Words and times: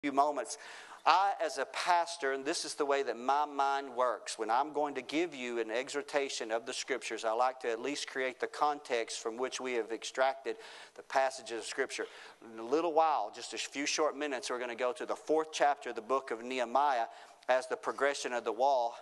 few 0.00 0.12
moments. 0.12 0.58
I, 1.04 1.32
as 1.42 1.58
a 1.58 1.64
pastor, 1.64 2.32
and 2.32 2.44
this 2.44 2.64
is 2.64 2.74
the 2.74 2.84
way 2.84 3.02
that 3.02 3.18
my 3.18 3.46
mind 3.46 3.96
works, 3.96 4.38
when 4.38 4.50
I'm 4.50 4.72
going 4.72 4.94
to 4.94 5.02
give 5.02 5.34
you 5.34 5.58
an 5.58 5.70
exhortation 5.70 6.52
of 6.52 6.66
the 6.66 6.72
scriptures, 6.72 7.24
I 7.24 7.32
like 7.32 7.60
to 7.60 7.70
at 7.70 7.80
least 7.80 8.08
create 8.08 8.38
the 8.40 8.46
context 8.46 9.20
from 9.20 9.36
which 9.36 9.60
we 9.60 9.72
have 9.74 9.90
extracted 9.90 10.56
the 10.96 11.02
passages 11.02 11.58
of 11.60 11.64
scripture. 11.64 12.04
In 12.52 12.58
a 12.58 12.64
little 12.64 12.92
while, 12.92 13.32
just 13.34 13.54
a 13.54 13.58
few 13.58 13.86
short 13.86 14.16
minutes, 14.16 14.50
we're 14.50 14.58
going 14.58 14.70
to 14.70 14.76
go 14.76 14.92
to 14.92 15.06
the 15.06 15.16
fourth 15.16 15.48
chapter 15.50 15.90
of 15.90 15.96
the 15.96 16.02
book 16.02 16.30
of 16.30 16.44
Nehemiah 16.44 17.06
as 17.48 17.66
the 17.66 17.76
progression 17.76 18.32
of 18.32 18.44
the 18.44 18.52
wall 18.52 18.94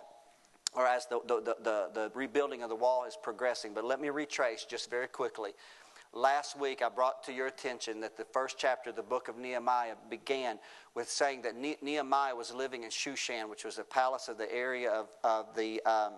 or 0.73 0.87
as 0.87 1.07
the, 1.07 1.19
the, 1.27 1.55
the, 1.63 1.89
the, 1.93 2.11
rebuilding 2.13 2.63
of 2.63 2.69
the 2.69 2.75
wall 2.75 3.05
is 3.05 3.17
progressing. 3.21 3.73
But 3.73 3.83
let 3.83 3.99
me 3.99 4.09
retrace 4.09 4.63
just 4.63 4.89
very 4.89 5.07
quickly. 5.07 5.51
Last 6.17 6.59
week, 6.59 6.81
I 6.81 6.89
brought 6.89 7.23
to 7.25 7.31
your 7.31 7.45
attention 7.45 7.99
that 7.99 8.17
the 8.17 8.25
first 8.25 8.57
chapter 8.57 8.89
of 8.89 8.95
the 8.95 9.03
book 9.03 9.27
of 9.27 9.37
Nehemiah 9.37 9.93
began 10.09 10.57
with 10.95 11.11
saying 11.11 11.43
that 11.43 11.55
Nehemiah 11.55 12.35
was 12.35 12.51
living 12.51 12.81
in 12.81 12.89
Shushan, 12.89 13.51
which 13.51 13.63
was 13.63 13.77
a 13.77 13.83
palace 13.83 14.27
of 14.27 14.39
the 14.39 14.51
area 14.51 14.89
of, 14.89 15.09
of 15.23 15.55
the 15.55 15.79
um, 15.83 16.13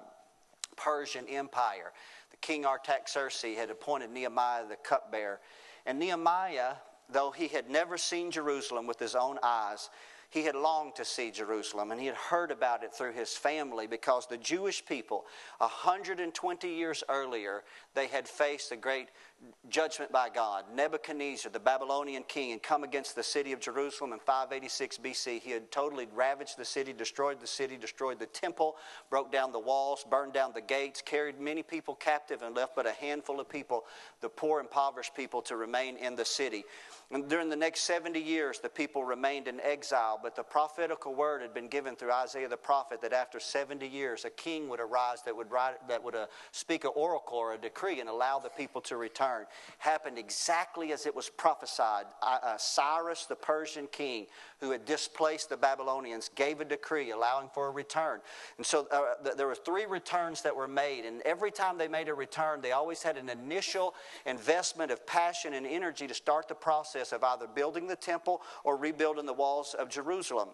Persian 0.77 1.27
Empire. 1.27 1.91
The 2.31 2.37
king 2.37 2.65
Artaxerxes 2.65 3.57
had 3.57 3.69
appointed 3.69 4.09
Nehemiah 4.11 4.69
the 4.69 4.77
cupbearer. 4.77 5.41
And 5.85 5.99
Nehemiah, 5.99 6.75
though 7.11 7.31
he 7.31 7.49
had 7.49 7.69
never 7.69 7.97
seen 7.97 8.31
Jerusalem 8.31 8.87
with 8.87 8.99
his 8.99 9.15
own 9.15 9.37
eyes, 9.43 9.89
he 10.29 10.43
had 10.43 10.55
longed 10.55 10.95
to 10.95 11.05
see 11.05 11.31
Jerusalem 11.31 11.91
and 11.91 11.99
he 11.99 12.05
had 12.05 12.15
heard 12.15 12.51
about 12.51 12.83
it 12.83 12.93
through 12.93 13.13
his 13.13 13.35
family 13.35 13.87
because 13.87 14.27
the 14.27 14.37
Jewish 14.37 14.85
people, 14.85 15.25
120 15.57 16.69
years 16.69 17.03
earlier, 17.09 17.63
they 17.99 18.07
had 18.07 18.29
faced 18.29 18.71
a 18.71 18.77
great 18.77 19.09
judgment 19.69 20.11
by 20.11 20.29
God. 20.29 20.65
Nebuchadnezzar, 20.73 21.51
the 21.51 21.59
Babylonian 21.59 22.23
king, 22.23 22.51
had 22.51 22.63
come 22.63 22.83
against 22.83 23.15
the 23.15 23.23
city 23.23 23.51
of 23.51 23.59
Jerusalem 23.59 24.13
in 24.13 24.19
586 24.19 24.97
BC. 24.97 25.41
He 25.41 25.51
had 25.51 25.71
totally 25.71 26.07
ravaged 26.13 26.57
the 26.57 26.65
city, 26.65 26.93
destroyed 26.93 27.39
the 27.39 27.47
city, 27.47 27.77
destroyed 27.77 28.19
the 28.19 28.25
temple, 28.27 28.77
broke 29.09 29.31
down 29.31 29.51
the 29.51 29.59
walls, 29.59 30.05
burned 30.09 30.33
down 30.33 30.51
the 30.53 30.61
gates, 30.61 31.01
carried 31.01 31.39
many 31.39 31.61
people 31.61 31.95
captive, 31.95 32.41
and 32.41 32.55
left 32.55 32.75
but 32.75 32.85
a 32.85 32.91
handful 32.91 33.39
of 33.39 33.49
people, 33.49 33.85
the 34.21 34.29
poor, 34.29 34.59
impoverished 34.59 35.15
people, 35.15 35.41
to 35.41 35.55
remain 35.55 35.97
in 35.97 36.15
the 36.15 36.25
city. 36.25 36.63
And 37.11 37.27
during 37.27 37.49
the 37.49 37.55
next 37.55 37.81
70 37.81 38.19
years, 38.19 38.59
the 38.59 38.69
people 38.69 39.03
remained 39.03 39.47
in 39.47 39.59
exile, 39.61 40.19
but 40.21 40.35
the 40.35 40.43
prophetical 40.43 41.15
word 41.15 41.41
had 41.41 41.53
been 41.53 41.67
given 41.67 41.95
through 41.95 42.11
Isaiah 42.11 42.47
the 42.47 42.57
prophet 42.57 43.01
that 43.01 43.13
after 43.13 43.39
70 43.39 43.87
years, 43.87 44.25
a 44.25 44.29
king 44.29 44.69
would 44.69 44.79
arise 44.79 45.23
that 45.25 45.35
would, 45.35 45.49
write, 45.49 45.87
that 45.87 46.03
would 46.03 46.15
uh, 46.15 46.27
speak 46.51 46.83
an 46.83 46.91
oracle 46.95 47.37
or 47.37 47.53
a 47.53 47.57
decree 47.57 47.88
and 47.97 48.07
allow 48.07 48.37
the 48.37 48.49
people 48.49 48.81
to 48.81 48.97
return. 48.97 49.45
Happened 49.79 50.19
exactly 50.19 50.91
as 50.93 51.07
it 51.07 51.15
was 51.15 51.29
prophesied. 51.29 52.05
Uh, 52.21 52.55
Cyrus, 52.57 53.25
the 53.25 53.35
Persian 53.35 53.87
king, 53.91 54.27
who 54.59 54.69
had 54.69 54.85
displaced 54.85 55.49
the 55.49 55.57
Babylonians, 55.57 56.29
gave 56.35 56.61
a 56.61 56.65
decree 56.65 57.09
allowing 57.09 57.49
for 57.53 57.67
a 57.67 57.71
return. 57.71 58.19
And 58.57 58.65
so 58.65 58.87
uh, 58.91 59.33
there 59.35 59.47
were 59.47 59.55
three 59.55 59.87
returns 59.87 60.43
that 60.43 60.55
were 60.55 60.67
made, 60.67 61.05
and 61.05 61.21
every 61.23 61.49
time 61.49 61.79
they 61.79 61.87
made 61.87 62.09
a 62.09 62.13
return, 62.13 62.61
they 62.61 62.73
always 62.73 63.01
had 63.01 63.17
an 63.17 63.29
initial 63.29 63.95
investment 64.27 64.91
of 64.91 65.07
passion 65.07 65.53
and 65.55 65.65
energy 65.65 66.05
to 66.05 66.13
start 66.13 66.47
the 66.47 66.55
process 66.55 67.11
of 67.11 67.23
either 67.23 67.47
building 67.47 67.87
the 67.87 67.95
temple 67.95 68.41
or 68.63 68.77
rebuilding 68.77 69.25
the 69.25 69.33
walls 69.33 69.73
of 69.73 69.89
Jerusalem. 69.89 70.49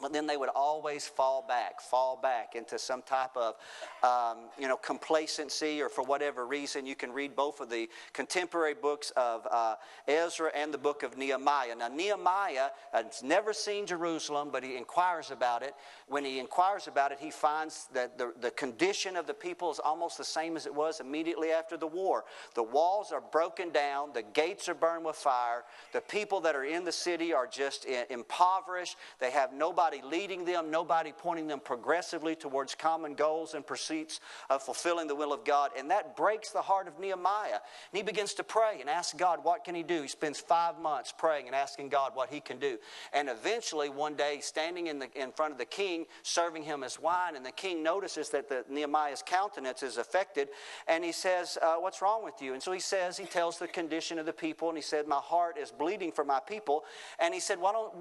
But 0.00 0.12
then 0.12 0.28
they 0.28 0.36
would 0.36 0.50
always 0.54 1.08
fall 1.08 1.44
back, 1.46 1.80
fall 1.80 2.18
back 2.22 2.54
into 2.54 2.78
some 2.78 3.02
type 3.02 3.36
of, 3.36 3.56
um, 4.04 4.44
you 4.56 4.68
know, 4.68 4.76
complacency, 4.76 5.82
or 5.82 5.88
for 5.88 6.04
whatever 6.04 6.46
reason, 6.46 6.86
you 6.86 6.94
can 6.94 7.12
read 7.12 7.34
both 7.34 7.60
of 7.60 7.68
the 7.68 7.88
contemporary 8.12 8.74
books 8.74 9.10
of 9.16 9.44
uh, 9.50 9.74
Ezra 10.06 10.52
and 10.54 10.72
the 10.72 10.78
book 10.78 11.02
of 11.02 11.18
Nehemiah. 11.18 11.74
Now, 11.74 11.88
Nehemiah 11.88 12.68
has 12.92 13.24
never 13.24 13.52
seen 13.52 13.86
Jerusalem, 13.86 14.50
but 14.52 14.62
he 14.62 14.76
inquires 14.76 15.32
about 15.32 15.64
it. 15.64 15.74
When 16.06 16.24
he 16.24 16.38
inquires 16.38 16.86
about 16.86 17.10
it, 17.10 17.18
he 17.20 17.32
finds 17.32 17.88
that 17.92 18.18
the, 18.18 18.32
the 18.40 18.52
condition 18.52 19.16
of 19.16 19.26
the 19.26 19.34
people 19.34 19.68
is 19.72 19.80
almost 19.80 20.16
the 20.16 20.24
same 20.24 20.56
as 20.56 20.64
it 20.66 20.74
was 20.74 21.00
immediately 21.00 21.50
after 21.50 21.76
the 21.76 21.88
war. 21.88 22.24
The 22.54 22.62
walls 22.62 23.10
are 23.10 23.20
broken 23.20 23.70
down, 23.70 24.12
the 24.12 24.22
gates 24.22 24.68
are 24.68 24.74
burned 24.74 25.04
with 25.04 25.16
fire, 25.16 25.64
the 25.92 26.00
people 26.00 26.40
that 26.42 26.54
are 26.54 26.64
in 26.64 26.84
the 26.84 26.92
city 26.92 27.32
are 27.32 27.48
just 27.48 27.84
impoverished, 27.84 28.96
they 29.18 29.32
have 29.32 29.52
nobody 29.52 29.87
nobody 29.88 30.16
leading 30.16 30.44
them, 30.44 30.70
nobody 30.70 31.12
pointing 31.16 31.46
them 31.46 31.60
progressively 31.60 32.34
towards 32.34 32.74
common 32.74 33.14
goals 33.14 33.54
and 33.54 33.66
pursuits 33.66 34.20
of 34.50 34.62
fulfilling 34.62 35.06
the 35.06 35.14
will 35.14 35.32
of 35.32 35.44
God. 35.44 35.70
And 35.78 35.90
that 35.90 36.16
breaks 36.16 36.50
the 36.50 36.60
heart 36.60 36.88
of 36.88 36.98
Nehemiah. 36.98 37.54
And 37.54 37.96
he 37.96 38.02
begins 38.02 38.34
to 38.34 38.44
pray 38.44 38.78
and 38.80 38.90
ask 38.90 39.16
God, 39.16 39.40
what 39.42 39.64
can 39.64 39.74
he 39.74 39.82
do? 39.82 40.02
He 40.02 40.08
spends 40.08 40.40
five 40.40 40.78
months 40.78 41.12
praying 41.16 41.46
and 41.46 41.54
asking 41.54 41.88
God 41.88 42.12
what 42.14 42.28
he 42.28 42.40
can 42.40 42.58
do. 42.58 42.78
And 43.12 43.28
eventually, 43.28 43.88
one 43.88 44.14
day, 44.14 44.40
standing 44.42 44.88
in, 44.88 44.98
the, 44.98 45.08
in 45.18 45.32
front 45.32 45.52
of 45.52 45.58
the 45.58 45.64
king, 45.64 46.06
serving 46.22 46.64
him 46.64 46.84
as 46.84 47.00
wine, 47.00 47.36
and 47.36 47.44
the 47.44 47.52
king 47.52 47.82
notices 47.82 48.28
that 48.30 48.48
the, 48.48 48.64
Nehemiah's 48.68 49.22
countenance 49.24 49.82
is 49.82 49.96
affected, 49.96 50.48
and 50.86 51.04
he 51.04 51.12
says, 51.12 51.56
uh, 51.62 51.76
What's 51.76 52.02
wrong 52.02 52.24
with 52.24 52.42
you? 52.42 52.52
And 52.52 52.62
so 52.62 52.72
he 52.72 52.80
says, 52.80 53.16
he 53.16 53.24
tells 53.24 53.58
the 53.58 53.68
condition 53.68 54.18
of 54.18 54.26
the 54.26 54.32
people, 54.32 54.68
and 54.68 54.76
he 54.76 54.82
said, 54.82 55.06
My 55.06 55.16
heart 55.16 55.56
is 55.56 55.70
bleeding 55.70 56.12
for 56.12 56.24
my 56.24 56.40
people. 56.40 56.84
And 57.18 57.32
he 57.32 57.40
said, 57.40 57.58
Why 57.58 57.72
don't, 57.72 57.92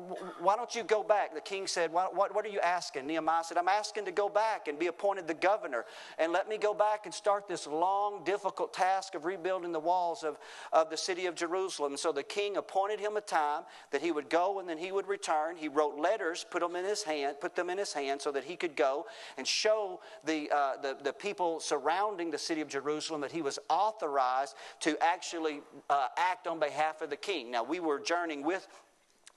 why 0.42 0.56
don't 0.56 0.74
you 0.76 0.84
go 0.84 1.04
back? 1.04 1.34
The 1.34 1.42
king 1.42 1.68
said, 1.68 1.77
what, 1.92 2.16
what, 2.16 2.34
what, 2.34 2.46
are 2.46 2.50
you 2.50 2.60
asking? 2.60 3.06
Nehemiah 3.06 3.44
said, 3.44 3.58
I'm 3.58 3.68
asking 3.68 4.06
to 4.06 4.12
go 4.12 4.30
back 4.30 4.68
and 4.68 4.80
be 4.80 4.88
appointed 4.88 5.28
the 5.28 5.34
governor 5.34 5.86
and 6.18 6.32
let 6.32 6.50
me 6.50 6.58
go 6.58 6.74
back 6.74 7.06
and 7.06 7.14
start 7.14 7.48
this 7.48 7.68
long, 7.68 8.24
difficult 8.24 8.74
task 8.74 9.16
of 9.16 9.26
rebuilding 9.26 9.72
the 9.72 9.80
walls 9.80 10.24
of, 10.24 10.38
of 10.74 10.90
the 10.90 10.98
city 10.98 11.28
of 11.28 11.36
Jerusalem. 11.36 11.96
So 11.98 12.12
the 12.12 12.24
king 12.24 12.58
appointed 12.58 13.00
him 13.00 13.18
a 13.18 13.22
time 13.22 13.64
that 13.92 14.02
he 14.02 14.12
would 14.12 14.30
go 14.30 14.60
and 14.60 14.68
then 14.68 14.78
he 14.78 14.92
would 14.92 15.08
return. 15.08 15.56
He 15.56 15.68
wrote 15.68 15.98
letters, 15.98 16.46
put 16.50 16.62
them 16.62 16.76
in 16.76 16.86
his 16.86 17.04
hand, 17.04 17.38
put 17.40 17.56
them 17.56 17.70
in 17.70 17.78
his 17.78 17.94
hand 17.94 18.22
so 18.22 18.32
that 18.32 18.44
he 18.44 18.56
could 18.56 18.76
go 18.76 19.06
and 19.38 19.46
show 19.46 20.02
the, 20.26 20.50
uh, 20.54 20.82
the, 20.82 20.98
the 21.04 21.14
people 21.14 21.60
surrounding 21.60 22.32
the 22.32 22.38
city 22.38 22.62
of 22.62 22.68
Jerusalem 22.68 23.22
that 23.22 23.32
he 23.32 23.42
was 23.42 23.60
authorized 23.70 24.56
to 24.82 24.98
actually 25.04 25.62
uh, 25.90 26.08
act 26.18 26.48
on 26.48 26.60
behalf 26.60 27.02
of 27.02 27.10
the 27.10 27.18
king. 27.18 27.52
Now, 27.52 27.64
we 27.64 27.80
were 27.80 28.00
journeying 28.00 28.44
with 28.44 28.68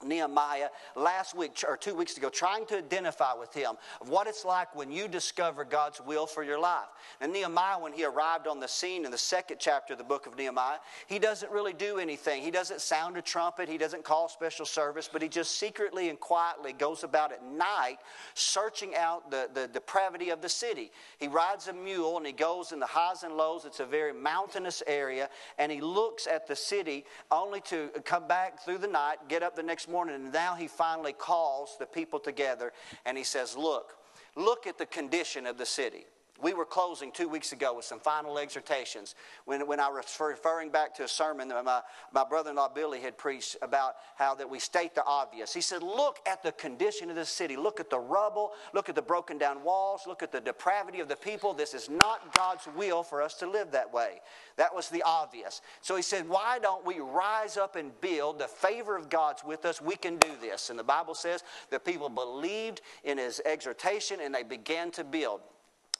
Nehemiah 0.03 0.69
last 0.95 1.35
week 1.35 1.63
or 1.67 1.77
two 1.77 1.95
weeks 1.95 2.17
ago, 2.17 2.29
trying 2.29 2.65
to 2.67 2.77
identify 2.77 3.33
with 3.33 3.53
him 3.53 3.75
of 3.99 4.09
what 4.09 4.27
it's 4.27 4.45
like 4.45 4.75
when 4.75 4.91
you 4.91 5.07
discover 5.07 5.63
God's 5.63 6.01
will 6.01 6.25
for 6.25 6.43
your 6.43 6.59
life. 6.59 6.87
And 7.19 7.31
Nehemiah, 7.33 7.79
when 7.79 7.93
he 7.93 8.03
arrived 8.03 8.47
on 8.47 8.59
the 8.59 8.67
scene 8.67 9.05
in 9.05 9.11
the 9.11 9.17
second 9.17 9.57
chapter 9.59 9.93
of 9.93 9.97
the 9.99 10.05
book 10.05 10.27
of 10.27 10.37
Nehemiah, 10.37 10.77
he 11.07 11.19
doesn't 11.19 11.51
really 11.51 11.73
do 11.73 11.97
anything. 11.97 12.41
He 12.41 12.51
doesn't 12.51 12.81
sound 12.81 13.17
a 13.17 13.21
trumpet, 13.21 13.69
he 13.69 13.77
doesn't 13.77 14.03
call 14.03 14.29
special 14.29 14.65
service, 14.65 15.09
but 15.11 15.21
he 15.21 15.27
just 15.27 15.57
secretly 15.57 16.09
and 16.09 16.19
quietly 16.19 16.73
goes 16.73 17.03
about 17.03 17.31
at 17.31 17.43
night 17.43 17.97
searching 18.33 18.95
out 18.95 19.29
the, 19.31 19.49
the 19.53 19.67
depravity 19.67 20.29
of 20.29 20.41
the 20.41 20.49
city. 20.49 20.91
He 21.19 21.27
rides 21.27 21.67
a 21.67 21.73
mule 21.73 22.17
and 22.17 22.25
he 22.25 22.33
goes 22.33 22.71
in 22.71 22.79
the 22.79 22.85
highs 22.85 23.23
and 23.23 23.35
lows. 23.35 23.65
It's 23.65 23.79
a 23.79 23.85
very 23.85 24.13
mountainous 24.13 24.83
area, 24.87 25.29
and 25.57 25.71
he 25.71 25.81
looks 25.81 26.27
at 26.27 26.47
the 26.47 26.55
city 26.55 27.05
only 27.29 27.61
to 27.61 27.89
come 28.05 28.27
back 28.27 28.63
through 28.63 28.79
the 28.79 28.87
night, 28.87 29.17
get 29.27 29.43
up 29.43 29.55
the 29.55 29.63
next 29.63 29.87
morning, 29.91 30.15
and 30.15 30.33
now 30.33 30.55
he 30.55 30.67
finally 30.67 31.13
calls 31.13 31.75
the 31.79 31.85
people 31.85 32.19
together 32.19 32.73
and 33.05 33.17
he 33.17 33.23
says, 33.23 33.55
Look, 33.55 33.97
look 34.35 34.65
at 34.67 34.77
the 34.77 34.85
condition 34.85 35.45
of 35.45 35.57
the 35.57 35.65
city. 35.65 36.05
We 36.41 36.53
were 36.53 36.65
closing 36.65 37.11
two 37.11 37.29
weeks 37.29 37.51
ago 37.51 37.75
with 37.75 37.85
some 37.85 37.99
final 37.99 38.39
exhortations 38.39 39.15
when, 39.45 39.67
when 39.67 39.79
I 39.79 39.89
was 39.89 40.05
referring 40.19 40.69
back 40.69 40.95
to 40.95 41.03
a 41.03 41.07
sermon 41.07 41.47
that 41.49 41.63
my, 41.63 41.81
my 42.11 42.23
brother 42.23 42.49
in 42.49 42.55
law 42.55 42.69
Billy 42.69 42.99
had 42.99 43.17
preached 43.17 43.57
about 43.61 43.95
how 44.15 44.33
that 44.35 44.49
we 44.49 44.59
state 44.59 44.95
the 44.95 45.03
obvious. 45.05 45.53
He 45.53 45.61
said, 45.61 45.83
Look 45.83 46.19
at 46.27 46.41
the 46.41 46.51
condition 46.53 47.09
of 47.09 47.15
this 47.15 47.29
city. 47.29 47.55
Look 47.55 47.79
at 47.79 47.89
the 47.89 47.99
rubble. 47.99 48.51
Look 48.73 48.89
at 48.89 48.95
the 48.95 49.01
broken 49.01 49.37
down 49.37 49.63
walls. 49.63 50.01
Look 50.07 50.23
at 50.23 50.31
the 50.31 50.41
depravity 50.41 50.99
of 50.99 51.07
the 51.07 51.15
people. 51.15 51.53
This 51.53 51.73
is 51.73 51.89
not 51.89 52.33
God's 52.35 52.67
will 52.75 53.03
for 53.03 53.21
us 53.21 53.35
to 53.35 53.49
live 53.49 53.71
that 53.71 53.93
way. 53.93 54.21
That 54.57 54.73
was 54.73 54.89
the 54.89 55.03
obvious. 55.03 55.61
So 55.81 55.95
he 55.95 56.01
said, 56.01 56.27
Why 56.27 56.59
don't 56.59 56.85
we 56.85 56.99
rise 56.99 57.57
up 57.57 57.75
and 57.75 57.91
build? 58.01 58.39
The 58.39 58.47
favor 58.47 58.95
of 58.95 59.09
God's 59.09 59.43
with 59.43 59.65
us. 59.65 59.81
We 59.81 59.95
can 59.95 60.17
do 60.17 60.29
this. 60.41 60.69
And 60.69 60.79
the 60.79 60.83
Bible 60.83 61.13
says 61.13 61.43
that 61.69 61.85
people 61.85 62.09
believed 62.09 62.81
in 63.03 63.17
his 63.17 63.41
exhortation 63.45 64.19
and 64.21 64.33
they 64.33 64.43
began 64.43 64.91
to 64.91 65.03
build. 65.03 65.41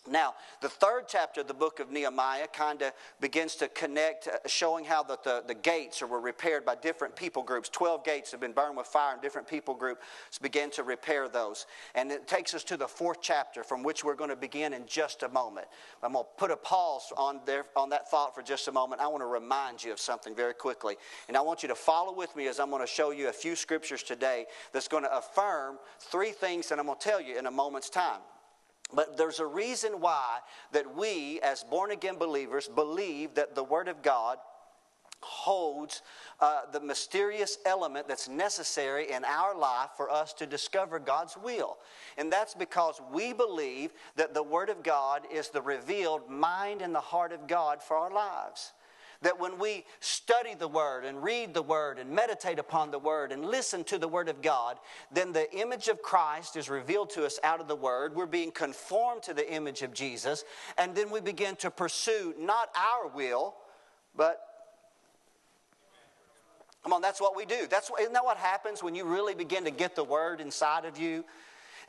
Now, 0.10 0.34
the 0.62 0.70
third 0.70 1.04
chapter 1.08 1.42
of 1.42 1.48
the 1.48 1.54
book 1.54 1.80
of 1.80 1.92
Nehemiah 1.92 2.48
kind 2.48 2.82
of 2.82 2.92
begins 3.20 3.54
to 3.58 3.68
connect, 3.68 4.28
uh, 4.28 4.38
showing 4.48 4.84
how 4.84 5.04
the, 5.04 5.20
the, 5.24 5.44
the, 5.46 5.54
gates 5.54 6.02
were 6.02 6.20
repaired 6.20 6.66
by 6.66 6.74
different 6.74 7.16
people 7.16 7.44
groups. 7.44 7.70
Twelve 7.70 8.04
gates 8.04 8.32
have 8.32 8.40
been 8.40 8.52
burned 8.52 8.76
with 8.76 8.88
fire, 8.88 9.14
and 9.14 9.22
different 9.22 9.48
people 9.48 9.76
groups 9.76 10.02
began 10.42 10.72
to 10.72 10.82
repair 10.82 11.30
those. 11.30 11.68
And 11.94 12.12
it 12.12 12.28
takes 12.28 12.56
us 12.56 12.64
to 12.66 12.78
the 12.78 12.88
fourth 12.88 13.20
chapter, 13.22 13.64
from 13.64 13.84
which 13.84 14.04
we're 14.04 14.16
going 14.16 14.32
to 14.32 14.36
begin 14.36 14.74
in 14.74 14.88
just 14.88 15.22
a 15.22 15.30
moment. 15.30 15.68
I'm 16.02 16.14
going 16.14 16.26
to 16.26 16.30
put 16.36 16.50
a 16.50 16.58
pause 16.58 17.14
on, 17.16 17.42
there, 17.46 17.66
on 17.76 17.90
that 17.92 18.10
thought 18.10 18.34
for 18.34 18.42
just 18.42 18.68
a 18.68 18.72
moment. 18.72 19.02
I 19.02 19.08
want 19.08 19.22
to 19.22 19.28
remind 19.28 19.84
you 19.84 19.92
of 19.92 20.00
something 20.00 20.36
very 20.36 20.56
quickly. 20.56 20.96
And 21.28 21.38
I 21.38 21.42
want 21.42 21.62
you 21.62 21.70
to 21.70 21.76
follow 21.76 22.12
with 22.12 22.36
me 22.36 22.48
as 22.48 22.60
I'm 22.60 22.72
going 22.72 22.82
to 22.82 22.92
show 22.92 23.12
you 23.12 23.30
a 23.30 23.34
few 23.34 23.56
scriptures 23.56 24.02
today 24.02 24.48
that's 24.74 24.88
going 24.88 25.04
to 25.04 25.16
affirm 25.16 25.78
three 26.00 26.32
things 26.32 26.70
that 26.70 26.80
I'm 26.80 26.88
going 26.88 26.98
to 26.98 27.08
tell 27.08 27.22
you 27.22 27.38
in 27.38 27.46
a 27.46 27.52
moment's 27.52 27.92
time. 27.92 28.22
But 28.94 29.18
there's 29.18 29.40
a 29.40 29.46
reason 29.46 30.00
why 30.00 30.40
that 30.72 30.96
we, 30.96 31.40
as 31.42 31.64
born 31.64 31.92
again 31.92 32.18
believers, 32.18 32.68
believe 32.68 33.36
that 33.36 33.56
the 33.56 33.64
Word 33.64 33.88
of 33.88 34.02
God 34.02 34.38
holds 35.22 36.02
uh, 36.40 36.62
the 36.72 36.80
mysterious 36.80 37.60
element 37.66 38.08
that's 38.08 38.28
necessary 38.28 39.12
in 39.12 39.24
our 39.24 39.56
life 39.56 39.90
for 39.96 40.10
us 40.10 40.34
to 40.34 40.48
discover 40.48 41.00
God's 41.00 41.38
will. 41.38 41.78
And 42.18 42.32
that's 42.32 42.56
because 42.56 43.00
we 43.14 43.32
believe 43.32 43.92
that 44.16 44.34
the 44.34 44.44
Word 44.44 44.70
of 44.70 44.84
God 44.84 45.24
is 45.32 45.50
the 45.50 45.62
revealed 45.62 46.30
mind 46.30 46.82
and 46.82 46.94
the 46.94 47.00
heart 47.00 47.32
of 47.32 47.48
God 47.48 47.82
for 47.84 47.98
our 47.98 48.12
lives. 48.12 48.74
That 49.22 49.40
when 49.40 49.60
we 49.60 49.86
study 50.00 50.56
the 50.56 50.68
Word 50.68 51.06
and 51.06 51.22
read 51.24 51.54
the 51.54 51.62
Word 51.62 52.00
and 52.00 52.10
meditate 52.10 52.58
upon 52.58 52.90
the 52.92 53.00
Word 53.00 53.32
and 53.32 53.46
listen 53.46 53.84
to 53.86 53.98
the 53.98 54.08
Word 54.08 54.30
of 54.30 54.42
God, 54.42 54.80
then 55.12 55.32
the 55.32 55.52
image 55.56 55.88
of 55.88 56.02
Christ 56.02 56.56
is 56.56 56.70
revealed 56.70 57.12
to 57.12 57.26
us 57.26 57.40
out 57.44 57.62
of 57.62 57.68
the 57.68 57.76
Word. 57.76 58.16
We're 58.16 58.26
being 58.26 58.52
conformed 58.52 59.24
to 59.24 59.34
the 59.34 59.52
image 59.52 59.84
of 59.84 59.94
Jesus, 59.94 60.44
and 60.78 60.96
then 60.96 61.12
we 61.12 61.22
begin 61.22 61.56
to 61.58 61.70
pursue 61.70 62.34
not 62.40 62.70
our 62.76 63.08
will, 63.10 63.56
but 64.16 64.42
Come 66.84 66.94
on, 66.94 67.02
that's 67.02 67.22
what 67.22 67.36
we 67.36 67.46
do. 67.46 67.68
That's 67.70 67.92
isn't 68.00 68.14
that 68.14 68.26
what 68.26 68.38
happens 68.38 68.82
when 68.82 68.96
you 68.96 69.06
really 69.06 69.36
begin 69.36 69.66
to 69.66 69.72
get 69.72 69.96
the 69.96 70.04
word 70.04 70.42
inside 70.42 70.86
of 70.86 70.98
you? 70.98 71.24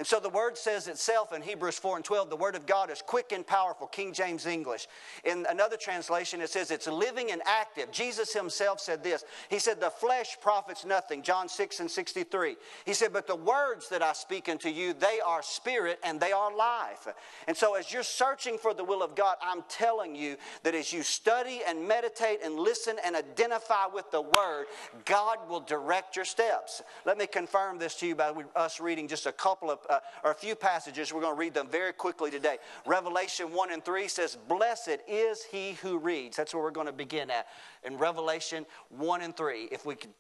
And 0.03 0.07
so 0.09 0.19
the 0.19 0.29
word 0.31 0.59
says 0.59 0.89
itself 0.89 1.33
in 1.33 1.43
Hebrews 1.43 1.79
4 1.79 1.95
and 1.95 2.05
12, 2.05 2.29
the 2.29 2.35
word 2.35 2.57
of 2.57 2.67
God 2.67 2.91
is 2.91 3.01
quick 3.01 3.31
and 3.31 3.47
powerful, 3.47 3.87
King 3.87 4.13
James 4.13 4.47
English. 4.47 4.89
In 5.23 5.47
another 5.49 5.77
translation, 5.77 6.41
it 6.41 6.51
says 6.51 6.73
it's 6.73 6.89
living 6.89 7.31
and 7.31 7.41
active. 7.47 7.93
Jesus 7.93 8.33
himself 8.33 8.81
said 8.81 9.05
this. 9.05 9.25
He 9.49 9.61
said, 9.61 9.81
The 9.81 9.91
flesh 9.91 10.39
profits 10.41 10.85
nothing, 10.85 11.23
John 11.23 11.49
6 11.49 11.79
and 11.79 11.89
63. 11.89 12.57
He 12.85 12.95
said, 12.95 13.13
But 13.13 13.29
the 13.29 13.37
words 13.37 13.89
that 13.91 14.03
I 14.03 14.13
speak 14.13 14.49
unto 14.49 14.69
you, 14.69 14.93
they 14.93 15.21
are 15.25 15.41
spirit 15.41 16.01
and 16.03 16.19
they 16.19 16.33
are 16.33 16.53
life. 16.53 17.07
And 17.47 17.57
so 17.57 17.77
as 17.77 17.93
you're 17.93 18.03
searching 18.03 18.59
for 18.59 18.75
the 18.75 18.83
will 18.83 19.05
of 19.05 19.15
God, 19.15 19.37
I'm 19.41 19.63
telling 19.69 20.17
you 20.17 20.37
that 20.65 20.75
as 20.75 20.93
you 20.93 21.05
study 21.05 21.61
and 21.65 21.87
meditate 21.87 22.41
and 22.43 22.57
listen 22.57 22.97
and 23.07 23.15
identify 23.15 23.87
with 23.87 24.11
the 24.11 24.23
word, 24.23 24.65
God 25.05 25.39
will 25.49 25.61
direct 25.61 26.17
your 26.17 26.25
steps. 26.25 26.83
Let 27.05 27.19
me 27.19 27.29
confirm 27.29 27.79
this 27.79 27.95
to 28.01 28.07
you 28.09 28.17
by 28.17 28.33
us 28.57 28.81
reading 28.81 29.07
just 29.07 29.27
a 29.27 29.33
couple 29.33 29.71
of 29.71 29.79
uh, 29.93 30.01
or 30.25 30.31
a 30.31 30.35
few 30.35 30.55
passages. 30.55 31.13
We're 31.13 31.21
going 31.21 31.35
to 31.35 31.39
read 31.39 31.55
them 31.55 31.69
very 31.69 31.93
quickly 31.93 32.31
today. 32.31 32.57
Revelation 32.87 33.53
1 33.53 33.73
and 33.73 33.85
3 33.85 34.09
says, 34.09 34.39
Blessed 34.49 34.99
is 35.07 35.45
he 35.45 35.73
who 35.83 35.99
reads. 35.99 36.37
That's 36.37 36.55
where 36.55 36.63
we're 36.63 36.71
going 36.71 36.87
to 36.87 36.93
begin 36.93 37.31
at. 37.31 37.47
In 37.85 37.99
Revelation 37.99 38.67
1 38.89 39.23
and 39.23 39.37
3, 39.37 39.69
if 39.71 39.85
we 39.85 39.95
could 39.95 40.11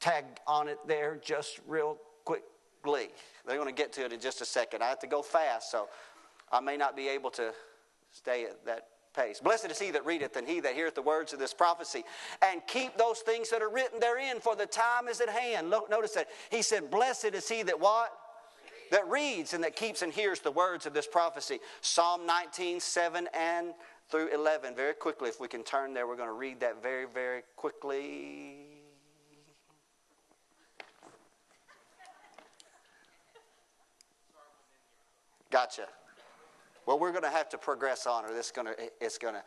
tag 0.00 0.24
on 0.46 0.68
it 0.68 0.78
there 0.86 1.18
just 1.22 1.60
real 1.66 1.98
quickly. 2.24 3.08
They're 3.46 3.56
going 3.56 3.74
to 3.74 3.74
get 3.74 3.92
to 3.94 4.04
it 4.04 4.12
in 4.12 4.20
just 4.20 4.40
a 4.40 4.44
second. 4.44 4.82
I 4.82 4.88
have 4.88 4.98
to 5.00 5.06
go 5.06 5.22
fast, 5.22 5.70
so 5.70 5.88
I 6.52 6.60
may 6.60 6.76
not 6.76 6.96
be 6.96 7.08
able 7.08 7.30
to 7.30 7.52
stay 8.10 8.44
at 8.44 8.64
that 8.66 8.88
pace. 9.14 9.40
Blessed 9.40 9.70
is 9.70 9.78
he 9.78 9.90
that 9.92 10.04
readeth, 10.04 10.36
and 10.36 10.46
he 10.46 10.60
that 10.60 10.74
heareth 10.74 10.94
the 10.94 11.02
words 11.02 11.32
of 11.32 11.38
this 11.38 11.54
prophecy, 11.54 12.04
and 12.42 12.60
keep 12.66 12.96
those 12.98 13.20
things 13.20 13.48
that 13.50 13.62
are 13.62 13.70
written 13.70 14.00
therein, 14.00 14.40
for 14.40 14.56
the 14.56 14.66
time 14.66 15.08
is 15.08 15.20
at 15.20 15.28
hand. 15.28 15.70
Notice 15.70 16.12
that 16.12 16.28
he 16.50 16.62
said, 16.62 16.90
Blessed 16.90 17.26
is 17.26 17.48
he 17.48 17.62
that 17.62 17.78
what? 17.78 18.12
That 18.90 19.08
reads 19.08 19.54
and 19.54 19.64
that 19.64 19.76
keeps 19.76 20.02
and 20.02 20.12
hears 20.12 20.40
the 20.40 20.50
words 20.50 20.86
of 20.86 20.94
this 20.94 21.06
prophecy. 21.06 21.60
Psalm 21.80 22.26
19, 22.26 22.80
7 22.80 23.28
and 23.34 23.74
through 24.08 24.28
11. 24.34 24.74
Very 24.74 24.94
quickly, 24.94 25.28
if 25.28 25.40
we 25.40 25.48
can 25.48 25.62
turn 25.62 25.94
there, 25.94 26.06
we're 26.06 26.16
going 26.16 26.28
to 26.28 26.34
read 26.34 26.60
that 26.60 26.82
very, 26.82 27.06
very 27.06 27.42
quickly. 27.56 28.74
Gotcha. 35.50 35.86
Well, 36.84 36.98
we're 36.98 37.12
going 37.12 37.22
to 37.22 37.30
have 37.30 37.48
to 37.50 37.58
progress 37.58 38.06
on, 38.06 38.24
or 38.24 38.34
this 38.34 38.50
going 38.50 38.66
to, 38.66 38.74
it's 39.00 39.18
going 39.18 39.34
to. 39.34 39.42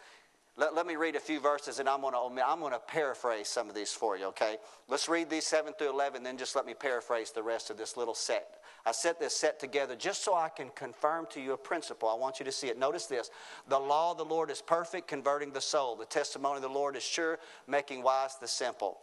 Let, 0.55 0.73
let 0.73 0.87
me 0.87 0.95
read 0.95 1.15
a 1.15 1.19
few 1.19 1.39
verses, 1.39 1.79
and 1.79 1.87
I'm 1.87 2.01
going 2.01 2.13
to 2.13 2.43
I'm 2.47 2.59
going 2.61 2.71
to 2.71 2.79
paraphrase 2.79 3.47
some 3.47 3.69
of 3.69 3.75
these 3.75 3.91
for 3.91 4.17
you. 4.17 4.25
Okay, 4.27 4.55
let's 4.87 5.07
read 5.07 5.29
these 5.29 5.45
seven 5.45 5.73
through 5.73 5.89
eleven, 5.89 6.23
then 6.23 6.37
just 6.37 6.55
let 6.55 6.65
me 6.65 6.73
paraphrase 6.73 7.31
the 7.31 7.43
rest 7.43 7.69
of 7.69 7.77
this 7.77 7.97
little 7.97 8.15
set. 8.15 8.56
I 8.87 8.93
set 8.93 9.19
this 9.19 9.35
set 9.35 9.59
together 9.59 9.97
just 9.97 10.23
so 10.23 10.33
I 10.33 10.47
can 10.47 10.69
confirm 10.69 11.27
to 11.31 11.41
you 11.41 11.51
a 11.51 11.57
principle. 11.57 12.07
I 12.07 12.13
want 12.13 12.39
you 12.39 12.45
to 12.45 12.53
see 12.53 12.67
it. 12.67 12.79
Notice 12.79 13.05
this 13.05 13.31
the 13.67 13.77
law 13.77 14.11
of 14.11 14.17
the 14.17 14.23
Lord 14.23 14.49
is 14.49 14.61
perfect, 14.61 15.09
converting 15.09 15.51
the 15.51 15.59
soul. 15.59 15.97
The 15.97 16.05
testimony 16.05 16.55
of 16.55 16.61
the 16.61 16.69
Lord 16.69 16.95
is 16.95 17.03
sure, 17.03 17.37
making 17.67 18.01
wise 18.01 18.37
the 18.39 18.47
simple. 18.47 18.99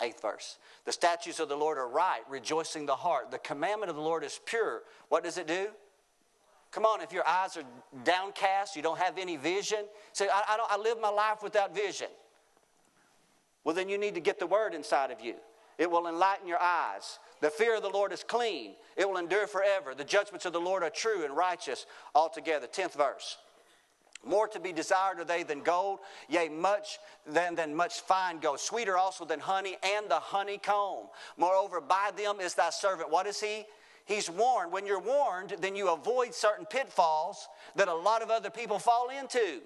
Eighth 0.00 0.22
verse. 0.22 0.58
The 0.84 0.92
statutes 0.92 1.40
of 1.40 1.48
the 1.48 1.56
Lord 1.56 1.76
are 1.76 1.88
right, 1.88 2.20
rejoicing 2.30 2.86
the 2.86 2.94
heart. 2.94 3.32
The 3.32 3.38
commandment 3.38 3.90
of 3.90 3.96
the 3.96 4.02
Lord 4.02 4.22
is 4.22 4.40
pure. 4.46 4.82
What 5.08 5.24
does 5.24 5.38
it 5.38 5.48
do? 5.48 5.70
Come 6.70 6.84
on, 6.84 7.00
if 7.00 7.12
your 7.12 7.26
eyes 7.26 7.56
are 7.56 7.64
downcast, 8.04 8.76
you 8.76 8.82
don't 8.82 8.98
have 8.98 9.18
any 9.18 9.36
vision. 9.36 9.86
Say, 10.12 10.28
I, 10.32 10.42
I, 10.46 10.76
I 10.76 10.78
live 10.78 11.00
my 11.00 11.10
life 11.10 11.42
without 11.42 11.74
vision. 11.74 12.06
Well, 13.64 13.74
then 13.74 13.88
you 13.88 13.98
need 13.98 14.14
to 14.14 14.20
get 14.20 14.38
the 14.38 14.46
word 14.46 14.72
inside 14.72 15.10
of 15.10 15.20
you. 15.20 15.34
It 15.80 15.90
will 15.90 16.06
enlighten 16.08 16.46
your 16.46 16.60
eyes. 16.60 17.18
The 17.40 17.48
fear 17.48 17.76
of 17.76 17.82
the 17.82 17.88
Lord 17.88 18.12
is 18.12 18.22
clean, 18.22 18.74
it 18.98 19.08
will 19.08 19.16
endure 19.16 19.46
forever. 19.46 19.94
The 19.94 20.04
judgments 20.04 20.44
of 20.44 20.52
the 20.52 20.60
Lord 20.60 20.82
are 20.82 20.90
true 20.90 21.24
and 21.24 21.34
righteous 21.34 21.86
altogether. 22.14 22.66
Tenth 22.66 22.92
verse. 22.92 23.38
More 24.22 24.46
to 24.48 24.60
be 24.60 24.74
desired 24.74 25.18
are 25.20 25.24
they 25.24 25.42
than 25.42 25.62
gold, 25.62 26.00
yea, 26.28 26.50
much 26.50 26.98
than, 27.26 27.54
than 27.54 27.74
much 27.74 28.02
fine 28.02 28.40
gold, 28.40 28.60
sweeter 28.60 28.98
also 28.98 29.24
than 29.24 29.40
honey 29.40 29.78
and 29.82 30.10
the 30.10 30.20
honeycomb. 30.20 31.06
Moreover, 31.38 31.80
by 31.80 32.10
them 32.14 32.40
is 32.40 32.52
thy 32.52 32.68
servant. 32.68 33.10
What 33.10 33.26
is 33.26 33.40
he? 33.40 33.64
He's 34.04 34.28
warned. 34.28 34.72
When 34.72 34.84
you're 34.84 35.00
warned, 35.00 35.56
then 35.60 35.74
you 35.74 35.88
avoid 35.88 36.34
certain 36.34 36.66
pitfalls 36.66 37.48
that 37.76 37.88
a 37.88 37.94
lot 37.94 38.20
of 38.20 38.30
other 38.30 38.50
people 38.50 38.78
fall 38.78 39.08
into 39.08 39.62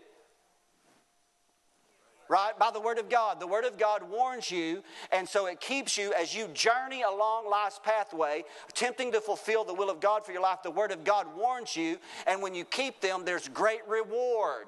right? 2.28 2.58
By 2.58 2.70
the 2.70 2.80
Word 2.80 2.98
of 2.98 3.08
God. 3.08 3.40
The 3.40 3.46
Word 3.46 3.64
of 3.64 3.78
God 3.78 4.02
warns 4.08 4.50
you, 4.50 4.82
and 5.12 5.28
so 5.28 5.46
it 5.46 5.60
keeps 5.60 5.96
you 5.96 6.12
as 6.14 6.34
you 6.34 6.48
journey 6.48 7.02
along 7.02 7.48
life's 7.48 7.80
pathway, 7.82 8.44
attempting 8.68 9.12
to 9.12 9.20
fulfill 9.20 9.64
the 9.64 9.74
will 9.74 9.90
of 9.90 10.00
God 10.00 10.24
for 10.24 10.32
your 10.32 10.42
life. 10.42 10.62
The 10.62 10.70
Word 10.70 10.92
of 10.92 11.04
God 11.04 11.26
warns 11.36 11.76
you, 11.76 11.98
and 12.26 12.42
when 12.42 12.54
you 12.54 12.64
keep 12.64 13.00
them, 13.00 13.24
there's 13.24 13.48
great 13.48 13.86
reward. 13.88 14.66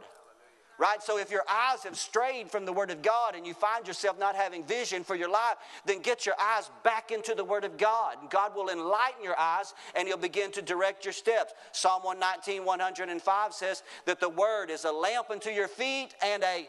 Right? 0.78 1.02
So 1.02 1.16
if 1.16 1.30
your 1.30 1.44
eyes 1.48 1.84
have 1.84 1.96
strayed 1.96 2.50
from 2.50 2.66
the 2.66 2.72
Word 2.72 2.90
of 2.90 3.00
God 3.00 3.34
and 3.34 3.46
you 3.46 3.54
find 3.54 3.86
yourself 3.88 4.18
not 4.18 4.36
having 4.36 4.62
vision 4.62 5.04
for 5.04 5.16
your 5.16 5.30
life, 5.30 5.54
then 5.86 6.02
get 6.02 6.26
your 6.26 6.34
eyes 6.38 6.70
back 6.84 7.10
into 7.10 7.34
the 7.34 7.44
Word 7.44 7.64
of 7.64 7.78
God. 7.78 8.16
God 8.28 8.54
will 8.54 8.68
enlighten 8.68 9.24
your 9.24 9.38
eyes 9.40 9.72
and 9.94 10.06
He'll 10.06 10.18
begin 10.18 10.52
to 10.52 10.60
direct 10.60 11.06
your 11.06 11.14
steps. 11.14 11.54
Psalm 11.72 12.02
119, 12.02 12.66
105 12.66 13.54
says 13.54 13.84
that 14.04 14.20
the 14.20 14.28
Word 14.28 14.68
is 14.68 14.84
a 14.84 14.92
lamp 14.92 15.30
unto 15.30 15.48
your 15.48 15.66
feet 15.66 16.14
and 16.22 16.42
a 16.42 16.68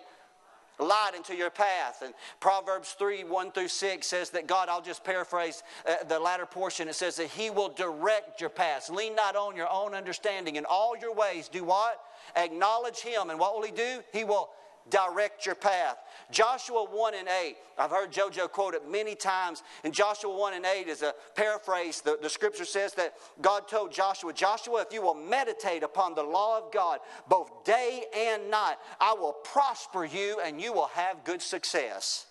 light 0.80 1.12
into 1.16 1.36
your 1.36 1.50
path. 1.50 2.02
And 2.04 2.14
Proverbs 2.40 2.94
3 2.94 3.24
1 3.24 3.52
through 3.52 3.68
6 3.68 4.08
says 4.08 4.30
that 4.32 4.48
God, 4.48 4.70
I'll 4.70 4.82
just 4.82 5.04
paraphrase 5.04 5.64
uh, 5.88 6.04
the 6.08 6.20
latter 6.20 6.46
portion, 6.46 6.88
it 6.88 6.96
says 6.96 7.16
that 7.18 7.28
He 7.28 7.50
will 7.50 7.70
direct 7.70 8.42
your 8.42 8.50
paths. 8.50 8.90
Lean 8.90 9.16
not 9.16 9.36
on 9.36 9.56
your 9.56 9.72
own 9.72 9.94
understanding. 9.94 10.56
In 10.56 10.66
all 10.66 10.96
your 10.98 11.14
ways, 11.14 11.50
do 11.50 11.64
what? 11.64 12.00
Acknowledge 12.36 13.00
Him. 13.00 13.30
And 13.30 13.40
what 13.40 13.56
will 13.56 13.64
He 13.64 13.72
do? 13.72 14.02
He 14.14 14.24
will 14.24 14.50
direct 14.90 15.46
your 15.46 15.56
path. 15.56 15.98
Joshua 16.32 16.84
1 16.84 17.16
and 17.16 17.28
8, 17.28 17.56
I've 17.78 17.92
heard 17.92 18.12
JoJo 18.12 18.52
quote 18.52 18.74
it 18.74 18.90
many 18.90 19.16
times. 19.16 19.64
And 19.84 19.94
Joshua 19.94 20.36
1 20.36 20.54
and 20.54 20.66
8 20.66 20.88
is 20.88 21.02
a 21.02 21.14
paraphrase. 21.36 22.02
The, 22.02 22.18
the 22.22 22.30
scripture 22.30 22.66
says 22.66 22.94
that 22.96 23.14
God 23.42 23.68
told 23.68 23.92
Joshua, 23.92 24.34
Joshua, 24.34 24.82
if 24.82 24.94
you 24.94 25.02
will 25.02 25.16
meditate 25.16 25.84
upon 25.84 26.16
the 26.16 26.24
law 26.24 26.58
of 26.58 26.72
God 26.72 27.00
both 27.30 27.64
day 27.64 28.04
and 28.16 28.50
night, 28.50 28.76
I 29.00 29.14
will 29.14 29.34
prosper 29.44 30.06
you 30.06 30.40
and 30.44 30.60
you 30.60 30.74
will 30.74 30.90
have 30.94 31.24
good 31.24 31.42
success. 31.42 32.26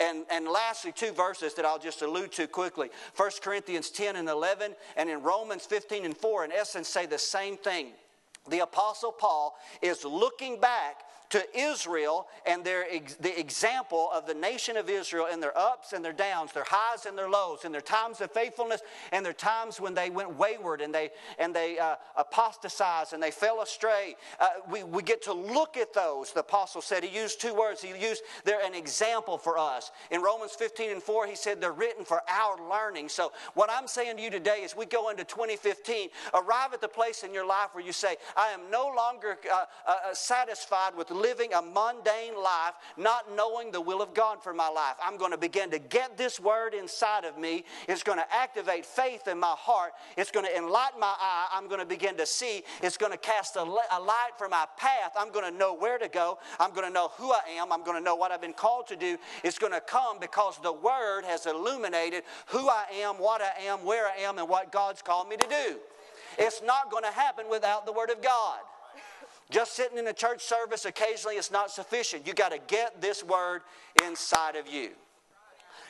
And, 0.00 0.24
and 0.30 0.46
lastly, 0.46 0.92
two 0.92 1.12
verses 1.12 1.54
that 1.54 1.64
I'll 1.64 1.78
just 1.78 2.02
allude 2.02 2.32
to 2.32 2.46
quickly 2.46 2.90
1 3.16 3.30
Corinthians 3.42 3.90
10 3.90 4.16
and 4.16 4.28
11, 4.28 4.74
and 4.96 5.08
in 5.08 5.22
Romans 5.22 5.66
15 5.66 6.04
and 6.04 6.16
4, 6.16 6.46
in 6.46 6.52
essence, 6.52 6.88
say 6.88 7.06
the 7.06 7.18
same 7.18 7.56
thing. 7.56 7.88
The 8.48 8.60
Apostle 8.60 9.12
Paul 9.12 9.56
is 9.80 10.04
looking 10.04 10.60
back 10.60 10.96
to 11.34 11.58
Israel 11.58 12.28
and 12.46 12.62
their, 12.62 12.86
the 13.18 13.36
example 13.36 14.08
of 14.14 14.24
the 14.24 14.34
nation 14.34 14.76
of 14.76 14.88
Israel 14.88 15.26
in 15.26 15.40
their 15.40 15.56
ups 15.58 15.92
and 15.92 16.04
their 16.04 16.12
downs, 16.12 16.52
their 16.52 16.64
highs 16.64 17.06
and 17.06 17.18
their 17.18 17.28
lows, 17.28 17.64
in 17.64 17.72
their 17.72 17.80
times 17.80 18.20
of 18.20 18.30
faithfulness 18.30 18.82
and 19.10 19.26
their 19.26 19.32
times 19.32 19.80
when 19.80 19.94
they 19.94 20.10
went 20.10 20.38
wayward 20.38 20.80
and 20.80 20.94
they, 20.94 21.10
and 21.40 21.52
they 21.52 21.76
uh, 21.76 21.96
apostatized 22.16 23.14
and 23.14 23.20
they 23.20 23.32
fell 23.32 23.62
astray. 23.62 24.14
Uh, 24.38 24.46
we, 24.70 24.84
we 24.84 25.02
get 25.02 25.22
to 25.22 25.32
look 25.32 25.76
at 25.76 25.92
those. 25.92 26.30
The 26.30 26.38
apostle 26.38 26.80
said 26.80 27.02
he 27.02 27.18
used 27.18 27.40
two 27.40 27.52
words. 27.52 27.82
He 27.82 27.88
used, 27.88 28.22
they're 28.44 28.64
an 28.64 28.74
example 28.74 29.36
for 29.36 29.58
us. 29.58 29.90
In 30.12 30.22
Romans 30.22 30.52
15 30.52 30.92
and 30.92 31.02
4, 31.02 31.26
he 31.26 31.34
said 31.34 31.60
they're 31.60 31.72
written 31.72 32.04
for 32.04 32.22
our 32.28 32.58
learning. 32.70 33.08
So, 33.08 33.32
what 33.54 33.70
I'm 33.72 33.88
saying 33.88 34.18
to 34.18 34.22
you 34.22 34.30
today 34.30 34.60
is 34.62 34.76
we 34.76 34.86
go 34.86 35.10
into 35.10 35.24
2015, 35.24 36.10
arrive 36.32 36.72
at 36.74 36.80
the 36.80 36.86
place 36.86 37.24
in 37.24 37.34
your 37.34 37.44
life 37.44 37.70
where 37.72 37.84
you 37.84 37.92
say, 37.92 38.18
I 38.36 38.50
am 38.50 38.60
no 38.70 38.92
longer 38.96 39.36
uh, 39.52 39.64
uh 39.84 40.14
satisfied 40.14 40.94
with 40.96 41.10
living 41.24 41.54
a 41.54 41.62
mundane 41.62 42.36
life, 42.36 42.74
not 42.98 43.34
knowing 43.34 43.72
the 43.72 43.80
will 43.80 44.02
of 44.02 44.12
God 44.12 44.42
for 44.42 44.52
my 44.52 44.68
life. 44.68 44.96
I'm 45.02 45.16
going 45.16 45.30
to 45.30 45.38
begin 45.38 45.70
to 45.70 45.78
get 45.78 46.18
this 46.18 46.38
word 46.38 46.74
inside 46.74 47.24
of 47.24 47.38
me. 47.38 47.64
It's 47.88 48.02
going 48.02 48.18
to 48.18 48.34
activate 48.34 48.84
faith 48.84 49.26
in 49.26 49.40
my 49.40 49.54
heart. 49.56 49.92
It's 50.18 50.30
going 50.30 50.44
to 50.44 50.54
enlighten 50.54 51.00
my 51.00 51.14
eye. 51.18 51.48
I'm 51.52 51.66
going 51.66 51.80
to 51.80 51.86
begin 51.86 52.18
to 52.18 52.26
see. 52.26 52.62
It's 52.82 52.98
going 52.98 53.12
to 53.12 53.18
cast 53.18 53.56
a, 53.56 53.62
light 53.64 54.32
for 54.36 54.50
my 54.50 54.66
path. 54.76 55.12
I'm 55.18 55.32
going 55.32 55.50
to 55.50 55.58
know 55.58 55.74
where 55.74 55.96
to 55.96 56.08
go. 56.08 56.38
I'm 56.60 56.72
going 56.72 56.86
to 56.86 56.92
know 56.92 57.10
who 57.16 57.32
I 57.32 57.40
am. 57.58 57.72
I'm 57.72 57.84
going 57.84 57.96
to 57.96 58.04
know 58.04 58.16
what 58.16 58.30
I've 58.30 58.42
been 58.42 58.52
called 58.52 58.86
to 58.88 58.96
do. 58.96 59.16
It's 59.42 59.58
going 59.58 59.72
to 59.72 59.80
come 59.80 60.18
because 60.20 60.58
the 60.62 60.72
word 60.72 61.22
has 61.24 61.46
illuminated 61.46 62.24
who 62.46 62.68
I 62.68 62.84
am, 63.00 63.14
what 63.14 63.40
I 63.40 63.62
am, 63.64 63.84
where 63.84 64.06
I 64.06 64.16
am, 64.22 64.38
and 64.38 64.48
what 64.48 64.70
God's 64.70 65.00
called 65.00 65.28
me 65.28 65.36
to 65.36 65.48
do. 65.48 65.78
It's 66.38 66.62
not 66.62 66.90
going 66.90 67.04
to 67.04 67.10
happen 67.10 67.46
without 67.48 67.86
the 67.86 67.92
Word 67.92 68.10
of 68.10 68.20
God. 68.22 68.58
Just 69.50 69.74
sitting 69.74 69.98
in 69.98 70.06
a 70.06 70.12
church 70.12 70.42
service 70.42 70.84
occasionally 70.84 71.36
is 71.36 71.50
not 71.50 71.70
sufficient. 71.70 72.26
You 72.26 72.34
got 72.34 72.52
to 72.52 72.58
get 72.66 73.00
this 73.00 73.22
Word 73.22 73.62
inside 74.04 74.56
of 74.56 74.66
you. 74.66 74.90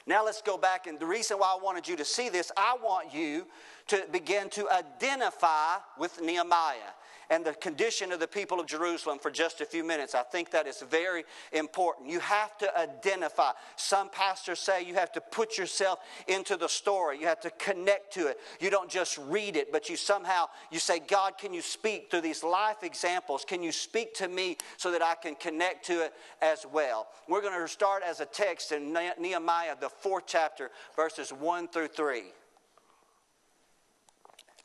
Now 0.06 0.24
let's 0.24 0.42
go 0.42 0.58
back, 0.58 0.86
and 0.86 0.98
the 0.98 1.06
reason 1.06 1.38
why 1.38 1.56
I 1.58 1.62
wanted 1.62 1.88
you 1.88 1.96
to 1.96 2.04
see 2.04 2.28
this, 2.28 2.52
I 2.56 2.76
want 2.82 3.14
you 3.14 3.46
to 3.86 4.04
begin 4.12 4.50
to 4.50 4.68
identify 4.70 5.76
with 5.98 6.20
Nehemiah 6.20 6.92
and 7.34 7.44
the 7.44 7.52
condition 7.54 8.12
of 8.12 8.20
the 8.20 8.28
people 8.28 8.60
of 8.60 8.66
Jerusalem 8.66 9.18
for 9.18 9.28
just 9.28 9.60
a 9.60 9.66
few 9.66 9.82
minutes. 9.82 10.14
I 10.14 10.22
think 10.22 10.52
that 10.52 10.68
is 10.68 10.80
very 10.88 11.24
important. 11.52 12.08
You 12.08 12.20
have 12.20 12.56
to 12.58 12.78
identify. 12.78 13.50
Some 13.74 14.08
pastors 14.08 14.60
say 14.60 14.84
you 14.84 14.94
have 14.94 15.10
to 15.12 15.20
put 15.20 15.58
yourself 15.58 15.98
into 16.28 16.56
the 16.56 16.68
story. 16.68 17.18
You 17.18 17.26
have 17.26 17.40
to 17.40 17.50
connect 17.50 18.14
to 18.14 18.28
it. 18.28 18.38
You 18.60 18.70
don't 18.70 18.88
just 18.88 19.18
read 19.18 19.56
it, 19.56 19.72
but 19.72 19.88
you 19.88 19.96
somehow 19.96 20.46
you 20.70 20.78
say, 20.78 21.00
"God, 21.00 21.36
can 21.36 21.52
you 21.52 21.60
speak 21.60 22.08
through 22.08 22.20
these 22.20 22.44
life 22.44 22.84
examples? 22.84 23.44
Can 23.44 23.64
you 23.64 23.72
speak 23.72 24.14
to 24.14 24.28
me 24.28 24.56
so 24.76 24.92
that 24.92 25.02
I 25.02 25.16
can 25.16 25.34
connect 25.34 25.86
to 25.86 26.04
it 26.04 26.14
as 26.40 26.64
well?" 26.64 27.08
We're 27.26 27.40
going 27.40 27.58
to 27.58 27.66
start 27.66 28.04
as 28.04 28.20
a 28.20 28.26
text 28.26 28.70
in 28.70 28.92
Nehemiah 28.92 29.74
the 29.80 29.90
4th 29.90 30.26
chapter 30.26 30.70
verses 30.94 31.32
1 31.32 31.66
through 31.66 31.88
3. 31.88 32.32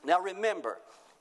Now 0.03 0.21
remember, 0.21 0.79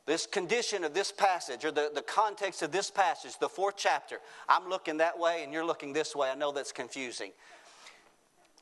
this 0.09 0.27
condition 0.27 0.85
of 0.85 0.95
this 0.95 1.13
passage, 1.13 1.65
or 1.65 1.71
the, 1.71 1.91
the 1.95 2.03
context 2.03 2.63
of 2.63 2.73
this 2.73 2.91
passage, 2.91 3.39
the 3.39 3.49
fourth 3.49 3.75
chapter, 3.77 4.19
I'm 4.49 4.69
looking 4.69 4.97
that 4.97 5.19
way 5.19 5.45
and 5.45 5.53
you're 5.53 5.65
looking 5.65 5.93
this 5.93 6.17
way. 6.17 6.31
I 6.31 6.35
know 6.35 6.51
that's 6.51 6.73
confusing. 6.73 7.31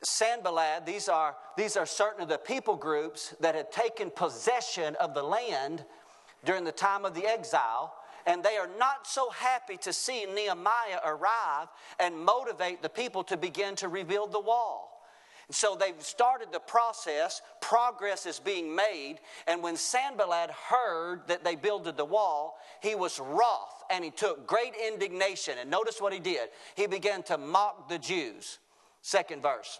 Sanballat, 0.03 0.85
these 0.85 1.09
are, 1.09 1.35
these 1.55 1.77
are 1.77 1.85
certain 1.85 2.21
of 2.21 2.29
the 2.29 2.37
people 2.37 2.75
groups 2.75 3.33
that 3.39 3.55
had 3.55 3.71
taken 3.71 4.11
possession 4.11 4.95
of 4.99 5.13
the 5.13 5.23
land 5.23 5.85
during 6.45 6.65
the 6.65 6.71
time 6.71 7.05
of 7.05 7.15
the 7.15 7.25
exile, 7.25 7.95
and 8.27 8.43
they 8.43 8.57
are 8.57 8.69
not 8.77 9.07
so 9.07 9.29
happy 9.29 9.77
to 9.77 9.93
see 9.93 10.25
Nehemiah 10.25 10.99
arrive 11.03 11.69
and 11.99 12.19
motivate 12.19 12.81
the 12.81 12.89
people 12.89 13.23
to 13.23 13.37
begin 13.37 13.75
to 13.77 13.87
rebuild 13.87 14.33
the 14.33 14.39
wall. 14.39 14.96
So 15.49 15.77
they've 15.79 16.01
started 16.03 16.49
the 16.51 16.59
process, 16.59 17.41
progress 17.61 18.25
is 18.25 18.37
being 18.37 18.75
made, 18.75 19.19
and 19.47 19.63
when 19.63 19.77
Sanballat 19.77 20.51
heard 20.51 21.21
that 21.27 21.45
they 21.45 21.55
builded 21.55 21.95
the 21.95 22.03
wall, 22.03 22.57
he 22.81 22.95
was 22.95 23.17
wroth 23.19 23.83
and 23.89 24.03
he 24.03 24.11
took 24.11 24.45
great 24.45 24.73
indignation. 24.75 25.57
And 25.57 25.71
notice 25.71 26.01
what 26.01 26.11
he 26.11 26.19
did. 26.19 26.49
He 26.75 26.85
began 26.85 27.23
to 27.23 27.37
mock 27.37 27.87
the 27.87 27.97
Jews. 27.97 28.59
Second 29.01 29.41
verse. 29.41 29.79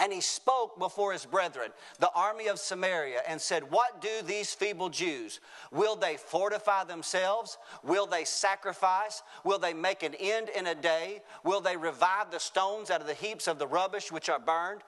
And 0.00 0.14
he 0.14 0.22
spoke 0.22 0.78
before 0.78 1.12
his 1.12 1.26
brethren, 1.26 1.72
the 1.98 2.10
army 2.14 2.46
of 2.48 2.58
Samaria, 2.58 3.20
and 3.28 3.38
said, 3.38 3.70
What 3.70 4.00
do 4.00 4.08
these 4.24 4.54
feeble 4.54 4.88
Jews? 4.88 5.40
Will 5.70 5.94
they 5.94 6.16
fortify 6.16 6.84
themselves? 6.84 7.58
Will 7.84 8.06
they 8.06 8.24
sacrifice? 8.24 9.22
Will 9.44 9.58
they 9.58 9.74
make 9.74 10.02
an 10.02 10.14
end 10.14 10.48
in 10.48 10.68
a 10.68 10.74
day? 10.74 11.20
Will 11.44 11.60
they 11.60 11.76
revive 11.76 12.30
the 12.30 12.40
stones 12.40 12.90
out 12.90 13.02
of 13.02 13.06
the 13.06 13.14
heaps 13.14 13.46
of 13.46 13.58
the 13.58 13.66
rubbish 13.66 14.10
which 14.10 14.30
are 14.30 14.40
burned? 14.40 14.80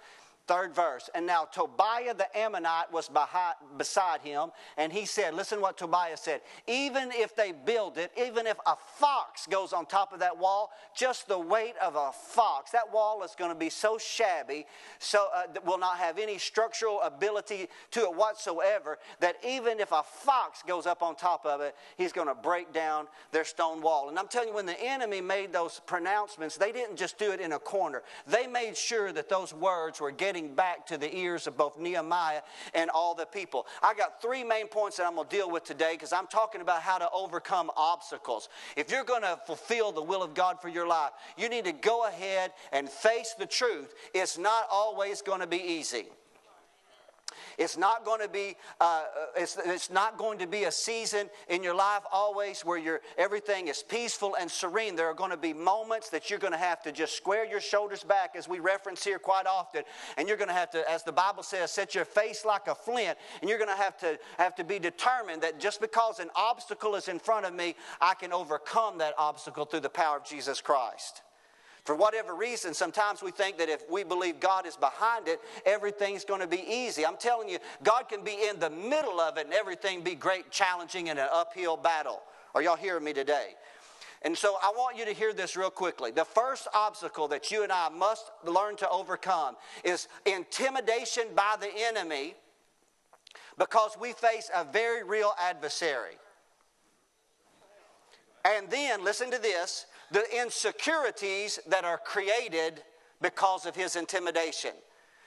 Third 0.49 0.75
verse. 0.75 1.09
And 1.15 1.25
now 1.25 1.45
Tobiah 1.45 2.15
the 2.15 2.27
Ammonite 2.37 2.93
was 2.93 3.09
behind, 3.09 3.55
beside 3.79 4.23
him, 4.23 4.51
and 4.77 4.93
he 4.93 5.07
said, 5.07 5.35
Listen 5.35 5.61
what 5.61 5.79
Tobiah 5.79 6.17
said. 6.17 6.41
Even 6.67 7.11
if 7.13 7.37
they 7.37 7.53
build 7.53 7.97
it, 7.97 8.11
even 8.19 8.49
if 8.49 8.57
a 8.67 8.75
fox 8.99 9.47
goes 9.47 9.73
on 9.73 9.87
top 9.87 10.13
of 10.13 10.19
that 10.19 10.37
wall, 10.37 10.71
just 10.97 11.29
the 11.29 11.39
weight 11.39 11.75
of 11.81 11.95
a 11.95 12.11
fox, 12.13 12.73
that 12.73 12.93
wall 12.93 13.23
is 13.23 13.37
going 13.39 13.53
to 13.53 13.59
be 13.59 13.71
so 13.71 13.99
shabby, 13.99 14.67
so 14.99 15.29
uh, 15.33 15.45
will 15.65 15.79
not 15.79 15.99
have 15.99 16.19
any 16.19 16.39
structural 16.39 17.01
ability 17.03 17.69
to 17.93 18.01
it 18.01 18.15
whatsoever, 18.15 18.99
that 19.21 19.37
even 19.47 19.79
if 19.79 19.93
a 19.93 20.03
fox 20.03 20.65
goes 20.67 20.87
up 20.87 21.05
on 21.05 21.15
top 21.15 21.47
of 21.47 21.61
it, 21.61 21.77
he's 21.97 22.13
going 22.13 22.27
to 22.27 22.35
break 22.35 22.73
down 22.73 23.07
their 23.31 23.45
stone 23.45 23.81
wall. 23.81 24.09
And 24.09 24.19
I'm 24.19 24.27
telling 24.27 24.49
you, 24.49 24.55
when 24.55 24.67
the 24.67 24.83
enemy 24.83 25.21
made 25.21 25.53
those 25.53 25.81
pronouncements, 25.87 26.57
they 26.57 26.73
didn't 26.73 26.97
just 26.97 27.17
do 27.17 27.31
it 27.31 27.41
in 27.41 27.53
a 27.53 27.61
corner, 27.61 28.03
they 28.27 28.49
made 28.49 28.77
sure 28.77 29.13
that 29.13 29.29
those 29.29 29.55
words 29.55 30.01
were 30.01 30.11
getting 30.11 30.32
getting 30.33 30.55
back 30.55 30.87
to 30.87 30.97
the 30.97 31.15
ears 31.15 31.47
of 31.47 31.59
both 31.59 31.79
Nehemiah 31.79 32.41
and 32.73 32.89
all 32.89 33.15
the 33.15 33.27
people. 33.27 33.67
I 33.83 33.93
got 33.93 34.23
three 34.23 34.43
main 34.43 34.67
points 34.67 34.97
that 34.97 35.07
I'm 35.07 35.17
going 35.17 35.29
to 35.29 35.37
deal 35.37 35.51
with 35.51 35.62
today 35.65 35.93
because 35.93 36.11
I'm 36.11 36.27
talking 36.27 36.62
about 36.62 36.81
how 36.81 36.97
to 36.97 37.09
overcome 37.11 37.71
obstacles. 37.77 38.49
If 38.75 38.91
you're 38.91 39.05
going 39.05 39.21
to 39.21 39.39
fulfill 39.47 39.93
the 39.93 40.01
will 40.01 40.23
of 40.23 40.33
God 40.33 40.59
for 40.62 40.71
your 40.71 40.89
life, 40.89 41.11
you 41.37 41.51
need 41.51 41.67
to 41.67 41.73
go 41.73 42.07
ahead 42.07 42.53
and 42.73 42.89
face 42.89 43.35
the 43.39 43.45
truth. 43.45 43.93
It's 44.15 44.39
not 44.39 44.65
always 44.71 45.21
going 45.21 45.41
to 45.41 45.47
be 45.47 45.62
easy. 45.62 46.07
It's 47.59 47.76
not 47.76 48.04
going 48.04 48.21
to 48.21 48.28
be, 48.28 48.56
uh, 48.80 49.04
it's, 49.37 49.56
it's 49.64 49.90
not 49.90 50.18
going 50.18 50.38
to 50.38 50.47
be 50.47 50.64
a 50.64 50.73
season 50.73 51.28
in 51.49 51.62
your 51.62 51.75
life 51.75 52.02
always 52.11 52.62
where 52.62 52.78
you 52.78 52.99
everything 53.18 53.68
is 53.68 53.82
peaceful 53.82 54.37
and 54.40 54.50
serene. 54.50 54.97
There 54.97 55.06
are 55.06 55.14
going 55.14 55.30
to 55.30 55.37
be 55.37 55.52
moments 55.52 56.11
that 56.11 56.30
you're 56.30 56.38
going 56.38 56.52
to 56.52 56.59
have 56.59 56.82
to 56.82 56.92
just 56.92 57.16
square 57.16 57.44
your 57.44 57.61
shoulders 57.61 58.02
back, 58.04 58.35
as 58.37 58.49
we 58.49 58.61
reference 58.61 59.04
here 59.04 59.18
quite 59.18 59.47
often, 59.47 59.82
and 60.16 60.28
you're 60.28 60.37
going 60.37 60.49
to 60.49 60.54
have 60.54 60.71
to, 60.71 60.90
as 60.90 61.02
the 61.02 61.12
Bible 61.12 61.42
says, 61.42 61.71
set 61.71 61.94
your 61.94 62.04
face 62.04 62.44
like 62.44 62.68
a 62.68 62.75
flint, 62.75 63.18
and 63.40 63.49
you're 63.49 63.59
going 63.59 63.71
to 63.71 63.82
have 63.82 63.97
to 63.99 64.18
have 64.38 64.54
to 64.56 64.64
be 64.64 64.78
determined 64.78 65.42
that 65.42 65.61
just 65.61 65.80
because 65.80 66.18
an 66.18 66.30
obstacle 66.35 66.94
is 66.94 67.09
in 67.09 67.18
front 67.18 67.47
of 67.47 67.54
me, 67.54 67.75
I 68.00 68.14
can 68.14 68.32
overcome 68.32 68.99
that 68.99 69.14
obstacle 69.18 69.64
through 69.64 69.80
the 69.80 69.90
power 69.90 70.16
of 70.16 70.25
Jesus 70.25 70.61
Christ. 70.61 71.23
For 71.85 71.97
whatever 71.97 72.35
reason, 72.35 72.75
sometimes 72.75 73.23
we 73.23 73.33
think 73.33 73.59
that 73.59 73.69
if 73.69 73.83
we 73.91 74.05
believe 74.05 74.39
God 74.39 74.67
is 74.67 74.77
behind 74.77 75.27
it, 75.27 75.41
everything's 75.67 76.25
going 76.25 76.41
to 76.41 76.47
be 76.47 76.62
easy. 76.69 77.05
I'm 77.05 77.17
telling 77.17 77.49
you, 77.49 77.59
God 77.83 78.09
can 78.09 78.23
be 78.23 78.47
in 78.49 78.61
the 78.61 78.71
middle 78.71 79.21
of 79.21 79.37
it 79.37 79.47
and 79.47 79.55
everything 79.55 80.03
be 80.03 80.15
great, 80.15 80.53
challenging, 80.53 81.09
and 81.09 81.19
an 81.19 81.29
uphill 81.33 81.77
battle. 81.77 82.23
Are 82.55 82.62
y'all 82.62 82.77
hearing 82.77 83.03
me 83.03 83.12
today? 83.12 83.55
And 84.25 84.39
so 84.39 84.57
I 84.62 84.71
want 84.77 84.97
you 84.97 85.05
to 85.05 85.12
hear 85.12 85.33
this 85.33 85.57
real 85.57 85.71
quickly. 85.71 86.12
The 86.12 86.25
first 86.25 86.69
obstacle 86.73 87.27
that 87.29 87.51
you 87.51 87.65
and 87.65 87.73
I 87.73 87.89
must 87.89 88.31
learn 88.45 88.77
to 88.77 88.89
overcome 88.89 89.57
is 89.83 90.07
intimidation 90.25 91.25
by 91.35 91.57
the 91.61 91.71
enemy 91.89 92.37
because 93.59 93.97
we 94.01 94.12
face 94.12 94.49
a 94.55 94.65
very 94.65 95.03
real 95.03 95.33
adversary. 95.41 96.15
And 98.45 98.71
then, 98.71 99.05
listen 99.05 99.31
to 99.33 99.39
this 99.39 99.87
the 100.12 100.25
insecurities 100.40 101.59
that 101.66 101.85
are 101.85 101.99
created 101.99 102.83
because 103.21 103.66
of 103.66 103.75
his 103.75 103.97
intimidation. 103.97 104.73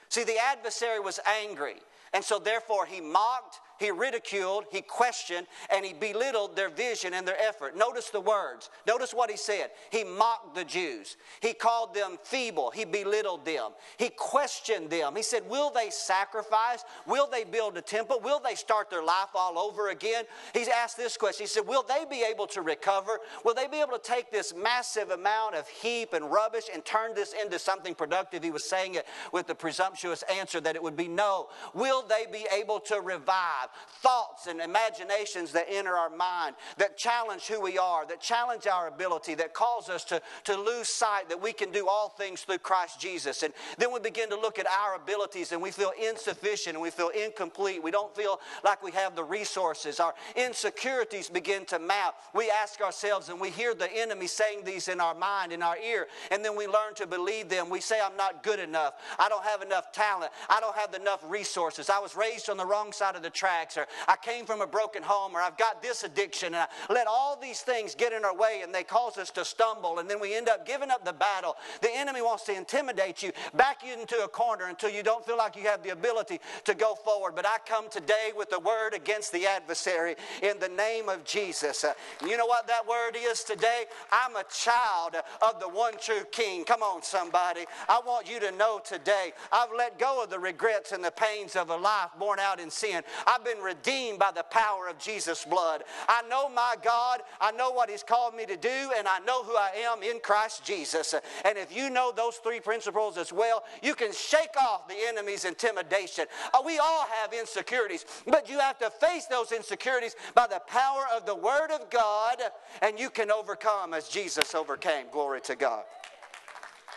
See, 0.08 0.24
the 0.24 0.38
adversary 0.38 1.00
was 1.00 1.18
angry, 1.42 1.76
and 2.12 2.22
so 2.24 2.38
therefore 2.38 2.86
he 2.86 3.00
mocked, 3.00 3.60
he 3.78 3.90
ridiculed, 3.90 4.64
he 4.70 4.80
questioned, 4.80 5.46
and 5.70 5.84
he 5.84 5.92
belittled 5.92 6.56
their 6.56 6.70
vision 6.70 7.14
and 7.14 7.26
their 7.26 7.38
effort. 7.40 7.76
Notice 7.76 8.10
the 8.10 8.20
words. 8.20 8.70
Notice 8.86 9.12
what 9.12 9.30
he 9.30 9.36
said. 9.36 9.70
He 9.90 10.04
mocked 10.04 10.54
the 10.54 10.64
Jews. 10.64 11.16
He 11.40 11.52
called 11.52 11.94
them 11.94 12.18
feeble. 12.22 12.70
He 12.70 12.84
belittled 12.84 13.44
them. 13.44 13.72
He 13.98 14.08
questioned 14.08 14.90
them. 14.90 15.14
He 15.16 15.22
said, 15.22 15.48
Will 15.48 15.70
they 15.70 15.90
sacrifice? 15.90 16.84
Will 17.06 17.28
they 17.30 17.44
build 17.44 17.76
a 17.76 17.82
temple? 17.82 18.20
Will 18.22 18.40
they 18.40 18.54
start 18.54 18.90
their 18.90 19.02
life 19.04 19.28
all 19.34 19.58
over 19.58 19.90
again? 19.90 20.24
He's 20.54 20.68
asked 20.68 20.96
this 20.96 21.16
question. 21.16 21.44
He 21.44 21.48
said, 21.48 21.66
Will 21.66 21.82
they 21.82 22.04
be 22.08 22.24
able 22.28 22.46
to 22.48 22.62
recover? 22.62 23.18
Will 23.44 23.54
they 23.54 23.66
be 23.66 23.80
able 23.80 23.92
to 23.92 24.02
take 24.02 24.30
this 24.30 24.54
massive 24.54 25.10
amount 25.10 25.54
of 25.54 25.68
heap 25.68 26.12
and 26.12 26.30
rubbish 26.30 26.64
and 26.72 26.84
turn 26.84 27.14
this 27.14 27.34
into 27.40 27.58
something 27.58 27.94
productive? 27.94 28.42
He 28.42 28.50
was 28.50 28.64
saying 28.64 28.94
it 28.94 29.06
with 29.32 29.46
the 29.46 29.54
presumptuous 29.54 30.22
answer 30.32 30.60
that 30.60 30.76
it 30.76 30.82
would 30.82 30.96
be 30.96 31.08
no. 31.08 31.48
Will 31.74 32.02
they 32.06 32.26
be 32.30 32.46
able 32.52 32.80
to 32.80 33.00
revive? 33.00 33.65
Thoughts 34.02 34.46
and 34.46 34.60
imaginations 34.60 35.52
that 35.52 35.66
enter 35.68 35.96
our 35.96 36.10
mind, 36.10 36.56
that 36.78 36.96
challenge 36.96 37.46
who 37.46 37.60
we 37.60 37.78
are, 37.78 38.06
that 38.06 38.20
challenge 38.20 38.66
our 38.66 38.88
ability, 38.88 39.34
that 39.34 39.54
cause 39.54 39.88
us 39.88 40.04
to, 40.04 40.20
to 40.44 40.56
lose 40.56 40.88
sight 40.88 41.28
that 41.28 41.40
we 41.40 41.52
can 41.52 41.70
do 41.70 41.88
all 41.88 42.08
things 42.10 42.42
through 42.42 42.58
Christ 42.58 43.00
Jesus. 43.00 43.42
And 43.42 43.52
then 43.78 43.92
we 43.92 44.00
begin 44.00 44.28
to 44.30 44.36
look 44.36 44.58
at 44.58 44.66
our 44.66 44.94
abilities 44.94 45.52
and 45.52 45.60
we 45.60 45.70
feel 45.70 45.92
insufficient 46.00 46.76
and 46.76 46.82
we 46.82 46.90
feel 46.90 47.08
incomplete. 47.08 47.82
We 47.82 47.90
don't 47.90 48.14
feel 48.14 48.40
like 48.64 48.82
we 48.82 48.92
have 48.92 49.16
the 49.16 49.24
resources. 49.24 50.00
Our 50.00 50.14
insecurities 50.34 51.28
begin 51.28 51.64
to 51.66 51.78
mount. 51.78 52.14
We 52.34 52.50
ask 52.50 52.80
ourselves 52.80 53.28
and 53.28 53.40
we 53.40 53.50
hear 53.50 53.74
the 53.74 53.92
enemy 53.92 54.26
saying 54.26 54.64
these 54.64 54.88
in 54.88 55.00
our 55.00 55.14
mind, 55.14 55.52
in 55.52 55.62
our 55.62 55.78
ear, 55.78 56.06
and 56.30 56.44
then 56.44 56.56
we 56.56 56.66
learn 56.66 56.94
to 56.96 57.06
believe 57.06 57.48
them. 57.48 57.70
We 57.70 57.80
say, 57.80 58.00
I'm 58.02 58.16
not 58.16 58.42
good 58.42 58.60
enough. 58.60 58.94
I 59.18 59.28
don't 59.28 59.44
have 59.44 59.62
enough 59.62 59.92
talent. 59.92 60.32
I 60.48 60.60
don't 60.60 60.76
have 60.76 60.94
enough 60.94 61.24
resources. 61.28 61.90
I 61.90 61.98
was 61.98 62.16
raised 62.16 62.48
on 62.50 62.56
the 62.56 62.66
wrong 62.66 62.92
side 62.92 63.16
of 63.16 63.22
the 63.22 63.30
track. 63.30 63.55
Or 63.76 63.86
I 64.08 64.16
came 64.16 64.44
from 64.44 64.60
a 64.60 64.66
broken 64.66 65.02
home, 65.02 65.34
or 65.34 65.40
I've 65.40 65.56
got 65.56 65.82
this 65.82 66.04
addiction. 66.04 66.54
And 66.54 66.56
I 66.56 66.92
let 66.92 67.06
all 67.06 67.38
these 67.40 67.60
things 67.60 67.94
get 67.94 68.12
in 68.12 68.24
our 68.24 68.36
way 68.36 68.60
and 68.62 68.74
they 68.74 68.82
cause 68.82 69.18
us 69.18 69.30
to 69.30 69.44
stumble. 69.44 69.98
And 69.98 70.08
then 70.08 70.20
we 70.20 70.34
end 70.34 70.48
up 70.48 70.66
giving 70.66 70.90
up 70.90 71.04
the 71.04 71.12
battle. 71.12 71.56
The 71.80 71.88
enemy 71.94 72.22
wants 72.22 72.44
to 72.44 72.54
intimidate 72.54 73.22
you, 73.22 73.32
back 73.54 73.78
you 73.84 73.94
into 73.98 74.22
a 74.22 74.28
corner 74.28 74.66
until 74.66 74.90
you 74.90 75.02
don't 75.02 75.24
feel 75.24 75.36
like 75.36 75.56
you 75.56 75.62
have 75.62 75.82
the 75.82 75.90
ability 75.90 76.40
to 76.64 76.74
go 76.74 76.94
forward. 76.94 77.34
But 77.34 77.46
I 77.46 77.56
come 77.66 77.88
today 77.88 78.32
with 78.36 78.50
the 78.50 78.60
word 78.60 78.94
against 78.94 79.32
the 79.32 79.46
adversary 79.46 80.16
in 80.42 80.58
the 80.58 80.68
name 80.68 81.08
of 81.08 81.24
Jesus. 81.24 81.84
Uh, 81.84 81.94
you 82.24 82.36
know 82.36 82.46
what 82.46 82.66
that 82.66 82.86
word 82.86 83.16
is 83.16 83.42
today? 83.42 83.84
I'm 84.12 84.36
a 84.36 84.44
child 84.50 85.16
of 85.42 85.60
the 85.60 85.68
one 85.68 85.94
true 86.00 86.24
King. 86.30 86.64
Come 86.64 86.82
on, 86.82 87.02
somebody. 87.02 87.64
I 87.88 88.00
want 88.06 88.28
you 88.28 88.40
to 88.40 88.52
know 88.52 88.80
today 88.84 89.32
I've 89.52 89.70
let 89.76 89.98
go 89.98 90.22
of 90.22 90.30
the 90.30 90.38
regrets 90.38 90.92
and 90.92 91.02
the 91.04 91.10
pains 91.10 91.56
of 91.56 91.70
a 91.70 91.76
life 91.76 92.10
born 92.18 92.38
out 92.38 92.60
in 92.60 92.70
sin. 92.70 93.02
I've 93.26 93.44
been 93.46 93.62
redeemed 93.62 94.18
by 94.18 94.30
the 94.32 94.42
power 94.42 94.88
of 94.88 94.98
Jesus' 94.98 95.44
blood. 95.44 95.84
I 96.08 96.22
know 96.28 96.48
my 96.48 96.74
God, 96.82 97.22
I 97.40 97.52
know 97.52 97.70
what 97.70 97.88
He's 97.88 98.02
called 98.02 98.34
me 98.34 98.44
to 98.46 98.56
do, 98.56 98.90
and 98.96 99.06
I 99.06 99.18
know 99.20 99.42
who 99.44 99.56
I 99.56 99.70
am 99.84 100.02
in 100.02 100.20
Christ 100.20 100.64
Jesus. 100.64 101.14
And 101.44 101.56
if 101.56 101.74
you 101.74 101.90
know 101.90 102.12
those 102.14 102.36
three 102.36 102.60
principles 102.60 103.16
as 103.16 103.32
well, 103.32 103.64
you 103.82 103.94
can 103.94 104.12
shake 104.12 104.56
off 104.60 104.88
the 104.88 104.96
enemy's 105.08 105.44
intimidation. 105.44 106.26
Uh, 106.52 106.62
we 106.64 106.78
all 106.78 107.06
have 107.22 107.32
insecurities, 107.32 108.04
but 108.26 108.48
you 108.48 108.58
have 108.58 108.78
to 108.78 108.90
face 108.90 109.26
those 109.26 109.52
insecurities 109.52 110.16
by 110.34 110.46
the 110.46 110.60
power 110.66 111.04
of 111.14 111.26
the 111.26 111.34
Word 111.34 111.70
of 111.70 111.88
God, 111.90 112.38
and 112.82 112.98
you 112.98 113.10
can 113.10 113.30
overcome 113.30 113.94
as 113.94 114.08
Jesus 114.08 114.54
overcame. 114.54 115.06
Glory 115.12 115.40
to 115.42 115.54
God. 115.54 115.84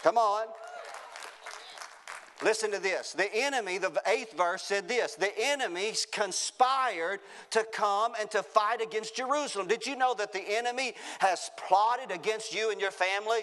Come 0.03 0.17
on. 0.17 0.47
Listen 2.41 2.71
to 2.71 2.79
this. 2.79 3.11
The 3.11 3.33
enemy, 3.33 3.79
the 3.79 3.91
eighth 4.05 4.37
verse 4.37 4.63
said 4.63 4.87
this 4.87 5.15
the 5.15 5.31
enemies 5.37 6.07
conspired 6.09 7.19
to 7.51 7.65
come 7.73 8.13
and 8.19 8.31
to 8.31 8.43
fight 8.43 8.81
against 8.81 9.15
Jerusalem. 9.15 9.67
Did 9.67 9.85
you 9.85 9.95
know 9.95 10.13
that 10.13 10.31
the 10.31 10.43
enemy 10.57 10.93
has 11.19 11.51
plotted 11.57 12.11
against 12.11 12.53
you 12.53 12.71
and 12.71 12.79
your 12.79 12.91
family? 12.91 13.39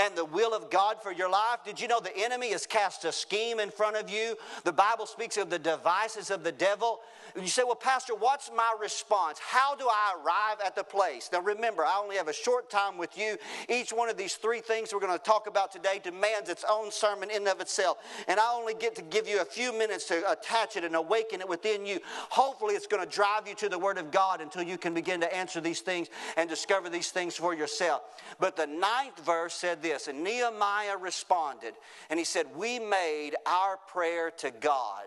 And 0.00 0.16
the 0.16 0.24
will 0.24 0.54
of 0.54 0.70
God 0.70 1.02
for 1.02 1.12
your 1.12 1.30
life? 1.30 1.58
Did 1.64 1.80
you 1.80 1.86
know 1.86 2.00
the 2.00 2.16
enemy 2.16 2.52
has 2.52 2.66
cast 2.66 3.04
a 3.04 3.12
scheme 3.12 3.60
in 3.60 3.70
front 3.70 3.96
of 3.96 4.08
you? 4.08 4.36
The 4.64 4.72
Bible 4.72 5.04
speaks 5.04 5.36
of 5.36 5.50
the 5.50 5.58
devices 5.58 6.30
of 6.30 6.42
the 6.42 6.52
devil. 6.52 7.00
You 7.36 7.46
say, 7.46 7.62
Well, 7.64 7.76
Pastor, 7.76 8.14
what's 8.14 8.50
my 8.56 8.74
response? 8.80 9.38
How 9.38 9.76
do 9.76 9.86
I 9.86 10.16
arrive 10.16 10.58
at 10.64 10.74
the 10.74 10.82
place? 10.82 11.28
Now, 11.32 11.42
remember, 11.42 11.84
I 11.84 11.98
only 12.02 12.16
have 12.16 12.28
a 12.28 12.32
short 12.32 12.70
time 12.70 12.96
with 12.96 13.16
you. 13.18 13.36
Each 13.68 13.92
one 13.92 14.08
of 14.08 14.16
these 14.16 14.34
three 14.34 14.60
things 14.60 14.92
we're 14.92 15.00
going 15.00 15.16
to 15.16 15.24
talk 15.24 15.46
about 15.46 15.70
today 15.70 16.00
demands 16.02 16.48
its 16.48 16.64
own 16.68 16.90
sermon 16.90 17.30
in 17.30 17.46
of 17.46 17.60
itself. 17.60 17.98
And 18.26 18.40
I 18.40 18.52
only 18.52 18.74
get 18.74 18.94
to 18.96 19.02
give 19.02 19.28
you 19.28 19.40
a 19.40 19.44
few 19.44 19.72
minutes 19.72 20.06
to 20.06 20.30
attach 20.30 20.76
it 20.76 20.84
and 20.84 20.94
awaken 20.94 21.40
it 21.40 21.48
within 21.48 21.84
you. 21.84 22.00
Hopefully, 22.30 22.74
it's 22.74 22.86
going 22.86 23.06
to 23.06 23.14
drive 23.14 23.46
you 23.46 23.54
to 23.56 23.68
the 23.68 23.78
Word 23.78 23.98
of 23.98 24.10
God 24.10 24.40
until 24.40 24.62
you 24.62 24.78
can 24.78 24.94
begin 24.94 25.20
to 25.20 25.34
answer 25.34 25.60
these 25.60 25.80
things 25.80 26.08
and 26.36 26.48
discover 26.48 26.88
these 26.88 27.10
things 27.10 27.36
for 27.36 27.54
yourself. 27.54 28.02
But 28.38 28.56
the 28.56 28.66
ninth 28.66 29.24
verse 29.24 29.54
said 29.54 29.82
this, 29.82 29.89
and 30.08 30.22
Nehemiah 30.22 30.96
responded, 30.96 31.74
and 32.08 32.18
he 32.18 32.24
said, 32.24 32.46
We 32.54 32.78
made 32.78 33.32
our 33.46 33.76
prayer 33.88 34.30
to 34.38 34.50
God 34.50 35.06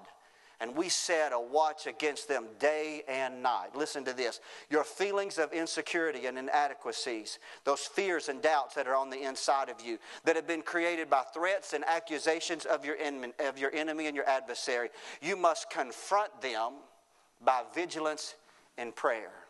and 0.63 0.78
we 0.78 0.88
set 0.88 1.34
a 1.34 1.40
watch 1.40 1.88
against 1.88 2.30
them 2.30 2.46
day 2.58 3.04
and 3.10 3.44
night. 3.44 3.75
Listen 3.75 4.06
to 4.06 4.13
this 4.13 4.40
your 4.70 4.86
feelings 4.86 5.38
of 5.38 5.52
insecurity 5.52 6.25
and 6.25 6.38
inadequacies, 6.38 7.38
those 7.66 7.82
fears 7.82 8.30
and 8.30 8.42
doubts 8.42 8.75
that 8.75 8.88
are 8.88 8.96
on 8.96 9.10
the 9.10 9.22
inside 9.22 9.68
of 9.68 9.82
you, 9.86 9.98
that 10.24 10.38
have 10.38 10.48
been 10.48 10.62
created 10.62 11.10
by 11.10 11.22
threats 11.34 11.74
and 11.74 11.84
accusations 11.86 12.63
of 12.63 12.86
your, 12.86 12.96
enemy, 12.96 13.34
of 13.40 13.58
your 13.58 13.74
enemy 13.74 14.08
and 14.08 14.16
your 14.16 14.28
adversary, 14.28 14.88
you 15.22 15.36
must 15.36 15.70
confront 15.70 16.42
them 16.42 16.75
by 17.44 17.63
vigilance 17.75 18.36
and 18.78 18.96
prayer. 18.96 19.43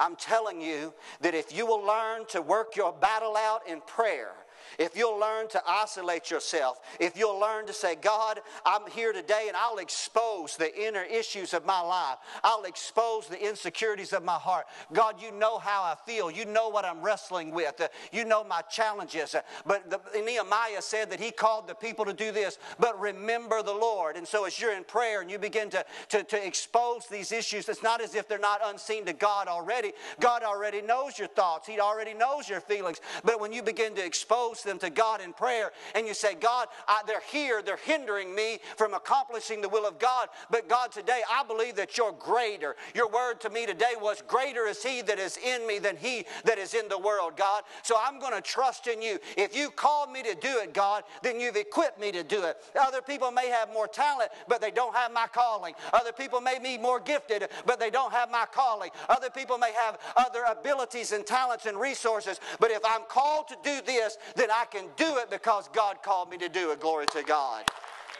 I'm 0.00 0.16
telling 0.16 0.62
you 0.62 0.94
that 1.20 1.34
if 1.34 1.54
you 1.54 1.66
will 1.66 1.86
learn 1.86 2.24
to 2.30 2.40
work 2.40 2.74
your 2.74 2.92
battle 2.92 3.36
out 3.36 3.68
in 3.68 3.82
prayer, 3.82 4.32
if 4.78 4.96
you'll 4.96 5.18
learn 5.18 5.48
to 5.48 5.62
isolate 5.66 6.30
yourself, 6.30 6.80
if 6.98 7.16
you'll 7.16 7.38
learn 7.38 7.66
to 7.66 7.72
say, 7.72 7.94
God, 7.94 8.40
I'm 8.64 8.90
here 8.90 9.12
today 9.12 9.46
and 9.48 9.56
I'll 9.56 9.78
expose 9.78 10.56
the 10.56 10.70
inner 10.80 11.02
issues 11.02 11.54
of 11.54 11.64
my 11.66 11.80
life, 11.80 12.18
I'll 12.42 12.64
expose 12.64 13.26
the 13.26 13.42
insecurities 13.42 14.12
of 14.12 14.24
my 14.24 14.34
heart. 14.34 14.66
God, 14.92 15.20
you 15.20 15.32
know 15.32 15.58
how 15.58 15.82
I 15.82 15.94
feel. 16.06 16.30
You 16.30 16.44
know 16.44 16.68
what 16.68 16.84
I'm 16.84 17.02
wrestling 17.02 17.52
with. 17.52 17.80
Uh, 17.80 17.88
you 18.12 18.24
know 18.24 18.44
my 18.44 18.62
challenges. 18.62 19.34
Uh, 19.34 19.42
but 19.66 19.90
the, 19.90 20.00
Nehemiah 20.20 20.82
said 20.82 21.10
that 21.10 21.20
he 21.20 21.30
called 21.30 21.68
the 21.68 21.74
people 21.74 22.04
to 22.04 22.12
do 22.12 22.32
this, 22.32 22.58
but 22.78 22.98
remember 23.00 23.62
the 23.62 23.72
Lord. 23.72 24.16
And 24.16 24.26
so 24.26 24.44
as 24.44 24.60
you're 24.60 24.74
in 24.74 24.84
prayer 24.84 25.20
and 25.20 25.30
you 25.30 25.38
begin 25.38 25.70
to, 25.70 25.84
to, 26.10 26.22
to 26.22 26.46
expose 26.46 27.06
these 27.06 27.32
issues, 27.32 27.68
it's 27.68 27.82
not 27.82 28.00
as 28.00 28.14
if 28.14 28.28
they're 28.28 28.38
not 28.38 28.60
unseen 28.64 29.04
to 29.06 29.12
God 29.12 29.48
already. 29.48 29.92
God 30.20 30.42
already 30.42 30.82
knows 30.82 31.18
your 31.18 31.28
thoughts, 31.28 31.66
He 31.66 31.80
already 31.80 32.14
knows 32.14 32.48
your 32.48 32.60
feelings. 32.60 33.00
But 33.24 33.40
when 33.40 33.52
you 33.52 33.62
begin 33.62 33.94
to 33.94 34.04
expose 34.50 34.62
them 34.64 34.78
to 34.78 34.90
God 34.90 35.20
in 35.20 35.32
prayer 35.32 35.70
and 35.94 36.06
you 36.06 36.14
say, 36.14 36.34
God, 36.34 36.68
I, 36.88 37.02
they're 37.06 37.22
here, 37.30 37.62
they're 37.62 37.76
hindering 37.76 38.34
me 38.34 38.58
from 38.76 38.94
accomplishing 38.94 39.60
the 39.60 39.68
will 39.68 39.86
of 39.86 39.98
God. 39.98 40.28
But 40.50 40.68
God, 40.68 40.92
today 40.92 41.20
I 41.30 41.44
believe 41.44 41.76
that 41.76 41.96
you're 41.96 42.12
greater. 42.12 42.76
Your 42.94 43.08
word 43.08 43.40
to 43.40 43.50
me 43.50 43.66
today 43.66 43.92
was, 44.00 44.22
Greater 44.26 44.66
is 44.66 44.82
He 44.82 45.02
that 45.02 45.18
is 45.18 45.36
in 45.38 45.66
me 45.66 45.78
than 45.78 45.96
He 45.96 46.24
that 46.44 46.58
is 46.58 46.74
in 46.74 46.88
the 46.88 46.98
world, 46.98 47.36
God. 47.36 47.62
So 47.82 47.96
I'm 48.00 48.18
going 48.18 48.34
to 48.34 48.40
trust 48.40 48.86
in 48.86 49.02
you. 49.02 49.18
If 49.36 49.56
you 49.56 49.70
called 49.70 50.10
me 50.10 50.22
to 50.22 50.34
do 50.34 50.58
it, 50.62 50.74
God, 50.74 51.04
then 51.22 51.40
you've 51.40 51.56
equipped 51.56 52.00
me 52.00 52.12
to 52.12 52.22
do 52.22 52.44
it. 52.44 52.56
Other 52.80 53.00
people 53.02 53.30
may 53.30 53.48
have 53.48 53.72
more 53.72 53.88
talent, 53.88 54.30
but 54.48 54.60
they 54.60 54.70
don't 54.70 54.94
have 54.94 55.12
my 55.12 55.26
calling. 55.32 55.74
Other 55.92 56.12
people 56.12 56.40
may 56.40 56.58
be 56.58 56.78
more 56.78 57.00
gifted, 57.00 57.48
but 57.66 57.80
they 57.80 57.90
don't 57.90 58.12
have 58.12 58.30
my 58.30 58.46
calling. 58.52 58.90
Other 59.08 59.30
people 59.30 59.58
may 59.58 59.72
have 59.72 59.98
other 60.16 60.44
abilities 60.48 61.12
and 61.12 61.26
talents 61.26 61.66
and 61.66 61.78
resources, 61.78 62.40
but 62.58 62.70
if 62.70 62.80
I'm 62.84 63.02
called 63.08 63.48
to 63.48 63.56
do 63.62 63.80
this, 63.84 64.16
then 64.40 64.50
I 64.50 64.64
can 64.64 64.86
do 64.96 65.18
it 65.18 65.30
because 65.30 65.68
God 65.68 66.02
called 66.02 66.30
me 66.30 66.38
to 66.38 66.48
do 66.48 66.70
it. 66.70 66.80
Glory 66.80 67.04
to 67.12 67.22
God. 67.22 67.64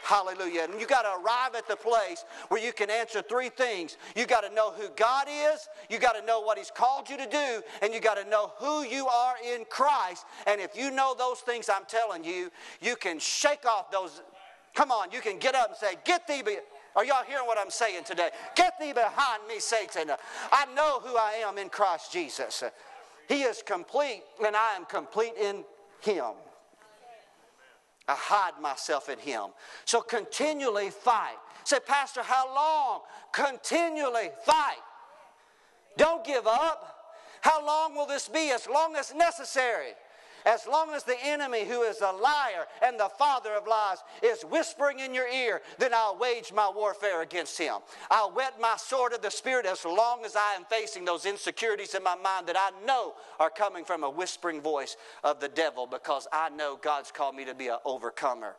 Hallelujah. 0.03 0.65
And 0.65 0.79
you 0.81 0.87
got 0.87 1.03
to 1.03 1.23
arrive 1.23 1.55
at 1.55 1.67
the 1.67 1.77
place 1.77 2.25
where 2.49 2.63
you 2.63 2.73
can 2.73 2.91
answer 2.91 3.23
three 3.23 3.49
things. 3.49 3.97
You 4.15 4.27
got 4.27 4.43
to 4.43 4.55
know 4.55 4.71
who 4.73 4.89
God 4.97 5.29
is, 5.31 5.69
you 5.89 5.99
got 5.99 6.13
to 6.13 6.27
know 6.27 6.41
what 6.41 6.59
He's 6.59 6.71
called 6.71 7.09
you 7.09 7.17
to 7.17 7.27
do, 7.27 7.63
and 7.81 7.95
you 7.95 8.01
got 8.01 8.17
to 8.17 8.29
know 8.29 8.53
who 8.59 8.83
you 8.83 9.07
are 9.07 9.35
in 9.55 9.65
Christ. 9.71 10.27
And 10.47 10.61
if 10.61 10.77
you 10.77 10.91
know 10.91 11.15
those 11.17 11.41
things 11.41 11.69
I'm 11.69 11.85
telling 11.87 12.25
you, 12.25 12.51
you 12.83 12.97
can 12.97 13.19
shake 13.19 13.65
off 13.65 13.91
those. 13.91 14.21
Come 14.75 14.91
on, 14.91 15.11
you 15.13 15.21
can 15.21 15.39
get 15.39 15.55
up 15.55 15.69
and 15.69 15.77
say, 15.77 15.95
Get 16.05 16.27
thee. 16.27 16.43
Are 16.97 17.05
y'all 17.05 17.25
hearing 17.27 17.47
what 17.47 17.57
I'm 17.59 17.71
saying 17.71 18.05
today? 18.05 18.31
Get 18.57 18.75
thee 18.81 18.93
behind 18.93 19.47
me, 19.49 19.61
Satan. 19.61 20.11
I 20.51 20.67
know 20.75 21.01
who 21.01 21.17
I 21.17 21.43
am 21.47 21.57
in 21.57 21.69
Christ 21.69 22.13
Jesus. 22.13 22.65
He 23.29 23.43
is 23.43 23.63
complete, 23.65 24.25
and 24.45 24.57
I 24.57 24.75
am 24.75 24.87
complete 24.87 25.35
in 25.41 25.65
him. 26.03 26.35
I 28.11 28.17
hide 28.19 28.61
myself 28.61 29.09
in 29.09 29.21
Him. 29.21 29.51
So 29.85 30.01
continually 30.01 30.91
fight. 30.91 31.37
Say, 31.63 31.79
Pastor, 31.87 32.23
how 32.23 32.53
long? 32.53 33.03
Continually 33.33 34.31
fight. 34.45 34.83
Don't 35.97 36.25
give 36.25 36.47
up. 36.47 36.97
How 37.41 37.65
long 37.65 37.95
will 37.95 38.07
this 38.07 38.29
be? 38.29 38.51
As 38.51 38.67
long 38.67 38.97
as 38.97 39.15
necessary. 39.15 39.93
As 40.47 40.67
long 40.67 40.91
as 40.91 41.05
the 41.05 41.17
enemy, 41.25 41.65
who 41.65 41.83
is 41.83 42.01
a 42.01 42.13
liar 42.13 42.67
and 42.83 42.99
the 42.99 43.11
father 43.19 43.53
of 43.55 43.67
lies, 43.67 43.99
is 44.23 44.43
whispering 44.43 45.01
in 45.01 45.15
your 45.15 45.29
ear, 45.29 45.61
then 45.79 45.93
I'll 45.95 46.17
wage 46.19 46.53
my 46.53 46.71
warfare 46.75 47.23
against 47.23 47.59
him. 47.59 47.77
I'll 48.11 48.31
whet 48.31 48.61
my 48.61 48.77
sword 48.77 49.13
of 49.13 49.23
the 49.23 49.31
Spirit 49.31 49.67
as 49.67 49.85
long 49.85 50.25
as 50.25 50.37
I 50.37 50.55
am 50.57 50.65
facing 50.65 51.05
those 51.05 51.27
insecurities 51.27 51.95
in 51.95 52.03
my 52.03 52.17
mind 52.17 52.47
that 52.47 52.57
I 52.57 52.71
know 52.85 53.15
are 53.39 53.51
coming 53.51 53.85
from 53.85 54.05
a 54.05 54.11
whispering 54.11 54.61
voice 54.61 54.97
of 55.25 55.41
the 55.41 55.49
devil 55.49 55.87
because 55.87 56.27
I 56.33 56.49
know 56.51 56.79
God's 56.81 57.11
called 57.11 57.35
me 57.35 57.45
to 57.45 57.55
be 57.55 57.69
an 57.69 57.79
overcomer 57.85 58.57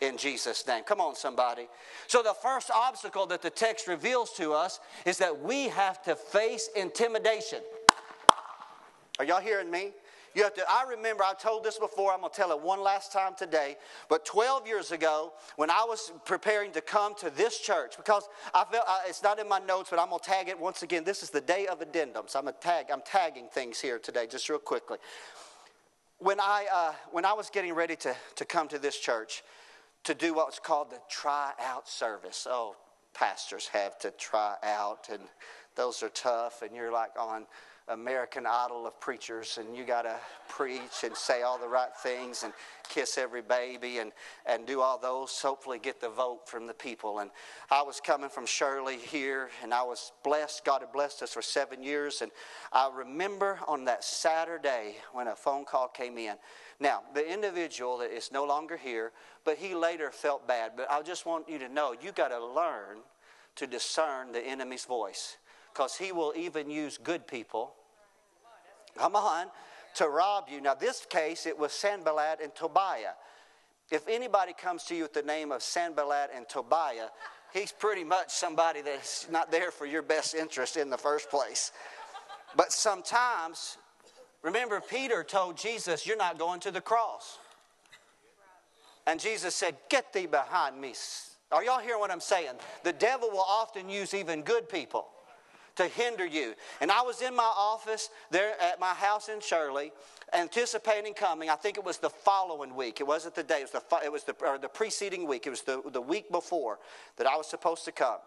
in 0.00 0.16
Jesus' 0.16 0.66
name. 0.66 0.84
Come 0.84 1.00
on, 1.00 1.14
somebody. 1.14 1.68
So, 2.06 2.22
the 2.22 2.34
first 2.34 2.70
obstacle 2.70 3.26
that 3.26 3.42
the 3.42 3.50
text 3.50 3.88
reveals 3.88 4.32
to 4.32 4.52
us 4.52 4.80
is 5.06 5.18
that 5.18 5.40
we 5.40 5.68
have 5.68 6.02
to 6.04 6.14
face 6.16 6.68
intimidation. 6.76 7.60
Are 9.18 9.24
y'all 9.24 9.40
hearing 9.40 9.70
me? 9.70 9.92
You 10.34 10.42
have 10.42 10.54
to, 10.54 10.64
I 10.68 10.84
remember, 10.88 11.22
I 11.22 11.32
told 11.34 11.62
this 11.62 11.78
before, 11.78 12.12
I'm 12.12 12.20
going 12.20 12.32
to 12.32 12.36
tell 12.36 12.50
it 12.50 12.60
one 12.60 12.82
last 12.82 13.12
time 13.12 13.34
today. 13.36 13.76
But 14.08 14.24
12 14.24 14.66
years 14.66 14.90
ago, 14.90 15.32
when 15.56 15.70
I 15.70 15.84
was 15.86 16.12
preparing 16.24 16.72
to 16.72 16.80
come 16.80 17.14
to 17.16 17.30
this 17.30 17.60
church, 17.60 17.96
because 17.96 18.28
I 18.52 18.64
felt, 18.64 18.84
it's 19.06 19.22
not 19.22 19.38
in 19.38 19.48
my 19.48 19.60
notes, 19.60 19.90
but 19.90 20.00
I'm 20.00 20.08
going 20.08 20.20
to 20.20 20.28
tag 20.28 20.48
it 20.48 20.58
once 20.58 20.82
again. 20.82 21.04
This 21.04 21.22
is 21.22 21.30
the 21.30 21.40
day 21.40 21.66
of 21.66 21.80
addendums. 21.80 22.34
I'm, 22.34 22.48
a 22.48 22.52
tag, 22.52 22.86
I'm 22.92 23.02
tagging 23.02 23.48
things 23.48 23.80
here 23.80 23.98
today, 23.98 24.26
just 24.26 24.48
real 24.48 24.58
quickly. 24.58 24.98
When 26.18 26.40
I, 26.40 26.66
uh, 26.72 26.92
when 27.12 27.24
I 27.24 27.32
was 27.32 27.48
getting 27.48 27.74
ready 27.74 27.96
to, 27.96 28.14
to 28.36 28.44
come 28.44 28.66
to 28.68 28.78
this 28.78 28.98
church 28.98 29.44
to 30.04 30.14
do 30.14 30.34
what's 30.34 30.58
called 30.58 30.90
the 30.90 30.98
try 31.08 31.52
out 31.60 31.88
service, 31.88 32.46
oh, 32.50 32.76
pastors 33.14 33.68
have 33.68 33.98
to 34.00 34.10
try 34.10 34.56
out 34.64 35.08
and 35.12 35.20
those 35.76 36.02
are 36.02 36.08
tough, 36.08 36.62
and 36.62 36.74
you're 36.74 36.92
like 36.92 37.10
on 37.18 37.46
American 37.88 38.46
Idol 38.46 38.86
of 38.86 38.98
preachers, 38.98 39.58
and 39.58 39.76
you 39.76 39.84
got 39.84 40.02
to 40.02 40.16
preach 40.48 41.04
and 41.04 41.14
say 41.14 41.42
all 41.42 41.58
the 41.58 41.68
right 41.68 41.94
things 42.02 42.42
and 42.42 42.52
kiss 42.88 43.18
every 43.18 43.42
baby 43.42 43.98
and, 43.98 44.12
and 44.46 44.66
do 44.66 44.80
all 44.80 44.96
those, 44.96 45.38
hopefully 45.40 45.78
get 45.78 46.00
the 46.00 46.08
vote 46.08 46.48
from 46.48 46.66
the 46.66 46.72
people. 46.72 47.18
And 47.18 47.30
I 47.70 47.82
was 47.82 48.00
coming 48.00 48.30
from 48.30 48.46
Shirley 48.46 48.96
here, 48.96 49.50
and 49.62 49.74
I 49.74 49.82
was 49.82 50.12
blessed. 50.22 50.64
God 50.64 50.80
had 50.80 50.92
blessed 50.92 51.22
us 51.22 51.34
for 51.34 51.42
seven 51.42 51.82
years. 51.82 52.22
And 52.22 52.32
I 52.72 52.90
remember 52.94 53.58
on 53.68 53.84
that 53.84 54.02
Saturday 54.02 54.96
when 55.12 55.28
a 55.28 55.36
phone 55.36 55.66
call 55.66 55.88
came 55.88 56.16
in. 56.16 56.36
Now, 56.80 57.02
the 57.12 57.30
individual 57.30 57.98
that 57.98 58.10
is 58.10 58.32
no 58.32 58.44
longer 58.44 58.78
here, 58.78 59.12
but 59.44 59.58
he 59.58 59.74
later 59.74 60.10
felt 60.10 60.48
bad. 60.48 60.72
But 60.74 60.90
I 60.90 61.02
just 61.02 61.26
want 61.26 61.50
you 61.50 61.58
to 61.58 61.68
know 61.68 61.94
you 62.00 62.12
got 62.12 62.28
to 62.28 62.42
learn 62.42 62.98
to 63.56 63.66
discern 63.66 64.32
the 64.32 64.44
enemy's 64.44 64.86
voice 64.86 65.36
because 65.74 65.96
he 65.96 66.12
will 66.12 66.32
even 66.36 66.70
use 66.70 66.98
good 67.02 67.26
people. 67.26 67.72
Come 68.96 69.16
on, 69.16 69.46
to 69.96 70.08
rob 70.08 70.44
you. 70.48 70.60
Now, 70.60 70.74
this 70.74 71.04
case, 71.04 71.46
it 71.46 71.58
was 71.58 71.72
Sanballat 71.72 72.38
and 72.40 72.54
Tobiah. 72.54 73.14
If 73.90 74.06
anybody 74.08 74.52
comes 74.52 74.84
to 74.84 74.94
you 74.94 75.02
with 75.02 75.14
the 75.14 75.22
name 75.22 75.50
of 75.50 75.62
Sanballat 75.62 76.30
and 76.34 76.48
Tobiah, 76.48 77.08
he's 77.52 77.72
pretty 77.72 78.04
much 78.04 78.30
somebody 78.30 78.82
that's 78.82 79.28
not 79.30 79.50
there 79.50 79.72
for 79.72 79.84
your 79.84 80.02
best 80.02 80.34
interest 80.34 80.76
in 80.76 80.90
the 80.90 80.96
first 80.96 81.28
place. 81.28 81.72
But 82.56 82.72
sometimes, 82.72 83.76
remember, 84.42 84.80
Peter 84.80 85.24
told 85.24 85.56
Jesus, 85.56 86.06
You're 86.06 86.16
not 86.16 86.38
going 86.38 86.60
to 86.60 86.70
the 86.70 86.80
cross. 86.80 87.38
And 89.08 89.18
Jesus 89.18 89.56
said, 89.56 89.76
Get 89.90 90.12
thee 90.12 90.26
behind 90.26 90.80
me. 90.80 90.94
Are 91.50 91.64
y'all 91.64 91.80
hearing 91.80 92.00
what 92.00 92.12
I'm 92.12 92.20
saying? 92.20 92.54
The 92.84 92.92
devil 92.92 93.28
will 93.30 93.44
often 93.46 93.88
use 93.88 94.14
even 94.14 94.42
good 94.42 94.68
people 94.68 95.08
to 95.76 95.86
hinder 95.86 96.26
you. 96.26 96.54
And 96.80 96.90
I 96.90 97.02
was 97.02 97.22
in 97.22 97.34
my 97.34 97.52
office 97.56 98.10
there 98.30 98.60
at 98.60 98.80
my 98.80 98.94
house 98.94 99.28
in 99.28 99.40
Shirley, 99.40 99.92
anticipating 100.32 101.14
coming. 101.14 101.50
I 101.50 101.56
think 101.56 101.76
it 101.76 101.84
was 101.84 101.98
the 101.98 102.10
following 102.10 102.74
week. 102.74 103.00
It 103.00 103.06
wasn't 103.06 103.34
the 103.34 103.42
day. 103.42 103.60
It 103.60 103.72
was 103.72 103.82
the, 103.82 104.04
it 104.04 104.12
was 104.12 104.24
the, 104.24 104.58
the 104.60 104.68
preceding 104.68 105.26
week. 105.26 105.46
It 105.46 105.50
was 105.50 105.62
the, 105.62 105.82
the 105.92 106.00
week 106.00 106.30
before 106.30 106.78
that 107.16 107.26
I 107.26 107.36
was 107.36 107.46
supposed 107.46 107.84
to 107.86 107.92
come. 107.92 108.18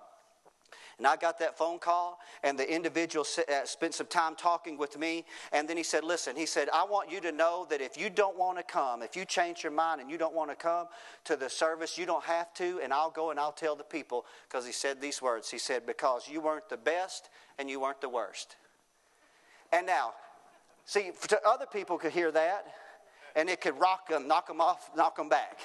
And 0.97 1.05
I 1.05 1.15
got 1.15 1.37
that 1.39 1.55
phone 1.55 1.77
call, 1.77 2.19
and 2.43 2.57
the 2.57 2.67
individual 2.73 3.23
uh, 3.37 3.65
spent 3.65 3.93
some 3.93 4.07
time 4.07 4.35
talking 4.35 4.79
with 4.79 4.97
me. 4.97 5.25
And 5.51 5.69
then 5.69 5.77
he 5.77 5.83
said, 5.83 6.03
Listen, 6.03 6.35
he 6.35 6.47
said, 6.47 6.69
I 6.73 6.85
want 6.85 7.11
you 7.11 7.21
to 7.21 7.31
know 7.31 7.67
that 7.69 7.81
if 7.81 7.97
you 7.97 8.09
don't 8.09 8.35
want 8.35 8.57
to 8.57 8.63
come, 8.63 9.03
if 9.03 9.15
you 9.15 9.23
change 9.23 9.61
your 9.61 9.71
mind 9.71 10.01
and 10.01 10.09
you 10.09 10.17
don't 10.17 10.33
want 10.33 10.49
to 10.49 10.55
come 10.55 10.87
to 11.25 11.35
the 11.35 11.49
service, 11.49 11.99
you 11.99 12.07
don't 12.07 12.23
have 12.23 12.51
to, 12.55 12.79
and 12.83 12.91
I'll 12.91 13.11
go 13.11 13.29
and 13.29 13.39
I'll 13.39 13.51
tell 13.51 13.75
the 13.75 13.83
people. 13.83 14.25
Because 14.49 14.65
he 14.65 14.71
said 14.71 14.99
these 14.99 15.21
words 15.21 15.51
He 15.51 15.59
said, 15.59 15.85
Because 15.85 16.27
you 16.27 16.41
weren't 16.41 16.67
the 16.67 16.77
best 16.77 17.29
and 17.59 17.69
you 17.69 17.79
weren't 17.79 18.01
the 18.01 18.09
worst. 18.09 18.55
And 19.71 19.85
now, 19.85 20.13
see, 20.85 21.11
other 21.45 21.67
people 21.71 21.99
could 21.99 22.11
hear 22.11 22.31
that, 22.31 22.65
and 23.35 23.49
it 23.49 23.61
could 23.61 23.79
rock 23.79 24.09
them, 24.09 24.27
knock 24.27 24.47
them 24.47 24.61
off, 24.61 24.89
knock 24.95 25.17
them 25.17 25.29
back. 25.29 25.59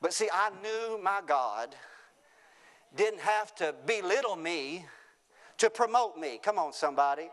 But 0.00 0.14
see, 0.14 0.28
I 0.32 0.50
knew 0.62 1.02
my 1.02 1.20
God 1.26 1.74
didn't 2.96 3.20
have 3.20 3.54
to 3.56 3.74
belittle 3.86 4.36
me 4.36 4.86
to 5.58 5.70
promote 5.70 6.16
me. 6.16 6.38
Come 6.42 6.58
on, 6.58 6.72
somebody. 6.72 7.28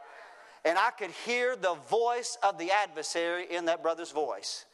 And 0.63 0.77
I 0.77 0.89
could 0.91 1.11
hear 1.11 1.55
the 1.55 1.75
voice 1.89 2.37
of 2.41 2.57
the 2.57 2.71
adversary 2.71 3.45
in 3.49 3.65
that 3.65 3.83
brother's 3.83 4.11
voice. 4.11 4.65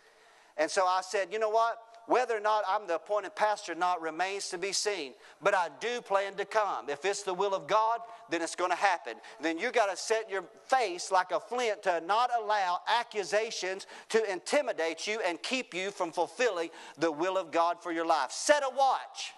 And 0.58 0.72
so 0.72 0.86
I 0.86 1.02
said, 1.02 1.30
you 1.32 1.39
know 1.39 1.50
what? 1.50 1.78
Whether 2.08 2.36
or 2.36 2.41
not 2.41 2.63
I'm 2.67 2.88
the 2.88 2.96
appointed 2.96 3.36
pastor 3.36 3.74
or 3.74 3.76
not 3.76 4.02
remains 4.02 4.50
to 4.50 4.58
be 4.58 4.72
seen. 4.72 5.13
But 5.41 5.54
I 5.54 5.67
do 5.80 6.02
plan 6.02 6.34
to 6.36 6.46
come. 6.46 6.89
If 6.89 7.06
it's 7.06 7.24
the 7.24 7.34
will 7.34 7.54
of 7.54 7.67
God, 7.67 8.00
then 8.30 8.41
it's 8.41 8.56
going 8.56 8.72
to 8.72 8.78
happen. 8.78 9.13
Then 9.41 9.58
you 9.58 9.72
got 9.72 9.89
to 9.89 9.98
set 9.98 10.30
your 10.30 10.44
face 10.67 11.12
like 11.12 11.32
a 11.32 11.39
flint 11.39 11.84
to 11.84 12.02
not 12.06 12.32
allow 12.38 12.80
accusations 12.88 13.86
to 14.10 14.32
intimidate 14.32 15.08
you 15.08 15.20
and 15.26 15.41
keep 15.44 15.74
you 15.74 15.91
from 15.91 16.12
fulfilling 16.12 16.70
the 16.98 17.12
will 17.12 17.38
of 17.38 17.52
God 17.52 17.82
for 17.82 17.91
your 17.91 18.06
life. 18.06 18.32
Set 18.32 18.63
a 18.63 18.76
watch. 18.76 19.34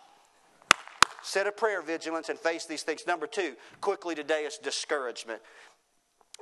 Set 1.23 1.47
a 1.47 1.51
prayer 1.51 1.81
vigilance 1.81 2.27
and 2.27 2.37
face 2.37 2.65
these 2.65 2.83
things. 2.83 3.07
Number 3.07 3.27
two, 3.27 3.55
quickly 3.79 4.13
today 4.13 4.43
is 4.43 4.57
discouragement. 4.57 5.41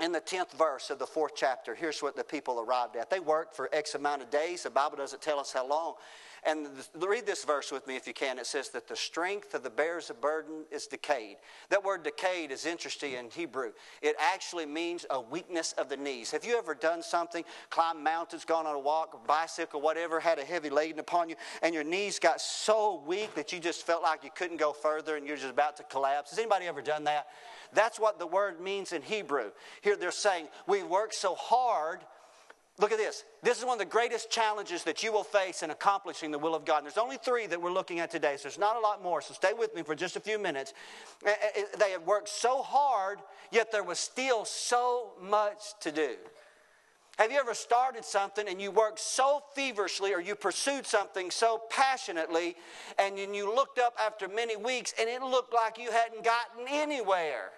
In 0.01 0.11
the 0.11 0.19
10th 0.21 0.53
verse 0.53 0.89
of 0.89 0.97
the 0.97 1.05
fourth 1.05 1.33
chapter, 1.35 1.75
here's 1.75 2.01
what 2.01 2.15
the 2.15 2.23
people 2.23 2.59
arrived 2.59 2.95
at. 2.95 3.09
They 3.09 3.19
worked 3.19 3.55
for 3.55 3.69
X 3.71 3.93
amount 3.93 4.23
of 4.23 4.31
days. 4.31 4.63
The 4.63 4.71
Bible 4.71 4.97
doesn't 4.97 5.21
tell 5.21 5.39
us 5.39 5.53
how 5.53 5.67
long. 5.67 5.93
And 6.43 6.67
read 6.95 7.27
this 7.27 7.45
verse 7.45 7.71
with 7.71 7.85
me 7.85 7.95
if 7.95 8.07
you 8.07 8.13
can. 8.13 8.39
It 8.39 8.47
says 8.47 8.69
that 8.69 8.87
the 8.87 8.95
strength 8.95 9.53
of 9.53 9.61
the 9.61 9.69
bearers 9.69 10.09
of 10.09 10.19
burden 10.19 10.63
is 10.71 10.87
decayed. 10.87 11.37
That 11.69 11.83
word 11.83 12.01
decayed 12.01 12.51
is 12.51 12.65
interesting 12.65 13.13
in 13.13 13.29
Hebrew. 13.29 13.73
It 14.01 14.15
actually 14.19 14.65
means 14.65 15.05
a 15.11 15.21
weakness 15.21 15.73
of 15.73 15.87
the 15.87 15.97
knees. 15.97 16.31
Have 16.31 16.43
you 16.43 16.57
ever 16.57 16.73
done 16.73 17.03
something, 17.03 17.43
climbed 17.69 18.03
mountains, 18.03 18.43
gone 18.43 18.65
on 18.65 18.75
a 18.75 18.79
walk, 18.79 19.27
bicycle, 19.27 19.81
whatever, 19.81 20.19
had 20.19 20.39
a 20.39 20.43
heavy 20.43 20.71
laden 20.71 20.99
upon 20.99 21.29
you, 21.29 21.35
and 21.61 21.75
your 21.75 21.83
knees 21.83 22.17
got 22.17 22.41
so 22.41 23.03
weak 23.05 23.35
that 23.35 23.53
you 23.53 23.59
just 23.59 23.85
felt 23.85 24.01
like 24.01 24.23
you 24.23 24.31
couldn't 24.33 24.57
go 24.57 24.73
further 24.73 25.17
and 25.17 25.27
you're 25.27 25.37
just 25.37 25.51
about 25.51 25.77
to 25.77 25.83
collapse? 25.83 26.31
Has 26.31 26.39
anybody 26.39 26.65
ever 26.65 26.81
done 26.81 27.03
that? 27.03 27.27
That's 27.71 27.99
what 27.99 28.17
the 28.17 28.27
word 28.27 28.59
means 28.59 28.93
in 28.93 29.03
Hebrew. 29.03 29.51
Here 29.81 29.95
they're 29.95 30.11
saying, 30.11 30.47
We 30.67 30.81
work 30.81 31.13
so 31.13 31.35
hard 31.35 31.99
Look 32.81 32.91
at 32.91 32.97
this. 32.97 33.25
This 33.43 33.59
is 33.59 33.63
one 33.63 33.73
of 33.73 33.79
the 33.79 33.85
greatest 33.85 34.31
challenges 34.31 34.83
that 34.85 35.03
you 35.03 35.13
will 35.13 35.23
face 35.23 35.61
in 35.61 35.69
accomplishing 35.69 36.31
the 36.31 36.39
will 36.39 36.55
of 36.55 36.65
God. 36.65 36.77
And 36.77 36.87
there's 36.87 36.97
only 36.97 37.17
three 37.17 37.45
that 37.45 37.61
we're 37.61 37.71
looking 37.71 37.99
at 37.99 38.09
today, 38.09 38.37
so 38.37 38.43
there's 38.43 38.57
not 38.57 38.75
a 38.75 38.79
lot 38.79 39.03
more. 39.03 39.21
So 39.21 39.35
stay 39.35 39.53
with 39.53 39.75
me 39.75 39.83
for 39.83 39.93
just 39.93 40.15
a 40.15 40.19
few 40.19 40.39
minutes. 40.39 40.73
Eh, 41.23 41.29
eh, 41.29 41.47
eh, 41.57 41.63
they 41.77 41.91
had 41.91 42.03
worked 42.07 42.27
so 42.27 42.63
hard, 42.63 43.19
yet 43.51 43.71
there 43.71 43.83
was 43.83 43.99
still 43.99 44.45
so 44.45 45.11
much 45.21 45.79
to 45.81 45.91
do. 45.91 46.15
Have 47.19 47.31
you 47.31 47.37
ever 47.37 47.53
started 47.53 48.03
something 48.03 48.47
and 48.47 48.59
you 48.59 48.71
worked 48.71 48.99
so 48.99 49.43
feverishly 49.53 50.11
or 50.11 50.19
you 50.19 50.33
pursued 50.33 50.87
something 50.87 51.29
so 51.29 51.61
passionately 51.69 52.55
and 52.97 53.15
then 53.15 53.35
you 53.35 53.53
looked 53.53 53.77
up 53.77 53.95
after 54.03 54.27
many 54.27 54.55
weeks 54.55 54.95
and 54.99 55.07
it 55.07 55.21
looked 55.21 55.53
like 55.53 55.77
you 55.77 55.91
hadn't 55.91 56.23
gotten 56.23 56.65
anywhere? 56.67 57.51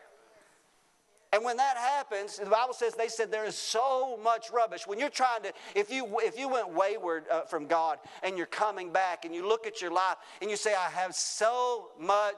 And 1.33 1.43
when 1.43 1.57
that 1.57 1.77
happens, 1.77 2.37
the 2.37 2.45
Bible 2.45 2.75
says 2.75 2.93
they 2.93 3.07
said 3.07 3.31
there 3.31 3.43
is 3.43 3.55
so 3.55 4.19
much 4.23 4.51
rubbish. 4.51 4.85
When 4.85 4.99
you're 4.99 5.09
trying 5.09 5.41
to, 5.41 5.53
if 5.73 5.91
you 5.91 6.05
if 6.19 6.37
you 6.37 6.47
went 6.47 6.69
wayward 6.69 7.25
uh, 7.27 7.41
from 7.41 7.65
God 7.65 7.97
and 8.21 8.37
you're 8.37 8.45
coming 8.45 8.93
back 8.93 9.25
and 9.25 9.33
you 9.33 9.47
look 9.47 9.65
at 9.65 9.81
your 9.81 9.91
life 9.91 10.17
and 10.41 10.51
you 10.51 10.55
say, 10.55 10.75
I 10.75 10.91
have 10.91 11.15
so 11.15 11.87
much 11.99 12.35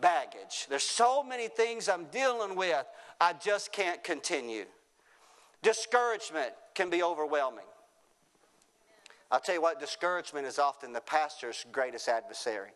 baggage. 0.00 0.66
There's 0.68 0.82
so 0.82 1.22
many 1.22 1.46
things 1.46 1.88
I'm 1.88 2.06
dealing 2.06 2.56
with. 2.56 2.84
I 3.20 3.34
just 3.34 3.70
can't 3.72 4.02
continue. 4.02 4.64
Discouragement 5.62 6.54
can 6.74 6.90
be 6.90 7.04
overwhelming. 7.04 7.66
I'll 9.30 9.38
tell 9.38 9.54
you 9.54 9.62
what, 9.62 9.78
discouragement 9.78 10.44
is 10.44 10.58
often 10.58 10.92
the 10.92 11.00
pastor's 11.00 11.64
greatest 11.70 12.08
adversary. 12.08 12.70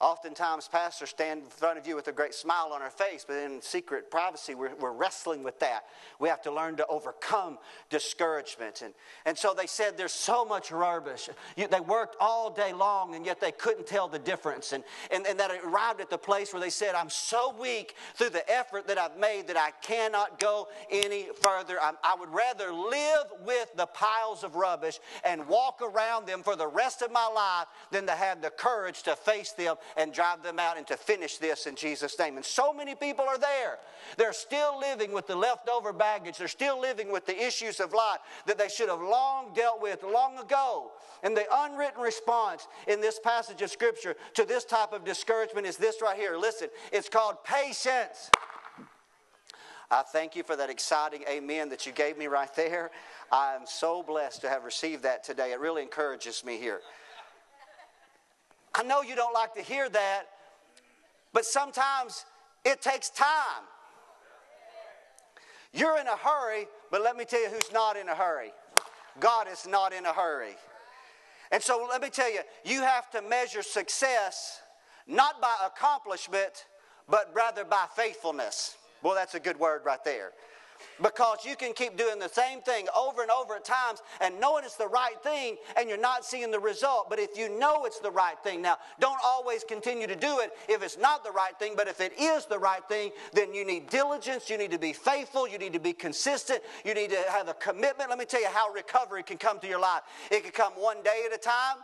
Oftentimes, 0.00 0.68
pastors 0.68 1.10
stand 1.10 1.42
in 1.42 1.48
front 1.48 1.76
of 1.76 1.84
you 1.84 1.96
with 1.96 2.06
a 2.06 2.12
great 2.12 2.32
smile 2.32 2.70
on 2.72 2.82
our 2.82 2.90
face, 2.90 3.24
but 3.26 3.34
in 3.34 3.60
secret 3.60 4.12
privacy, 4.12 4.54
we're, 4.54 4.72
we're 4.76 4.92
wrestling 4.92 5.42
with 5.42 5.58
that. 5.58 5.86
We 6.20 6.28
have 6.28 6.40
to 6.42 6.52
learn 6.52 6.76
to 6.76 6.86
overcome 6.86 7.58
discouragement. 7.90 8.82
And, 8.82 8.94
and 9.26 9.36
so 9.36 9.54
they 9.54 9.66
said 9.66 9.98
there's 9.98 10.12
so 10.12 10.44
much 10.44 10.70
rubbish. 10.70 11.28
You, 11.56 11.66
they 11.66 11.80
worked 11.80 12.14
all 12.20 12.48
day 12.48 12.72
long, 12.72 13.16
and 13.16 13.26
yet 13.26 13.40
they 13.40 13.50
couldn't 13.50 13.88
tell 13.88 14.06
the 14.06 14.20
difference. 14.20 14.72
And, 14.72 14.84
and, 15.10 15.26
and 15.26 15.40
that 15.40 15.50
arrived 15.64 16.00
at 16.00 16.10
the 16.10 16.18
place 16.18 16.52
where 16.52 16.62
they 16.62 16.70
said, 16.70 16.94
I'm 16.94 17.10
so 17.10 17.52
weak 17.58 17.96
through 18.14 18.30
the 18.30 18.48
effort 18.48 18.86
that 18.86 18.98
I've 18.98 19.18
made 19.18 19.48
that 19.48 19.56
I 19.56 19.72
cannot 19.82 20.38
go 20.38 20.68
any 20.92 21.26
further. 21.42 21.76
I'm, 21.82 21.96
I 22.04 22.14
would 22.14 22.32
rather 22.32 22.72
live 22.72 23.26
with 23.44 23.74
the 23.74 23.86
piles 23.86 24.44
of 24.44 24.54
rubbish 24.54 25.00
and 25.24 25.48
walk 25.48 25.82
around 25.82 26.28
them 26.28 26.44
for 26.44 26.54
the 26.54 26.68
rest 26.68 27.02
of 27.02 27.10
my 27.10 27.26
life 27.26 27.66
than 27.90 28.06
to 28.06 28.12
have 28.12 28.40
the 28.42 28.50
courage 28.50 29.02
to 29.02 29.16
face 29.16 29.50
them 29.50 29.74
and 29.96 30.12
drive 30.12 30.42
them 30.42 30.58
out 30.58 30.76
and 30.76 30.86
to 30.86 30.96
finish 30.96 31.38
this 31.38 31.66
in 31.66 31.74
Jesus' 31.76 32.18
name. 32.18 32.36
And 32.36 32.44
so 32.44 32.72
many 32.72 32.94
people 32.94 33.24
are 33.26 33.38
there. 33.38 33.78
They're 34.16 34.32
still 34.32 34.78
living 34.78 35.12
with 35.12 35.26
the 35.26 35.36
leftover 35.36 35.92
baggage. 35.92 36.38
They're 36.38 36.48
still 36.48 36.80
living 36.80 37.10
with 37.10 37.26
the 37.26 37.40
issues 37.40 37.80
of 37.80 37.92
life 37.92 38.18
that 38.46 38.58
they 38.58 38.68
should 38.68 38.88
have 38.88 39.00
long 39.00 39.52
dealt 39.54 39.80
with 39.82 40.02
long 40.02 40.38
ago. 40.38 40.92
And 41.22 41.36
the 41.36 41.46
unwritten 41.50 42.00
response 42.00 42.68
in 42.86 43.00
this 43.00 43.18
passage 43.18 43.62
of 43.62 43.70
Scripture 43.70 44.16
to 44.34 44.44
this 44.44 44.64
type 44.64 44.92
of 44.92 45.04
discouragement 45.04 45.66
is 45.66 45.76
this 45.76 46.00
right 46.02 46.16
here. 46.16 46.36
Listen, 46.36 46.68
it's 46.92 47.08
called 47.08 47.42
patience. 47.44 48.30
I 49.90 50.02
thank 50.02 50.36
you 50.36 50.42
for 50.42 50.54
that 50.54 50.68
exciting 50.68 51.24
amen 51.30 51.70
that 51.70 51.86
you 51.86 51.92
gave 51.92 52.18
me 52.18 52.26
right 52.26 52.54
there. 52.54 52.90
I 53.32 53.54
am 53.54 53.62
so 53.66 54.02
blessed 54.02 54.42
to 54.42 54.48
have 54.48 54.64
received 54.64 55.02
that 55.04 55.24
today. 55.24 55.52
It 55.52 55.60
really 55.60 55.82
encourages 55.82 56.44
me 56.44 56.58
here. 56.58 56.80
I 58.78 58.84
know 58.84 59.02
you 59.02 59.16
don't 59.16 59.34
like 59.34 59.54
to 59.54 59.60
hear 59.60 59.88
that, 59.88 60.22
but 61.32 61.44
sometimes 61.44 62.24
it 62.64 62.80
takes 62.80 63.10
time. 63.10 63.64
You're 65.72 65.98
in 65.98 66.06
a 66.06 66.16
hurry, 66.16 66.68
but 66.92 67.02
let 67.02 67.16
me 67.16 67.24
tell 67.24 67.42
you 67.42 67.48
who's 67.48 67.72
not 67.72 67.96
in 67.96 68.08
a 68.08 68.14
hurry. 68.14 68.52
God 69.18 69.48
is 69.50 69.66
not 69.66 69.92
in 69.92 70.06
a 70.06 70.12
hurry. 70.12 70.54
And 71.50 71.60
so 71.60 71.86
let 71.90 72.00
me 72.00 72.08
tell 72.08 72.32
you, 72.32 72.40
you 72.64 72.82
have 72.82 73.10
to 73.10 73.22
measure 73.22 73.62
success 73.62 74.60
not 75.08 75.40
by 75.40 75.54
accomplishment, 75.66 76.66
but 77.08 77.32
rather 77.34 77.64
by 77.64 77.86
faithfulness. 77.96 78.76
Well, 79.02 79.14
that's 79.14 79.34
a 79.34 79.40
good 79.40 79.58
word 79.58 79.82
right 79.84 80.04
there. 80.04 80.30
Because 81.02 81.44
you 81.44 81.56
can 81.56 81.72
keep 81.72 81.96
doing 81.96 82.18
the 82.18 82.28
same 82.28 82.60
thing 82.60 82.86
over 82.96 83.22
and 83.22 83.30
over 83.30 83.56
at 83.56 83.64
times 83.64 84.02
and 84.20 84.40
knowing 84.40 84.64
it's 84.64 84.76
the 84.76 84.86
right 84.86 85.20
thing 85.22 85.56
and 85.76 85.88
you're 85.88 86.00
not 86.00 86.24
seeing 86.24 86.50
the 86.50 86.60
result. 86.60 87.08
But 87.10 87.18
if 87.18 87.36
you 87.36 87.58
know 87.58 87.84
it's 87.84 88.00
the 88.00 88.10
right 88.10 88.38
thing, 88.42 88.62
now 88.62 88.78
don't 88.98 89.18
always 89.24 89.64
continue 89.64 90.06
to 90.06 90.16
do 90.16 90.40
it 90.40 90.52
if 90.68 90.82
it's 90.82 90.98
not 90.98 91.24
the 91.24 91.30
right 91.30 91.58
thing, 91.58 91.74
but 91.76 91.88
if 91.88 92.00
it 92.00 92.12
is 92.18 92.46
the 92.46 92.58
right 92.58 92.86
thing, 92.88 93.10
then 93.32 93.54
you 93.54 93.64
need 93.64 93.88
diligence, 93.90 94.50
you 94.50 94.58
need 94.58 94.70
to 94.70 94.78
be 94.78 94.92
faithful, 94.92 95.48
you 95.48 95.58
need 95.58 95.72
to 95.72 95.80
be 95.80 95.92
consistent, 95.92 96.60
you 96.84 96.94
need 96.94 97.10
to 97.10 97.24
have 97.30 97.48
a 97.48 97.54
commitment. 97.54 98.10
Let 98.10 98.18
me 98.18 98.24
tell 98.24 98.40
you 98.40 98.48
how 98.48 98.72
recovery 98.72 99.22
can 99.22 99.38
come 99.38 99.58
to 99.60 99.68
your 99.68 99.80
life. 99.80 100.02
It 100.30 100.42
can 100.42 100.52
come 100.52 100.72
one 100.72 101.02
day 101.02 101.24
at 101.26 101.34
a 101.34 101.38
time 101.38 101.76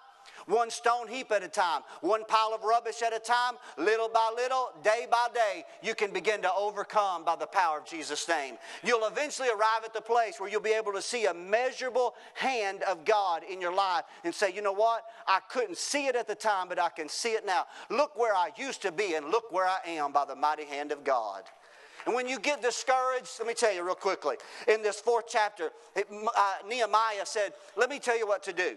one 0.46 0.70
stone 0.70 1.08
heap 1.08 1.30
at 1.32 1.42
a 1.42 1.48
time, 1.48 1.82
one 2.00 2.24
pile 2.24 2.52
of 2.54 2.64
rubbish 2.64 3.02
at 3.02 3.14
a 3.14 3.18
time, 3.18 3.54
little 3.78 4.08
by 4.08 4.32
little, 4.34 4.70
day 4.82 5.06
by 5.10 5.28
day, 5.34 5.64
you 5.82 5.94
can 5.94 6.12
begin 6.12 6.42
to 6.42 6.52
overcome 6.54 7.24
by 7.24 7.36
the 7.36 7.46
power 7.46 7.78
of 7.78 7.86
Jesus' 7.86 8.28
name. 8.28 8.56
You'll 8.82 9.06
eventually 9.06 9.48
arrive 9.48 9.84
at 9.84 9.94
the 9.94 10.00
place 10.00 10.40
where 10.40 10.48
you'll 10.48 10.60
be 10.60 10.72
able 10.72 10.92
to 10.92 11.02
see 11.02 11.26
a 11.26 11.34
measurable 11.34 12.14
hand 12.34 12.82
of 12.82 13.04
God 13.04 13.42
in 13.50 13.60
your 13.60 13.74
life 13.74 14.04
and 14.24 14.34
say, 14.34 14.52
you 14.52 14.62
know 14.62 14.72
what? 14.72 15.04
I 15.26 15.40
couldn't 15.48 15.78
see 15.78 16.06
it 16.06 16.16
at 16.16 16.28
the 16.28 16.34
time, 16.34 16.68
but 16.68 16.78
I 16.78 16.88
can 16.88 17.08
see 17.08 17.32
it 17.32 17.46
now. 17.46 17.66
Look 17.90 18.16
where 18.16 18.34
I 18.34 18.50
used 18.56 18.82
to 18.82 18.92
be 18.92 19.14
and 19.14 19.26
look 19.26 19.50
where 19.50 19.66
I 19.66 19.78
am 19.86 20.12
by 20.12 20.24
the 20.24 20.36
mighty 20.36 20.64
hand 20.64 20.92
of 20.92 21.04
God. 21.04 21.44
And 22.06 22.14
when 22.14 22.28
you 22.28 22.38
get 22.38 22.60
discouraged, 22.60 23.30
let 23.38 23.48
me 23.48 23.54
tell 23.54 23.74
you 23.74 23.82
real 23.82 23.94
quickly. 23.94 24.36
In 24.68 24.82
this 24.82 25.00
fourth 25.00 25.24
chapter, 25.28 25.70
it, 25.96 26.06
uh, 26.12 26.54
Nehemiah 26.68 27.24
said, 27.24 27.52
Let 27.76 27.88
me 27.88 27.98
tell 27.98 28.18
you 28.18 28.26
what 28.26 28.42
to 28.42 28.52
do. 28.52 28.76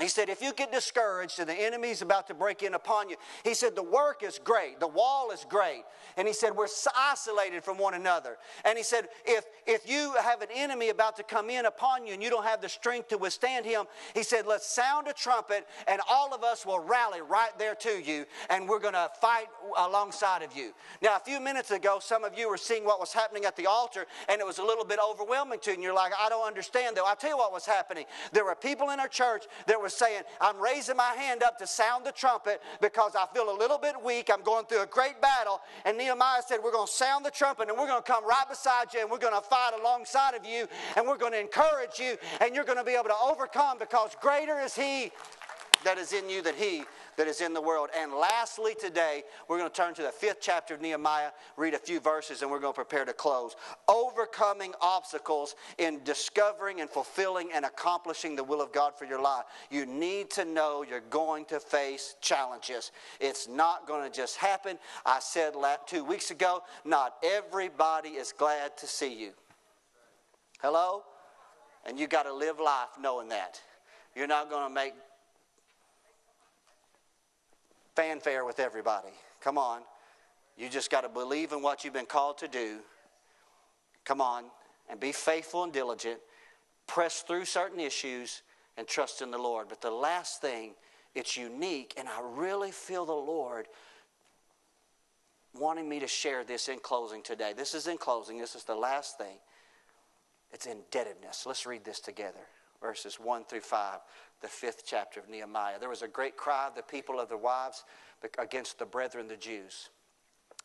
He 0.00 0.08
said, 0.08 0.28
if 0.28 0.42
you 0.42 0.52
get 0.52 0.72
discouraged 0.72 1.38
and 1.38 1.48
the 1.48 1.54
enemy's 1.54 2.02
about 2.02 2.26
to 2.26 2.34
break 2.34 2.64
in 2.64 2.74
upon 2.74 3.08
you, 3.08 3.16
he 3.44 3.54
said, 3.54 3.76
the 3.76 3.82
work 3.82 4.24
is 4.24 4.40
great, 4.42 4.80
the 4.80 4.88
wall 4.88 5.30
is 5.30 5.46
great. 5.48 5.84
And 6.16 6.26
he 6.26 6.34
said, 6.34 6.56
we're 6.56 6.66
isolated 6.98 7.62
from 7.62 7.78
one 7.78 7.94
another. 7.94 8.36
And 8.64 8.76
he 8.76 8.82
said, 8.82 9.06
if, 9.24 9.44
if 9.68 9.88
you 9.88 10.12
have 10.20 10.42
an 10.42 10.48
enemy 10.52 10.88
about 10.88 11.16
to 11.16 11.22
come 11.22 11.48
in 11.48 11.64
upon 11.64 12.08
you 12.08 12.12
and 12.12 12.20
you 12.20 12.28
don't 12.28 12.44
have 12.44 12.60
the 12.60 12.68
strength 12.68 13.08
to 13.10 13.18
withstand 13.18 13.66
him, 13.66 13.84
he 14.14 14.24
said, 14.24 14.48
let's 14.48 14.66
sound 14.66 15.06
a 15.06 15.12
trumpet 15.12 15.64
and 15.86 16.00
all 16.10 16.34
of 16.34 16.42
us 16.42 16.66
will 16.66 16.80
rally 16.80 17.20
right 17.22 17.56
there 17.56 17.76
to 17.76 18.02
you 18.02 18.26
and 18.50 18.68
we're 18.68 18.80
going 18.80 18.94
to 18.94 19.08
fight 19.20 19.46
alongside 19.78 20.42
of 20.42 20.56
you. 20.56 20.72
Now, 21.02 21.16
a 21.16 21.20
few 21.20 21.38
minutes 21.38 21.70
ago, 21.70 21.98
some 22.00 22.24
of 22.24 22.36
you 22.36 22.50
were 22.50 22.56
seeing 22.56 22.84
what 22.84 22.98
was 22.98 23.12
happening 23.12 23.44
at 23.44 23.54
the 23.54 23.66
altar 23.66 24.06
and 24.28 24.40
it 24.40 24.46
was 24.46 24.58
a 24.58 24.64
little 24.64 24.84
bit 24.84 24.98
overwhelming 25.08 25.60
to 25.60 25.70
you. 25.70 25.74
And 25.74 25.82
you're 25.84 25.94
like, 25.94 26.12
I 26.20 26.28
don't 26.28 26.46
understand 26.46 26.96
though. 26.96 27.06
I'll 27.06 27.14
tell 27.14 27.30
you 27.30 27.38
what 27.38 27.52
was 27.52 27.64
happening. 27.64 28.06
There 28.32 28.44
were 28.44 28.56
people 28.56 28.90
in 28.90 28.98
our 28.98 29.06
church 29.06 29.44
that 29.68 29.83
was 29.84 29.94
saying, 29.94 30.22
I'm 30.40 30.58
raising 30.60 30.96
my 30.96 31.12
hand 31.16 31.42
up 31.42 31.58
to 31.58 31.66
sound 31.66 32.04
the 32.04 32.10
trumpet 32.10 32.60
because 32.80 33.14
I 33.14 33.26
feel 33.32 33.54
a 33.54 33.56
little 33.56 33.78
bit 33.78 33.94
weak. 34.02 34.30
I'm 34.32 34.42
going 34.42 34.64
through 34.64 34.82
a 34.82 34.86
great 34.86 35.20
battle. 35.20 35.60
And 35.84 35.96
Nehemiah 35.96 36.42
said, 36.44 36.58
We're 36.64 36.72
going 36.72 36.88
to 36.88 36.92
sound 36.92 37.24
the 37.24 37.30
trumpet 37.30 37.68
and 37.68 37.78
we're 37.78 37.86
going 37.86 38.02
to 38.02 38.10
come 38.10 38.26
right 38.26 38.48
beside 38.48 38.92
you 38.92 39.00
and 39.00 39.10
we're 39.10 39.18
going 39.18 39.34
to 39.34 39.46
fight 39.46 39.72
alongside 39.78 40.34
of 40.34 40.44
you 40.44 40.66
and 40.96 41.06
we're 41.06 41.18
going 41.18 41.32
to 41.32 41.40
encourage 41.40 41.98
you 42.00 42.16
and 42.40 42.54
you're 42.54 42.64
going 42.64 42.78
to 42.78 42.84
be 42.84 42.92
able 42.92 43.04
to 43.04 43.22
overcome 43.22 43.78
because 43.78 44.16
greater 44.20 44.58
is 44.60 44.74
He 44.74 45.12
that 45.84 45.98
is 45.98 46.12
in 46.12 46.28
you 46.28 46.42
than 46.42 46.54
He 46.54 46.84
that 47.16 47.26
is 47.26 47.40
in 47.40 47.54
the 47.54 47.60
world. 47.60 47.90
And 47.96 48.12
lastly, 48.12 48.74
today, 48.78 49.22
we're 49.48 49.58
going 49.58 49.70
to 49.70 49.74
turn 49.74 49.94
to 49.94 50.02
the 50.02 50.10
fifth 50.10 50.38
chapter 50.40 50.74
of 50.74 50.80
Nehemiah, 50.80 51.30
read 51.56 51.74
a 51.74 51.78
few 51.78 52.00
verses, 52.00 52.42
and 52.42 52.50
we're 52.50 52.58
going 52.58 52.72
to 52.72 52.76
prepare 52.76 53.04
to 53.04 53.12
close. 53.12 53.56
Overcoming 53.88 54.72
obstacles 54.80 55.54
in 55.78 56.02
discovering 56.04 56.80
and 56.80 56.90
fulfilling 56.90 57.50
and 57.54 57.64
accomplishing 57.64 58.36
the 58.36 58.44
will 58.44 58.60
of 58.60 58.72
God 58.72 58.94
for 58.96 59.04
your 59.04 59.20
life. 59.20 59.44
You 59.70 59.86
need 59.86 60.30
to 60.30 60.44
know 60.44 60.84
you're 60.88 61.00
going 61.10 61.44
to 61.46 61.60
face 61.60 62.16
challenges. 62.20 62.92
It's 63.20 63.48
not 63.48 63.86
going 63.86 64.10
to 64.10 64.14
just 64.14 64.36
happen. 64.36 64.78
I 65.06 65.20
said 65.20 65.54
two 65.86 66.04
weeks 66.04 66.30
ago, 66.30 66.62
not 66.84 67.14
everybody 67.22 68.10
is 68.10 68.32
glad 68.32 68.76
to 68.78 68.86
see 68.86 69.14
you. 69.14 69.32
Hello? 70.60 71.02
And 71.86 71.98
you 71.98 72.06
got 72.06 72.22
to 72.22 72.32
live 72.32 72.58
life 72.58 72.88
knowing 72.98 73.28
that. 73.28 73.60
You're 74.16 74.26
not 74.26 74.48
going 74.48 74.66
to 74.66 74.74
make 74.74 74.94
fanfare 77.94 78.44
with 78.44 78.60
everybody. 78.60 79.12
Come 79.40 79.58
on. 79.58 79.82
You 80.56 80.68
just 80.68 80.90
got 80.90 81.02
to 81.02 81.08
believe 81.08 81.52
in 81.52 81.62
what 81.62 81.84
you've 81.84 81.94
been 81.94 82.06
called 82.06 82.38
to 82.38 82.48
do. 82.48 82.78
Come 84.04 84.20
on. 84.20 84.44
And 84.88 85.00
be 85.00 85.12
faithful 85.12 85.64
and 85.64 85.72
diligent. 85.72 86.20
Press 86.86 87.22
through 87.22 87.46
certain 87.46 87.80
issues 87.80 88.42
and 88.76 88.86
trust 88.86 89.22
in 89.22 89.30
the 89.30 89.38
Lord. 89.38 89.68
But 89.68 89.80
the 89.80 89.90
last 89.90 90.40
thing, 90.40 90.74
it's 91.14 91.36
unique, 91.36 91.94
and 91.96 92.08
I 92.08 92.20
really 92.22 92.70
feel 92.70 93.06
the 93.06 93.12
Lord 93.12 93.66
wanting 95.58 95.88
me 95.88 96.00
to 96.00 96.06
share 96.06 96.44
this 96.44 96.68
in 96.68 96.78
closing 96.80 97.22
today. 97.22 97.52
This 97.56 97.74
is 97.74 97.86
in 97.86 97.96
closing. 97.96 98.38
This 98.38 98.54
is 98.54 98.64
the 98.64 98.74
last 98.74 99.16
thing. 99.16 99.38
It's 100.52 100.66
indebtedness. 100.66 101.46
Let's 101.46 101.66
read 101.66 101.84
this 101.84 102.00
together. 102.00 102.40
Verses 102.80 103.18
1 103.18 103.44
through 103.44 103.60
5 103.60 104.00
the 104.44 104.48
fifth 104.50 104.82
chapter 104.86 105.18
of 105.20 105.30
Nehemiah. 105.30 105.78
There 105.80 105.88
was 105.88 106.02
a 106.02 106.08
great 106.08 106.36
cry 106.36 106.66
of 106.68 106.74
the 106.74 106.82
people 106.82 107.18
of 107.18 107.30
the 107.30 107.36
wives 107.36 107.84
against 108.38 108.78
the 108.78 108.84
brethren, 108.84 109.26
the 109.26 109.38
Jews. 109.38 109.88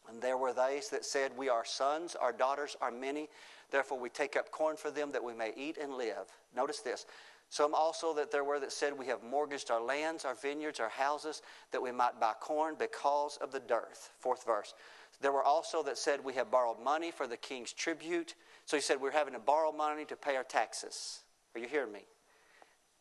And 0.09 0.21
there 0.21 0.35
were 0.35 0.51
those 0.51 0.89
that 0.89 1.05
said, 1.05 1.31
We 1.37 1.47
are 1.47 1.63
sons, 1.63 2.17
our 2.19 2.33
daughters 2.33 2.75
are 2.81 2.91
many, 2.91 3.29
therefore 3.71 3.97
we 3.97 4.09
take 4.09 4.35
up 4.35 4.51
corn 4.51 4.75
for 4.75 4.91
them 4.91 5.13
that 5.13 5.23
we 5.23 5.33
may 5.33 5.53
eat 5.55 5.77
and 5.81 5.93
live. 5.93 6.27
Notice 6.53 6.81
this. 6.81 7.05
Some 7.47 7.73
also 7.73 8.13
that 8.15 8.31
there 8.31 8.43
were 8.43 8.59
that 8.59 8.73
said, 8.73 8.99
We 8.99 9.05
have 9.05 9.23
mortgaged 9.23 9.71
our 9.71 9.81
lands, 9.81 10.25
our 10.25 10.35
vineyards, 10.35 10.81
our 10.81 10.89
houses, 10.89 11.41
that 11.71 11.81
we 11.81 11.93
might 11.93 12.19
buy 12.19 12.33
corn 12.37 12.75
because 12.77 13.37
of 13.37 13.53
the 13.53 13.61
dearth. 13.61 14.11
Fourth 14.19 14.45
verse. 14.45 14.73
There 15.21 15.31
were 15.31 15.43
also 15.43 15.83
that 15.83 15.97
said, 15.97 16.19
We 16.21 16.33
have 16.33 16.51
borrowed 16.51 16.83
money 16.83 17.11
for 17.11 17.27
the 17.27 17.37
king's 17.37 17.71
tribute. 17.71 18.35
So 18.65 18.75
he 18.75 18.81
said, 18.81 18.99
We're 18.99 19.11
having 19.11 19.35
to 19.35 19.39
borrow 19.39 19.71
money 19.71 20.03
to 20.03 20.17
pay 20.17 20.35
our 20.35 20.43
taxes. 20.43 21.19
Are 21.55 21.61
you 21.61 21.67
hearing 21.69 21.93
me? 21.93 22.03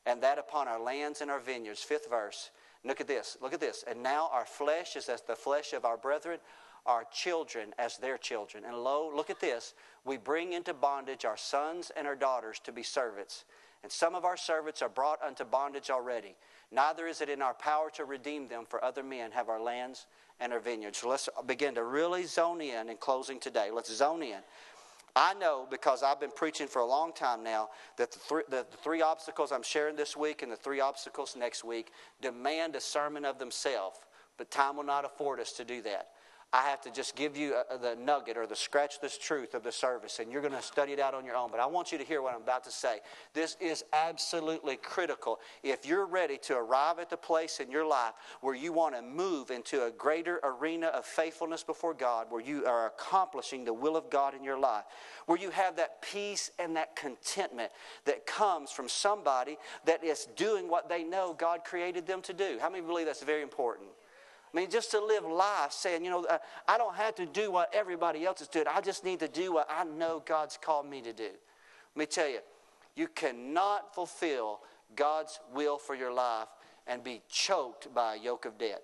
And 0.09 0.23
that 0.23 0.39
upon 0.39 0.67
our 0.67 0.81
lands 0.81 1.21
and 1.21 1.31
our 1.31 1.39
vineyards. 1.39 1.83
Fifth 1.83 2.09
verse. 2.09 2.51
Look 2.83 3.01
at 3.01 3.07
this. 3.07 3.37
Look 3.43 3.53
at 3.53 3.61
this. 3.61 3.85
And 3.87 4.03
now 4.03 4.31
our 4.33 4.47
flesh 4.47 4.97
is 4.97 5.09
as 5.09 5.21
the 5.21 5.37
flesh 5.37 5.75
of 5.75 5.85
our 5.85 5.99
brethren, 5.99 6.39
our 6.87 7.05
children 7.13 7.75
as 7.79 7.99
their 7.99 8.17
children. 8.17 8.65
And 8.65 8.75
lo, 8.75 9.13
look 9.15 9.29
at 9.29 9.41
this. 9.41 9.75
We 10.07 10.17
bring 10.17 10.55
into 10.55 10.73
bondage 10.73 11.27
our 11.27 11.37
sons 11.37 11.93
and 11.95 12.07
our 12.07 12.17
daughters 12.17 12.59
to 12.65 12.73
be 12.73 12.83
servants. 12.83 13.45
And 13.83 13.93
some 13.93 14.15
of 14.15 14.25
our 14.25 14.37
servants 14.37 14.81
are 14.81 14.89
brought 14.89 15.23
unto 15.23 15.45
bondage 15.45 15.91
already. 15.91 16.35
Neither 16.73 17.07
is 17.07 17.21
it 17.21 17.29
in 17.29 17.43
our 17.43 17.55
power 17.55 17.91
to 17.91 18.05
redeem 18.05 18.49
them, 18.49 18.65
for 18.67 18.83
other 18.83 19.03
men 19.03 19.31
have 19.33 19.49
our 19.49 19.61
lands 19.61 20.07
and 20.41 20.53
our 20.53 20.61
vineyards. 20.61 20.99
So 20.99 21.09
let's 21.09 21.29
begin 21.47 21.75
to 21.75 21.85
really 21.85 22.25
zone 22.25 22.61
in 22.61 22.89
in 22.89 22.97
closing 22.97 23.39
today. 23.39 23.71
Let's 23.73 23.95
zone 23.95 24.23
in. 24.23 24.41
I 25.19 25.35
know 25.35 25.67
because 25.69 26.05
I've 26.05 26.21
been 26.21 26.31
preaching 26.31 26.69
for 26.69 26.79
a 26.79 26.87
long 26.87 27.13
time 27.13 27.43
now 27.43 27.71
that 27.97 28.13
the, 28.13 28.21
th- 28.29 28.47
the, 28.51 28.67
three 28.85 29.03
obstacles 29.03 29.51
I'm 29.51 29.65
sharing 29.65 29.97
this 29.97 30.17
week 30.17 30.43
and 30.43 30.53
the 30.53 30.57
three 30.57 30.79
obstacles 30.79 31.35
next 31.37 31.65
week 31.65 31.91
demand 32.21 32.77
a 32.77 32.81
sermon 32.81 33.25
of 33.25 33.37
themselves, 33.41 33.99
but 34.37 34.49
time 34.49 34.77
will 34.77 34.85
not 34.85 35.05
afford 35.05 35.41
us 35.41 35.51
to 35.55 35.65
do 35.65 35.83
that. 35.83 36.11
I 36.51 36.63
have 36.63 36.81
to 36.83 36.91
just 36.91 37.15
give 37.15 37.37
you 37.37 37.55
a, 37.71 37.77
the 37.77 37.95
nugget 37.95 38.39
or 38.39 38.47
the 38.47 38.57
scratch 38.57 39.01
this 39.01 39.19
truth 39.19 39.53
of 39.53 39.63
the 39.63 39.71
service, 39.71 40.19
and 40.19 40.33
you're 40.33 40.41
going 40.41 40.55
to 40.55 40.63
study 40.63 40.93
it 40.93 40.99
out 40.99 41.13
on 41.13 41.27
your 41.27 41.37
own. 41.37 41.51
But 41.51 41.61
I 41.61 41.67
want 41.67 41.93
you 41.93 41.99
to 41.99 42.05
hear 42.05 42.23
what 42.23 42.35
I'm 42.35 42.41
about 42.41 42.65
to 42.65 42.71
say. 42.71 43.01
This 43.35 43.59
is 43.61 43.85
absolutely 43.93 44.77
critical. 44.77 45.41
If 45.63 45.85
you're 45.85 46.07
ready 46.07 46.39
to 46.45 46.57
arrive 46.57 47.01
at 47.01 47.11
the 47.11 47.19
place 47.19 47.61
in 47.61 47.71
your 47.71 47.87
life 47.87 48.15
where 48.41 48.55
you 48.55 48.73
want 48.73 48.95
to 48.95 49.03
move 49.03 49.51
into 49.51 49.85
a 49.85 49.91
greater 49.91 50.41
arena 50.43 50.87
of 50.87 51.05
faithfulness 51.05 51.63
before 51.63 51.93
God, 51.93 52.29
where 52.31 52.41
you 52.41 52.65
are 52.65 52.87
accomplishing 52.87 53.67
the 53.67 53.75
will 53.75 53.97
of 53.97 54.09
God 54.09 54.35
in 54.35 54.43
your 54.43 54.59
life, 54.59 54.85
where 55.27 55.39
you 55.39 55.51
have 55.51 55.77
that 55.77 56.01
peace 56.01 56.51
and 56.59 56.77
that 56.77 56.97
contentment 56.97 57.73
that 58.07 58.25
comes 58.25 58.71
from 58.71 58.89
somebody 58.89 59.59
that 59.85 60.03
is 60.03 60.27
doing 60.35 60.67
what 60.67 60.89
they 60.89 61.05
know 61.05 61.35
God 61.39 61.63
created 61.63 62.07
them 62.07 62.23
to 62.23 62.33
do. 62.33 62.57
How 62.59 62.71
many 62.71 62.87
believe 62.87 63.05
that's 63.05 63.23
very 63.23 63.43
important? 63.43 63.89
I 64.53 64.57
mean, 64.57 64.71
just 64.71 64.91
to 64.93 65.05
live 65.05 65.25
life 65.25 65.73
saying, 65.73 66.05
you 66.05 66.11
know, 66.11 66.25
uh, 66.25 66.39
I 66.67 66.79
don't 66.79 66.95
have 66.95 67.15
to 67.17 67.27
do 67.27 67.51
what 67.51 67.73
everybody 67.75 68.25
else 68.25 68.41
is 68.41 68.49
doing. 68.49 68.67
I 68.69 68.81
just 68.81 69.05
need 69.05 69.21
to 69.21 69.29
do 69.29 69.53
what 69.53 69.69
I 69.71 69.85
know 69.85 70.23
God's 70.25 70.59
called 70.61 70.89
me 70.89 71.03
to 71.03 71.13
do. 71.13 71.31
Let 71.95 71.97
me 71.97 72.07
tell 72.07 72.29
you, 72.29 72.41
you 72.97 73.09
cannot 73.09 73.95
fulfill 73.95 74.61
God's 74.97 75.39
will 75.55 75.79
for 75.79 75.95
your 75.95 76.13
life 76.13 76.49
and 76.87 77.05
be 77.05 77.21
choked 77.29 77.93
by 77.95 78.17
a 78.17 78.19
yoke 78.19 78.47
of 78.47 78.59
debt. 78.59 78.83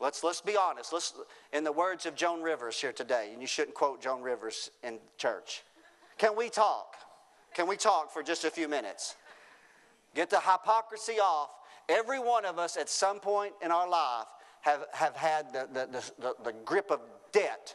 Let's, 0.00 0.24
let's 0.24 0.40
be 0.40 0.56
honest. 0.56 0.92
Let's, 0.92 1.12
in 1.52 1.62
the 1.62 1.72
words 1.72 2.06
of 2.06 2.16
Joan 2.16 2.42
Rivers 2.42 2.80
here 2.80 2.92
today, 2.92 3.30
and 3.32 3.40
you 3.40 3.46
shouldn't 3.46 3.74
quote 3.74 4.00
Joan 4.00 4.22
Rivers 4.22 4.70
in 4.82 4.98
church. 5.18 5.62
Can 6.16 6.36
we 6.36 6.48
talk? 6.48 6.96
Can 7.54 7.68
we 7.68 7.76
talk 7.76 8.10
for 8.10 8.22
just 8.22 8.44
a 8.44 8.50
few 8.50 8.66
minutes? 8.66 9.16
Get 10.14 10.30
the 10.30 10.40
hypocrisy 10.40 11.20
off 11.20 11.50
Every 11.90 12.20
one 12.20 12.44
of 12.44 12.58
us 12.58 12.76
at 12.76 12.88
some 12.88 13.18
point 13.18 13.52
in 13.62 13.72
our 13.72 13.88
life 13.88 14.26
have, 14.60 14.86
have 14.92 15.16
had 15.16 15.52
the, 15.52 15.68
the, 15.72 16.12
the, 16.20 16.34
the 16.44 16.52
grip 16.64 16.90
of 16.90 17.00
debt 17.32 17.74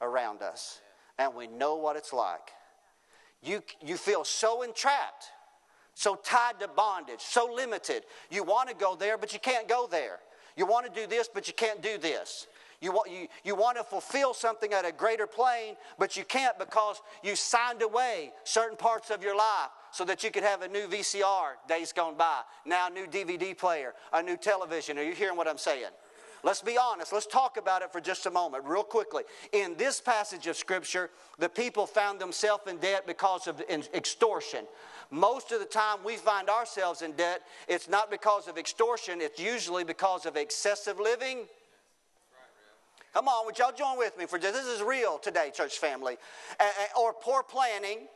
around 0.00 0.42
us, 0.42 0.80
and 1.16 1.32
we 1.32 1.46
know 1.46 1.76
what 1.76 1.94
it's 1.94 2.12
like. 2.12 2.50
You, 3.40 3.62
you 3.84 3.96
feel 3.96 4.24
so 4.24 4.62
entrapped, 4.62 5.26
so 5.94 6.16
tied 6.16 6.58
to 6.58 6.66
bondage, 6.66 7.20
so 7.20 7.52
limited. 7.54 8.02
You 8.30 8.42
want 8.42 8.68
to 8.68 8.74
go 8.74 8.96
there, 8.96 9.16
but 9.16 9.32
you 9.32 9.38
can't 9.38 9.68
go 9.68 9.86
there. 9.88 10.18
You 10.56 10.66
want 10.66 10.92
to 10.92 11.00
do 11.00 11.06
this, 11.06 11.28
but 11.32 11.46
you 11.46 11.54
can't 11.54 11.80
do 11.80 11.98
this. 11.98 12.48
You 12.80 12.90
want, 12.90 13.12
you, 13.12 13.28
you 13.44 13.54
want 13.54 13.76
to 13.76 13.84
fulfill 13.84 14.34
something 14.34 14.72
at 14.72 14.84
a 14.84 14.90
greater 14.90 15.28
plane, 15.28 15.76
but 16.00 16.16
you 16.16 16.24
can't 16.24 16.58
because 16.58 17.00
you 17.22 17.36
signed 17.36 17.80
away 17.80 18.32
certain 18.42 18.76
parts 18.76 19.10
of 19.10 19.22
your 19.22 19.36
life 19.36 19.70
so 19.92 20.04
that 20.06 20.24
you 20.24 20.30
could 20.30 20.42
have 20.42 20.62
a 20.62 20.68
new 20.68 20.86
VCR 20.88 21.54
days 21.68 21.92
gone 21.92 22.16
by, 22.16 22.40
now 22.64 22.88
a 22.88 22.90
new 22.90 23.06
DVD 23.06 23.56
player, 23.56 23.92
a 24.12 24.22
new 24.22 24.36
television. 24.36 24.98
Are 24.98 25.02
you 25.02 25.14
hearing 25.14 25.36
what 25.36 25.46
I'm 25.46 25.58
saying? 25.58 25.90
Let's 26.44 26.62
be 26.62 26.76
honest. 26.76 27.12
Let's 27.12 27.26
talk 27.26 27.56
about 27.56 27.82
it 27.82 27.92
for 27.92 28.00
just 28.00 28.26
a 28.26 28.30
moment, 28.30 28.64
real 28.64 28.82
quickly. 28.82 29.22
In 29.52 29.76
this 29.76 30.00
passage 30.00 30.48
of 30.48 30.56
Scripture, 30.56 31.10
the 31.38 31.48
people 31.48 31.86
found 31.86 32.20
themselves 32.20 32.64
in 32.68 32.78
debt 32.78 33.06
because 33.06 33.46
of 33.46 33.60
extortion. 33.94 34.64
Most 35.10 35.52
of 35.52 35.60
the 35.60 35.66
time 35.66 35.98
we 36.04 36.16
find 36.16 36.48
ourselves 36.48 37.02
in 37.02 37.12
debt, 37.12 37.42
it's 37.68 37.88
not 37.88 38.10
because 38.10 38.48
of 38.48 38.58
extortion, 38.58 39.20
it's 39.20 39.38
usually 39.38 39.84
because 39.84 40.26
of 40.26 40.36
excessive 40.36 40.98
living. 40.98 41.44
Come 43.14 43.28
on, 43.28 43.44
would 43.44 43.58
y'all 43.58 43.72
join 43.72 43.98
with 43.98 44.18
me 44.18 44.24
for 44.24 44.38
this? 44.38 44.52
This 44.52 44.66
is 44.66 44.82
real 44.82 45.18
today, 45.18 45.52
church 45.54 45.78
family. 45.78 46.16
or 46.98 47.12
poor 47.12 47.42
planning 47.42 48.08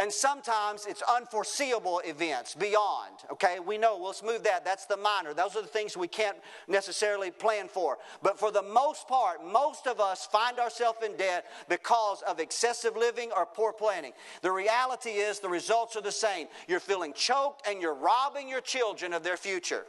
and 0.00 0.10
sometimes 0.10 0.86
it's 0.86 1.02
unforeseeable 1.02 2.00
events 2.06 2.54
beyond. 2.54 3.16
Okay, 3.30 3.58
we 3.60 3.76
know, 3.76 4.00
let's 4.02 4.22
move 4.22 4.42
that. 4.44 4.64
That's 4.64 4.86
the 4.86 4.96
minor. 4.96 5.34
Those 5.34 5.56
are 5.56 5.60
the 5.60 5.68
things 5.68 5.94
we 5.94 6.08
can't 6.08 6.38
necessarily 6.66 7.30
plan 7.30 7.68
for. 7.68 7.98
But 8.22 8.38
for 8.38 8.50
the 8.50 8.62
most 8.62 9.06
part, 9.06 9.44
most 9.46 9.86
of 9.86 10.00
us 10.00 10.24
find 10.24 10.58
ourselves 10.58 11.00
in 11.04 11.16
debt 11.18 11.44
because 11.68 12.22
of 12.22 12.40
excessive 12.40 12.96
living 12.96 13.30
or 13.36 13.44
poor 13.44 13.74
planning. 13.74 14.12
The 14.40 14.50
reality 14.50 15.10
is 15.10 15.38
the 15.38 15.50
results 15.50 15.96
are 15.96 16.02
the 16.02 16.10
same. 16.10 16.46
You're 16.66 16.80
feeling 16.80 17.12
choked 17.12 17.68
and 17.68 17.82
you're 17.82 17.94
robbing 17.94 18.48
your 18.48 18.62
children 18.62 19.12
of 19.12 19.22
their 19.22 19.36
future. 19.36 19.84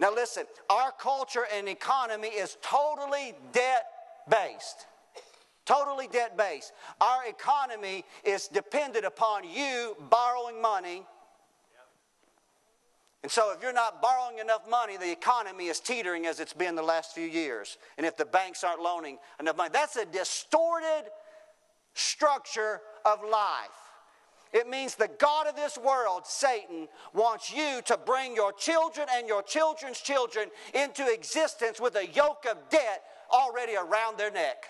Now, 0.00 0.14
listen, 0.14 0.44
our 0.70 0.90
culture 0.90 1.46
and 1.54 1.68
economy 1.68 2.28
is 2.28 2.56
totally 2.62 3.34
debt 3.52 3.84
based. 4.30 4.86
Totally 5.66 6.06
debt 6.06 6.36
based. 6.36 6.72
Our 7.00 7.26
economy 7.26 8.04
is 8.24 8.48
dependent 8.48 9.04
upon 9.04 9.42
you 9.44 9.96
borrowing 10.08 10.62
money. 10.62 11.02
And 13.24 13.32
so, 13.32 13.52
if 13.52 13.60
you're 13.60 13.72
not 13.72 14.00
borrowing 14.00 14.38
enough 14.38 14.70
money, 14.70 14.96
the 14.96 15.10
economy 15.10 15.66
is 15.66 15.80
teetering 15.80 16.26
as 16.26 16.38
it's 16.38 16.52
been 16.52 16.76
the 16.76 16.82
last 16.82 17.12
few 17.12 17.26
years. 17.26 17.76
And 17.98 18.06
if 18.06 18.16
the 18.16 18.24
banks 18.24 18.62
aren't 18.62 18.80
loaning 18.80 19.18
enough 19.40 19.56
money, 19.56 19.70
that's 19.72 19.96
a 19.96 20.04
distorted 20.04 21.10
structure 21.94 22.80
of 23.04 23.18
life. 23.24 23.86
It 24.52 24.68
means 24.68 24.94
the 24.94 25.10
God 25.18 25.48
of 25.48 25.56
this 25.56 25.76
world, 25.76 26.22
Satan, 26.24 26.86
wants 27.12 27.52
you 27.52 27.80
to 27.86 27.98
bring 27.98 28.36
your 28.36 28.52
children 28.52 29.08
and 29.12 29.26
your 29.26 29.42
children's 29.42 30.00
children 30.00 30.48
into 30.72 31.12
existence 31.12 31.80
with 31.80 31.96
a 31.96 32.06
yoke 32.06 32.46
of 32.48 32.56
debt 32.70 33.02
already 33.32 33.74
around 33.74 34.16
their 34.16 34.30
neck. 34.30 34.66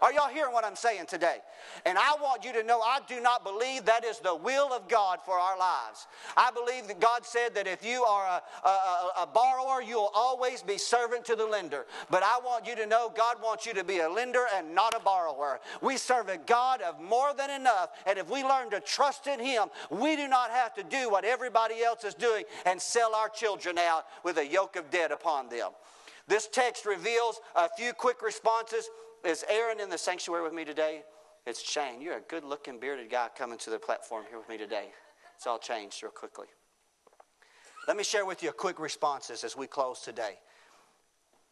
Are 0.00 0.12
y'all 0.12 0.28
hearing 0.28 0.52
what 0.52 0.64
I'm 0.64 0.76
saying 0.76 1.06
today? 1.06 1.38
And 1.84 1.98
I 1.98 2.14
want 2.20 2.44
you 2.44 2.52
to 2.52 2.62
know 2.62 2.80
I 2.80 3.00
do 3.08 3.20
not 3.20 3.44
believe 3.44 3.84
that 3.86 4.04
is 4.04 4.18
the 4.20 4.34
will 4.34 4.72
of 4.72 4.88
God 4.88 5.18
for 5.24 5.34
our 5.34 5.58
lives. 5.58 6.06
I 6.36 6.50
believe 6.50 6.86
that 6.88 7.00
God 7.00 7.24
said 7.24 7.54
that 7.54 7.66
if 7.66 7.84
you 7.84 8.04
are 8.04 8.42
a, 8.64 8.68
a, 8.68 9.22
a 9.22 9.26
borrower, 9.26 9.82
you'll 9.82 10.10
always 10.14 10.62
be 10.62 10.78
servant 10.78 11.24
to 11.26 11.36
the 11.36 11.46
lender. 11.46 11.86
But 12.10 12.22
I 12.22 12.38
want 12.44 12.66
you 12.66 12.76
to 12.76 12.86
know 12.86 13.12
God 13.14 13.36
wants 13.42 13.66
you 13.66 13.74
to 13.74 13.84
be 13.84 13.98
a 13.98 14.08
lender 14.08 14.46
and 14.54 14.74
not 14.74 14.94
a 14.94 15.00
borrower. 15.00 15.60
We 15.82 15.96
serve 15.96 16.28
a 16.28 16.38
God 16.38 16.80
of 16.82 17.00
more 17.00 17.34
than 17.34 17.50
enough. 17.50 17.90
And 18.06 18.18
if 18.18 18.30
we 18.30 18.44
learn 18.44 18.70
to 18.70 18.80
trust 18.80 19.26
in 19.26 19.40
Him, 19.40 19.68
we 19.90 20.16
do 20.16 20.28
not 20.28 20.50
have 20.50 20.74
to 20.74 20.82
do 20.82 21.10
what 21.10 21.24
everybody 21.24 21.82
else 21.82 22.04
is 22.04 22.14
doing 22.14 22.44
and 22.66 22.80
sell 22.80 23.14
our 23.14 23.28
children 23.28 23.78
out 23.78 24.04
with 24.24 24.38
a 24.38 24.46
yoke 24.46 24.76
of 24.76 24.90
debt 24.90 25.12
upon 25.12 25.48
them. 25.48 25.70
This 26.28 26.46
text 26.46 26.84
reveals 26.84 27.40
a 27.56 27.68
few 27.76 27.92
quick 27.94 28.22
responses 28.22 28.88
is 29.24 29.44
Aaron 29.48 29.80
in 29.80 29.88
the 29.88 29.98
sanctuary 29.98 30.42
with 30.42 30.52
me 30.52 30.64
today? 30.64 31.02
It's 31.46 31.62
Shane. 31.62 32.00
You're 32.00 32.18
a 32.18 32.22
good 32.28 32.44
looking 32.44 32.78
bearded 32.78 33.10
guy 33.10 33.28
coming 33.36 33.58
to 33.58 33.70
the 33.70 33.78
platform 33.78 34.24
here 34.28 34.38
with 34.38 34.48
me 34.48 34.58
today. 34.58 34.88
It's 35.36 35.46
all 35.46 35.58
changed 35.58 36.02
real 36.02 36.12
quickly. 36.12 36.46
Let 37.86 37.96
me 37.96 38.04
share 38.04 38.26
with 38.26 38.42
you 38.42 38.50
a 38.50 38.52
quick 38.52 38.78
responses 38.78 39.44
as 39.44 39.56
we 39.56 39.66
close 39.66 40.00
today. 40.00 40.38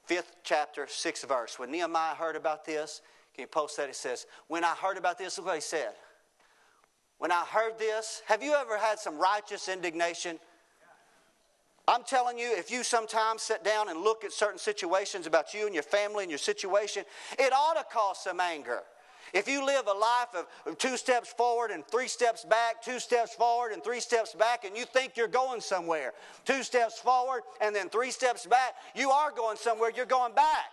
Fifth 0.04 0.36
chapter, 0.44 0.86
sixth 0.88 1.26
verse. 1.26 1.58
When 1.58 1.70
Nehemiah 1.70 2.14
heard 2.14 2.36
about 2.36 2.64
this, 2.64 3.00
can 3.34 3.42
you 3.42 3.48
post 3.48 3.76
that? 3.78 3.88
It 3.88 3.96
says, 3.96 4.26
When 4.48 4.64
I 4.64 4.74
heard 4.74 4.98
about 4.98 5.18
this, 5.18 5.38
look 5.38 5.46
what 5.46 5.54
he 5.56 5.60
said. 5.60 5.92
When 7.18 7.32
I 7.32 7.44
heard 7.44 7.78
this, 7.78 8.22
have 8.26 8.42
you 8.42 8.54
ever 8.54 8.76
had 8.76 8.98
some 8.98 9.18
righteous 9.18 9.68
indignation? 9.68 10.38
I'm 11.88 12.02
telling 12.02 12.36
you, 12.36 12.52
if 12.52 12.70
you 12.70 12.82
sometimes 12.82 13.42
sit 13.42 13.62
down 13.62 13.88
and 13.88 14.00
look 14.00 14.24
at 14.24 14.32
certain 14.32 14.58
situations 14.58 15.26
about 15.26 15.54
you 15.54 15.66
and 15.66 15.74
your 15.74 15.84
family 15.84 16.24
and 16.24 16.30
your 16.30 16.38
situation, 16.38 17.04
it 17.38 17.52
ought 17.52 17.74
to 17.74 17.84
cause 17.84 18.18
some 18.24 18.40
anger. 18.40 18.82
If 19.32 19.48
you 19.48 19.64
live 19.64 19.86
a 19.86 19.92
life 19.92 20.46
of 20.66 20.78
two 20.78 20.96
steps 20.96 21.32
forward 21.32 21.70
and 21.70 21.86
three 21.86 22.08
steps 22.08 22.44
back, 22.44 22.82
two 22.82 22.98
steps 22.98 23.34
forward 23.34 23.72
and 23.72 23.82
three 23.82 24.00
steps 24.00 24.34
back, 24.34 24.64
and 24.64 24.76
you 24.76 24.84
think 24.84 25.16
you're 25.16 25.28
going 25.28 25.60
somewhere, 25.60 26.12
two 26.44 26.62
steps 26.62 26.98
forward 26.98 27.42
and 27.60 27.74
then 27.74 27.88
three 27.88 28.10
steps 28.10 28.46
back, 28.46 28.74
you 28.94 29.10
are 29.10 29.30
going 29.30 29.56
somewhere, 29.56 29.90
you're 29.94 30.06
going 30.06 30.34
back. 30.34 30.70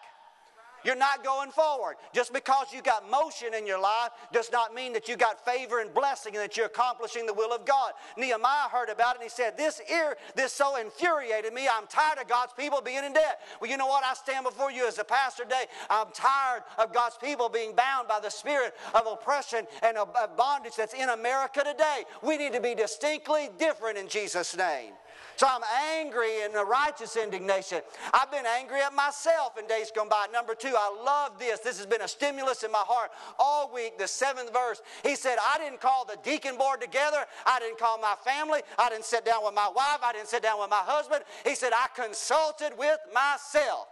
You're 0.83 0.95
not 0.95 1.23
going 1.23 1.51
forward. 1.51 1.95
Just 2.13 2.33
because 2.33 2.67
you 2.73 2.81
got 2.81 3.09
motion 3.09 3.53
in 3.53 3.65
your 3.65 3.79
life 3.79 4.09
does 4.31 4.51
not 4.51 4.73
mean 4.73 4.93
that 4.93 5.07
you 5.07 5.15
got 5.15 5.43
favor 5.45 5.79
and 5.79 5.93
blessing 5.93 6.35
and 6.35 6.43
that 6.43 6.57
you're 6.57 6.65
accomplishing 6.67 7.25
the 7.25 7.33
will 7.33 7.53
of 7.53 7.65
God. 7.65 7.93
Nehemiah 8.17 8.69
heard 8.69 8.89
about 8.89 9.15
it 9.15 9.21
and 9.21 9.23
he 9.23 9.29
said, 9.29 9.57
This 9.57 9.81
ear, 9.91 10.17
this 10.35 10.53
so 10.53 10.75
infuriated 10.77 11.53
me. 11.53 11.67
I'm 11.67 11.87
tired 11.87 12.19
of 12.19 12.27
God's 12.27 12.53
people 12.53 12.81
being 12.81 13.03
in 13.03 13.13
debt. 13.13 13.41
Well, 13.61 13.69
you 13.69 13.77
know 13.77 13.87
what? 13.87 14.03
I 14.05 14.13
stand 14.13 14.45
before 14.45 14.71
you 14.71 14.87
as 14.87 14.99
a 14.99 15.03
pastor 15.03 15.43
today. 15.43 15.65
I'm 15.89 16.07
tired 16.13 16.63
of 16.77 16.93
God's 16.93 17.17
people 17.17 17.49
being 17.49 17.75
bound 17.75 18.07
by 18.07 18.19
the 18.19 18.29
spirit 18.29 18.73
of 18.93 19.07
oppression 19.07 19.65
and 19.81 19.97
of 19.97 20.13
bondage 20.37 20.75
that's 20.75 20.93
in 20.93 21.09
America 21.09 21.63
today. 21.63 22.03
We 22.21 22.37
need 22.37 22.53
to 22.53 22.61
be 22.61 22.75
distinctly 22.75 23.49
different 23.57 23.97
in 23.97 24.07
Jesus' 24.07 24.55
name. 24.55 24.93
So 25.35 25.47
I'm 25.49 25.61
angry 25.97 26.41
in 26.43 26.55
a 26.55 26.63
righteous 26.63 27.15
indignation. 27.15 27.81
I've 28.13 28.31
been 28.31 28.45
angry 28.45 28.81
at 28.81 28.93
myself 28.93 29.57
in 29.57 29.67
days 29.67 29.91
gone 29.95 30.09
by. 30.09 30.27
Number 30.31 30.55
two, 30.55 30.73
I 30.77 31.03
love 31.03 31.39
this. 31.39 31.59
This 31.59 31.77
has 31.77 31.85
been 31.85 32.01
a 32.01 32.07
stimulus 32.07 32.63
in 32.63 32.71
my 32.71 32.83
heart 32.85 33.11
all 33.39 33.71
week. 33.73 33.97
The 33.97 34.07
seventh 34.07 34.53
verse, 34.53 34.81
he 35.03 35.15
said, 35.15 35.37
I 35.41 35.57
didn't 35.57 35.81
call 35.81 36.05
the 36.05 36.17
deacon 36.23 36.57
board 36.57 36.81
together. 36.81 37.25
I 37.45 37.59
didn't 37.59 37.79
call 37.79 37.99
my 37.99 38.15
family. 38.23 38.61
I 38.77 38.89
didn't 38.89 39.05
sit 39.05 39.25
down 39.25 39.43
with 39.43 39.53
my 39.53 39.69
wife. 39.75 39.99
I 40.03 40.13
didn't 40.13 40.29
sit 40.29 40.43
down 40.43 40.59
with 40.59 40.69
my 40.69 40.83
husband. 40.83 41.23
He 41.43 41.55
said, 41.55 41.73
I 41.73 41.87
consulted 41.95 42.77
with 42.77 42.99
myself. 43.13 43.87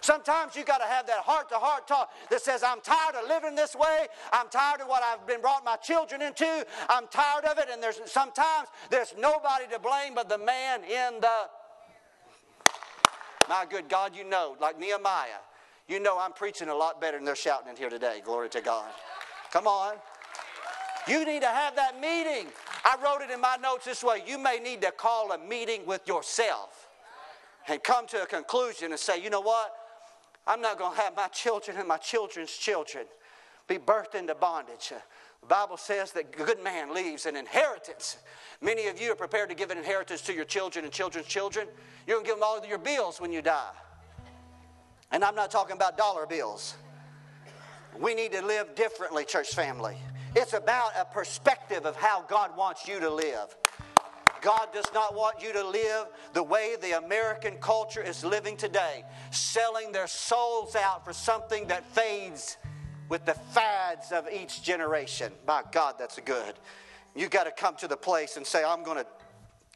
Sometimes 0.00 0.56
you 0.56 0.64
got 0.64 0.78
to 0.78 0.86
have 0.86 1.06
that 1.06 1.20
heart 1.20 1.48
to 1.50 1.56
heart 1.56 1.86
talk 1.86 2.10
that 2.30 2.40
says, 2.40 2.62
I'm 2.62 2.80
tired 2.80 3.14
of 3.14 3.28
living 3.28 3.54
this 3.54 3.74
way. 3.74 4.06
I'm 4.32 4.48
tired 4.48 4.80
of 4.80 4.88
what 4.88 5.02
I've 5.02 5.26
been 5.26 5.40
brought 5.40 5.64
my 5.64 5.76
children 5.76 6.22
into. 6.22 6.66
I'm 6.88 7.06
tired 7.08 7.44
of 7.44 7.58
it. 7.58 7.68
And 7.70 7.82
there's 7.82 8.00
sometimes 8.06 8.68
there's 8.90 9.14
nobody 9.18 9.66
to 9.72 9.78
blame 9.78 10.14
but 10.14 10.28
the 10.28 10.38
man 10.38 10.82
in 10.84 11.20
the. 11.20 11.28
My 13.48 13.66
good 13.68 13.88
God, 13.88 14.14
you 14.14 14.24
know, 14.24 14.56
like 14.60 14.78
Nehemiah, 14.78 15.42
you 15.88 15.98
know 15.98 16.18
I'm 16.18 16.32
preaching 16.32 16.68
a 16.68 16.74
lot 16.74 17.00
better 17.00 17.18
than 17.18 17.24
they're 17.24 17.34
shouting 17.34 17.68
in 17.68 17.76
here 17.76 17.90
today. 17.90 18.22
Glory 18.24 18.48
to 18.50 18.60
God. 18.60 18.90
Come 19.52 19.66
on. 19.66 19.96
You 21.08 21.24
need 21.24 21.42
to 21.42 21.48
have 21.48 21.74
that 21.76 22.00
meeting. 22.00 22.46
I 22.84 22.96
wrote 23.02 23.22
it 23.22 23.32
in 23.32 23.40
my 23.40 23.56
notes 23.56 23.84
this 23.84 24.04
way. 24.04 24.22
You 24.26 24.38
may 24.38 24.58
need 24.58 24.80
to 24.82 24.92
call 24.92 25.32
a 25.32 25.38
meeting 25.38 25.84
with 25.86 26.06
yourself 26.06 26.88
and 27.68 27.82
come 27.82 28.06
to 28.08 28.22
a 28.22 28.26
conclusion 28.26 28.92
and 28.92 29.00
say, 29.00 29.20
you 29.20 29.30
know 29.30 29.40
what? 29.40 29.74
I'm 30.46 30.60
not 30.60 30.78
going 30.78 30.96
to 30.96 31.00
have 31.02 31.16
my 31.16 31.28
children 31.28 31.76
and 31.76 31.86
my 31.86 31.98
children's 31.98 32.50
children 32.50 33.04
be 33.68 33.76
birthed 33.76 34.14
into 34.14 34.34
bondage. 34.34 34.92
The 35.40 35.46
Bible 35.46 35.76
says 35.76 36.12
that 36.12 36.26
a 36.34 36.44
good 36.44 36.62
man 36.62 36.92
leaves 36.94 37.24
an 37.26 37.36
inheritance. 37.36 38.18
Many 38.60 38.88
of 38.88 39.00
you 39.00 39.12
are 39.12 39.16
prepared 39.16 39.48
to 39.48 39.54
give 39.54 39.70
an 39.70 39.78
inheritance 39.78 40.20
to 40.22 40.34
your 40.34 40.44
children 40.44 40.84
and 40.84 40.92
children's 40.92 41.28
children. 41.28 41.68
You're 42.06 42.16
going 42.16 42.24
to 42.24 42.30
give 42.30 42.36
them 42.36 42.44
all 42.44 42.58
of 42.58 42.66
your 42.66 42.78
bills 42.78 43.20
when 43.20 43.32
you 43.32 43.42
die. 43.42 43.70
And 45.12 45.24
I'm 45.24 45.34
not 45.34 45.50
talking 45.50 45.76
about 45.76 45.96
dollar 45.96 46.26
bills. 46.26 46.74
We 47.98 48.14
need 48.14 48.32
to 48.32 48.44
live 48.44 48.74
differently, 48.74 49.24
church 49.24 49.54
family. 49.54 49.96
It's 50.36 50.52
about 50.52 50.92
a 50.96 51.04
perspective 51.04 51.86
of 51.86 51.96
how 51.96 52.22
God 52.22 52.56
wants 52.56 52.86
you 52.86 53.00
to 53.00 53.10
live. 53.10 53.56
God 54.40 54.68
does 54.72 54.90
not 54.94 55.14
want 55.14 55.42
you 55.42 55.52
to 55.52 55.66
live 55.66 56.06
the 56.32 56.42
way 56.42 56.76
the 56.80 56.98
American 56.98 57.56
culture 57.56 58.02
is 58.02 58.24
living 58.24 58.56
today, 58.56 59.04
selling 59.30 59.92
their 59.92 60.06
souls 60.06 60.76
out 60.76 61.04
for 61.04 61.12
something 61.12 61.66
that 61.68 61.84
fades 61.94 62.56
with 63.08 63.24
the 63.26 63.34
fads 63.34 64.12
of 64.12 64.28
each 64.32 64.62
generation. 64.62 65.32
My 65.46 65.62
God, 65.72 65.96
that's 65.98 66.18
good. 66.20 66.54
You 67.14 67.28
got 67.28 67.44
to 67.44 67.50
come 67.50 67.76
to 67.76 67.88
the 67.88 67.96
place 67.96 68.36
and 68.36 68.46
say, 68.46 68.62
I'm 68.64 68.82
going 68.82 68.98
to, 68.98 69.06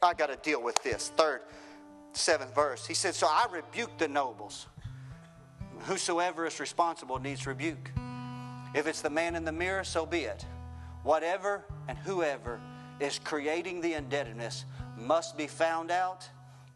I 0.01 0.13
got 0.13 0.27
to 0.27 0.37
deal 0.37 0.63
with 0.63 0.81
this. 0.83 1.11
Third, 1.15 1.41
seventh 2.13 2.55
verse. 2.55 2.85
He 2.85 2.93
said, 2.93 3.13
So 3.13 3.27
I 3.27 3.45
rebuke 3.51 3.97
the 3.97 4.07
nobles. 4.07 4.67
Whosoever 5.81 6.45
is 6.45 6.59
responsible 6.59 7.19
needs 7.19 7.45
rebuke. 7.45 7.91
If 8.73 8.87
it's 8.87 9.01
the 9.01 9.09
man 9.09 9.35
in 9.35 9.45
the 9.45 9.51
mirror, 9.51 9.83
so 9.83 10.05
be 10.05 10.21
it. 10.21 10.45
Whatever 11.03 11.65
and 11.87 11.97
whoever 11.97 12.59
is 12.99 13.19
creating 13.19 13.81
the 13.81 13.93
indebtedness 13.93 14.65
must 14.97 15.37
be 15.37 15.47
found 15.47 15.91
out, 15.91 16.27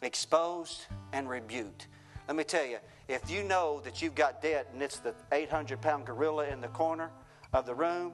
exposed, 0.02 0.86
and 1.14 1.30
rebuked. 1.30 1.88
Let 2.28 2.36
me 2.36 2.44
tell 2.44 2.66
you, 2.66 2.78
if 3.08 3.30
you 3.30 3.44
know 3.44 3.82
that 3.84 4.02
you've 4.02 4.16
got 4.16 4.42
debt 4.42 4.70
and 4.74 4.82
it's 4.82 5.00
the 5.00 5.14
800 5.32 5.82
pound 5.82 6.06
gorilla 6.06 6.48
in 6.48 6.62
the 6.62 6.68
corner 6.68 7.10
of 7.54 7.66
the 7.66 7.74
room, 7.74 8.12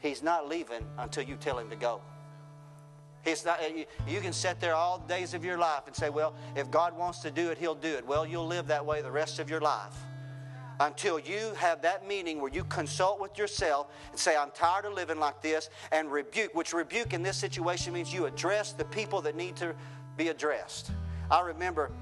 he's 0.00 0.22
not 0.22 0.48
leaving 0.48 0.84
until 0.98 1.24
you 1.24 1.36
tell 1.36 1.58
him 1.58 1.70
to 1.70 1.76
go. 1.76 2.00
He's 3.24 3.44
not, 3.44 3.60
you 4.08 4.20
can 4.20 4.32
sit 4.32 4.60
there 4.60 4.74
all 4.74 4.98
the 4.98 5.06
days 5.06 5.34
of 5.34 5.44
your 5.44 5.58
life 5.58 5.82
and 5.86 5.94
say, 5.94 6.08
Well, 6.08 6.34
if 6.56 6.70
God 6.70 6.96
wants 6.96 7.18
to 7.18 7.30
do 7.30 7.50
it, 7.50 7.58
He'll 7.58 7.74
do 7.74 7.88
it. 7.88 8.06
Well, 8.06 8.24
you'll 8.24 8.46
live 8.46 8.68
that 8.68 8.86
way 8.86 9.02
the 9.02 9.10
rest 9.10 9.38
of 9.38 9.50
your 9.50 9.60
life 9.60 9.94
until 10.80 11.18
you 11.18 11.52
have 11.56 11.82
that 11.82 12.08
meeting 12.08 12.40
where 12.40 12.50
you 12.50 12.64
consult 12.64 13.20
with 13.20 13.36
yourself 13.36 13.88
and 14.10 14.18
say, 14.18 14.34
I'm 14.34 14.50
tired 14.50 14.86
of 14.86 14.94
living 14.94 15.18
like 15.18 15.42
this, 15.42 15.68
and 15.92 16.10
rebuke, 16.10 16.54
which 16.54 16.72
rebuke 16.72 17.12
in 17.12 17.22
this 17.22 17.36
situation 17.36 17.92
means 17.92 18.12
you 18.12 18.26
address 18.26 18.72
the 18.72 18.86
people 18.86 19.20
that 19.22 19.36
need 19.36 19.56
to 19.56 19.74
be 20.16 20.28
addressed. 20.28 20.90
I 21.30 21.42
remember 21.42 21.92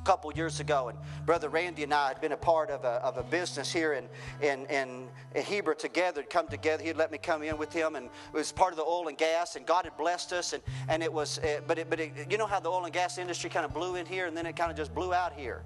a 0.00 0.04
couple 0.04 0.32
years 0.32 0.60
ago, 0.60 0.88
and 0.88 0.98
Brother 1.26 1.48
Randy 1.48 1.82
and 1.82 1.92
I 1.92 2.08
had 2.08 2.20
been 2.20 2.32
a 2.32 2.36
part 2.36 2.70
of 2.70 2.84
a, 2.84 3.04
of 3.04 3.18
a 3.18 3.24
business 3.24 3.72
here 3.72 3.94
in, 3.94 4.08
in, 4.40 4.66
in, 4.66 5.08
in 5.34 5.42
Heber 5.42 5.74
together, 5.74 6.22
come 6.22 6.46
together. 6.46 6.82
He'd 6.82 6.96
let 6.96 7.10
me 7.10 7.18
come 7.18 7.42
in 7.42 7.58
with 7.58 7.72
him, 7.72 7.96
and 7.96 8.06
it 8.06 8.36
was 8.36 8.52
part 8.52 8.72
of 8.72 8.76
the 8.76 8.84
oil 8.84 9.08
and 9.08 9.18
gas, 9.18 9.56
and 9.56 9.66
God 9.66 9.84
had 9.84 9.96
blessed 9.96 10.32
us. 10.32 10.52
And, 10.52 10.62
and 10.88 11.02
it 11.02 11.12
was, 11.12 11.40
eh, 11.42 11.58
but, 11.66 11.78
it, 11.78 11.90
but 11.90 11.98
it, 11.98 12.12
you 12.30 12.38
know 12.38 12.46
how 12.46 12.60
the 12.60 12.68
oil 12.68 12.84
and 12.84 12.92
gas 12.92 13.18
industry 13.18 13.50
kind 13.50 13.64
of 13.64 13.74
blew 13.74 13.96
in 13.96 14.06
here, 14.06 14.26
and 14.26 14.36
then 14.36 14.46
it 14.46 14.54
kind 14.54 14.70
of 14.70 14.76
just 14.76 14.94
blew 14.94 15.12
out 15.12 15.32
here 15.32 15.62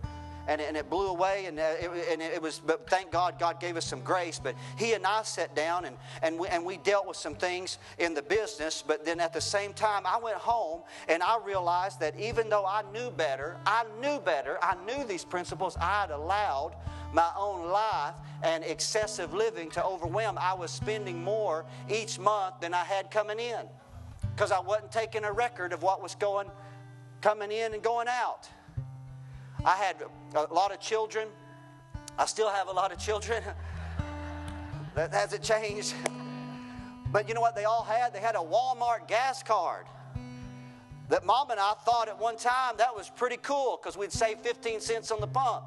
and, 0.49 0.61
and 0.61 0.76
it 0.76 0.88
blew 0.88 1.09
away 1.09 1.47
and, 1.47 1.59
uh, 1.59 1.74
it, 1.80 1.90
and 2.12 2.22
it 2.22 2.40
was 2.40 2.59
but 2.59 2.88
thank 2.88 3.11
god 3.11 3.38
god 3.38 3.61
gave 3.61 3.76
us 3.76 3.84
some 3.84 4.01
grace. 4.01 4.40
But 4.42 4.55
he 4.76 4.94
and 4.94 5.07
i 5.07 5.22
sat 5.22 5.55
down 5.55 5.84
and, 5.84 5.97
and, 6.22 6.38
we, 6.38 6.49
and 6.49 6.64
we 6.64 6.78
dealt 6.78 7.07
with 7.07 7.16
some 7.16 7.34
things 7.34 7.78
in 7.99 8.14
the 8.14 8.22
business. 8.22 8.82
But 8.86 9.05
then 9.05 9.20
at 9.20 9.32
the 9.32 9.40
same 9.40 9.72
time 9.72 10.03
i 10.07 10.18
went 10.18 10.36
home 10.36 10.82
and 11.09 11.22
i 11.22 11.38
realized 11.44 12.01
that 12.01 12.18
even 12.18 12.49
though 12.49 12.66
i 12.66 12.82
knew 12.92 13.11
better 13.11 13.57
i 13.66 13.84
knew 14.01 14.20
better 14.20 14.59
i 14.62 14.74
knew 14.86 15.05
these 15.05 15.24
principles 15.24 15.76
i 15.80 16.01
had 16.03 16.11
allowed 16.11 16.76
my 17.12 17.30
own 17.36 17.70
life 17.70 18.14
and 18.42 18.64
excessive 18.64 19.32
living 19.32 19.70
to 19.70 19.84
overwhelm. 19.84 20.36
I 20.38 20.55
was 20.55 20.70
spending 20.70 21.22
more 21.22 21.64
each 21.88 22.18
month 22.18 22.61
than 22.61 22.74
i 22.74 22.84
had 22.84 23.11
coming 23.11 23.40
in 23.40 23.66
because 24.34 24.53
i 24.53 24.61
wasn't 24.61 24.92
taking 24.92 25.24
a 25.24 25.32
record 25.32 25.72
of 25.72 25.82
what 25.82 26.03
was 26.03 26.14
going 26.14 26.51
coming 27.20 27.51
in 27.51 27.74
and 27.74 27.82
going 27.82 28.09
out 28.09 28.49
I 29.64 29.76
had 29.76 29.96
a 30.34 30.52
lot 30.52 30.72
of 30.72 30.80
children. 30.80 31.28
I 32.18 32.26
still 32.26 32.48
have 32.48 32.68
a 32.68 32.72
lot 32.72 32.92
of 32.92 32.98
children. 32.98 33.42
that 34.94 35.12
hasn't 35.12 35.42
changed. 35.42 35.94
But 37.12 37.28
you 37.28 37.34
know 37.34 37.40
what 37.40 37.54
they 37.54 37.64
all 37.64 37.84
had? 37.84 38.12
They 38.12 38.20
had 38.20 38.34
a 38.34 38.38
Walmart 38.38 39.09
gas 39.09 39.42
card. 39.42 39.86
That 41.09 41.24
mom 41.24 41.50
and 41.50 41.61
I 41.61 41.74
thought 41.84 42.09
at 42.09 42.18
one 42.18 42.36
time 42.36 42.74
that 42.78 42.94
was 42.94 43.09
pretty 43.09 43.36
cool 43.36 43.78
because 43.80 43.96
we'd 43.96 44.12
save 44.12 44.40
15 44.40 44.80
cents 44.80 45.11
on 45.11 45.20
the 45.20 45.26
pump. 45.26 45.64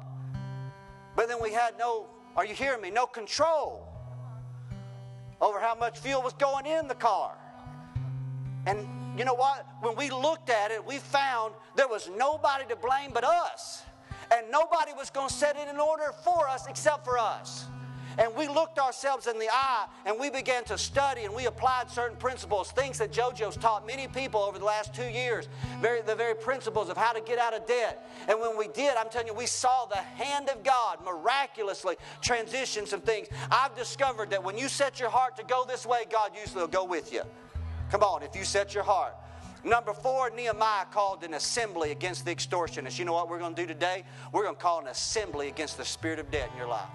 But 1.16 1.28
then 1.28 1.38
we 1.42 1.52
had 1.52 1.78
no, 1.78 2.06
are 2.36 2.44
you 2.44 2.54
hearing 2.54 2.82
me? 2.82 2.90
No 2.90 3.06
control 3.06 3.86
over 5.40 5.58
how 5.58 5.74
much 5.74 5.98
fuel 5.98 6.22
was 6.22 6.34
going 6.34 6.66
in 6.66 6.88
the 6.88 6.94
car. 6.94 7.36
And 8.66 8.86
you 9.20 9.26
know 9.26 9.34
what? 9.34 9.66
When 9.82 9.96
we 9.96 10.08
looked 10.08 10.48
at 10.48 10.70
it, 10.70 10.82
we 10.86 10.96
found 10.96 11.52
there 11.76 11.88
was 11.88 12.08
nobody 12.16 12.64
to 12.70 12.76
blame 12.76 13.10
but 13.12 13.22
us 13.22 13.82
and 14.34 14.50
nobody 14.50 14.94
was 14.96 15.10
going 15.10 15.28
to 15.28 15.34
set 15.34 15.56
it 15.56 15.68
in 15.68 15.76
order 15.76 16.14
for 16.24 16.48
us 16.48 16.66
except 16.66 17.04
for 17.04 17.18
us. 17.18 17.66
And 18.16 18.34
we 18.34 18.48
looked 18.48 18.78
ourselves 18.78 19.26
in 19.26 19.38
the 19.38 19.50
eye 19.52 19.88
and 20.06 20.18
we 20.18 20.30
began 20.30 20.64
to 20.64 20.78
study 20.78 21.24
and 21.24 21.34
we 21.34 21.44
applied 21.44 21.90
certain 21.90 22.16
principles, 22.16 22.72
things 22.72 22.96
that 22.96 23.12
JoJo's 23.12 23.58
taught 23.58 23.86
many 23.86 24.08
people 24.08 24.40
over 24.40 24.58
the 24.58 24.64
last 24.64 24.94
two 24.94 25.10
years, 25.10 25.50
very, 25.82 26.00
the 26.00 26.14
very 26.14 26.34
principles 26.34 26.88
of 26.88 26.96
how 26.96 27.12
to 27.12 27.20
get 27.20 27.38
out 27.38 27.52
of 27.52 27.66
debt. 27.66 28.10
And 28.26 28.40
when 28.40 28.56
we 28.56 28.68
did, 28.68 28.96
I'm 28.96 29.10
telling 29.10 29.26
you, 29.26 29.34
we 29.34 29.44
saw 29.44 29.84
the 29.84 29.96
hand 29.96 30.48
of 30.48 30.64
God 30.64 30.96
miraculously 31.04 31.96
transition 32.22 32.86
some 32.86 33.02
things. 33.02 33.28
I've 33.50 33.76
discovered 33.76 34.30
that 34.30 34.42
when 34.42 34.56
you 34.56 34.68
set 34.68 34.98
your 34.98 35.10
heart 35.10 35.36
to 35.36 35.44
go 35.44 35.66
this 35.68 35.84
way, 35.84 36.04
God 36.10 36.30
usually 36.34 36.62
will 36.62 36.68
go 36.68 36.86
with 36.86 37.12
you. 37.12 37.20
Come 37.90 38.02
on, 38.04 38.22
if 38.22 38.36
you 38.36 38.44
set 38.44 38.72
your 38.72 38.84
heart. 38.84 39.16
Number 39.64 39.92
four, 39.92 40.30
Nehemiah 40.30 40.86
called 40.90 41.22
an 41.24 41.34
assembly 41.34 41.90
against 41.90 42.24
the 42.24 42.34
extortionists. 42.34 42.98
You 42.98 43.04
know 43.04 43.12
what 43.12 43.28
we're 43.28 43.40
going 43.40 43.54
to 43.54 43.60
do 43.60 43.66
today? 43.66 44.04
We're 44.32 44.44
going 44.44 44.54
to 44.54 44.60
call 44.60 44.80
an 44.80 44.86
assembly 44.86 45.48
against 45.48 45.76
the 45.76 45.84
spirit 45.84 46.18
of 46.18 46.30
debt 46.30 46.48
in 46.52 46.56
your 46.56 46.68
life. 46.68 46.88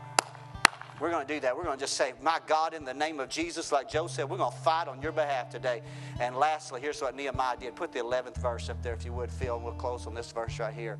We're 0.99 1.11
going 1.11 1.27
to 1.27 1.33
do 1.33 1.41
that. 1.41 1.55
We're 1.55 1.65
going 1.65 1.77
to 1.77 1.83
just 1.83 1.95
say, 1.95 2.13
My 2.21 2.39
God, 2.47 2.73
in 2.73 2.85
the 2.85 2.93
name 2.93 3.19
of 3.19 3.27
Jesus, 3.27 3.73
like 3.73 3.89
Joe 3.89 4.07
said, 4.07 4.29
we're 4.29 4.37
going 4.37 4.51
to 4.51 4.57
fight 4.59 4.87
on 4.87 5.01
your 5.01 5.11
behalf 5.11 5.49
today. 5.49 5.81
And 6.21 6.37
lastly, 6.37 6.79
here's 6.79 7.01
what 7.01 7.13
Nehemiah 7.15 7.57
did. 7.59 7.75
Put 7.75 7.91
the 7.91 7.99
11th 7.99 8.37
verse 8.37 8.69
up 8.69 8.81
there, 8.81 8.93
if 8.93 9.03
you 9.03 9.11
would, 9.11 9.29
Phil, 9.29 9.59
we'll 9.59 9.73
close 9.73 10.07
on 10.07 10.15
this 10.15 10.31
verse 10.31 10.57
right 10.59 10.73
here. 10.73 10.97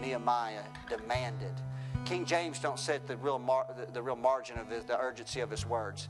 Nehemiah 0.00 0.62
demanded. 0.88 1.52
King 2.04 2.24
James 2.24 2.60
don't 2.60 2.78
set 2.78 3.06
the 3.08 3.16
real, 3.16 3.40
mar- 3.40 3.66
the, 3.76 3.90
the 3.90 4.02
real 4.02 4.16
margin 4.16 4.58
of 4.58 4.68
the 4.68 4.98
urgency 5.00 5.40
of 5.40 5.50
his 5.50 5.66
words. 5.66 6.08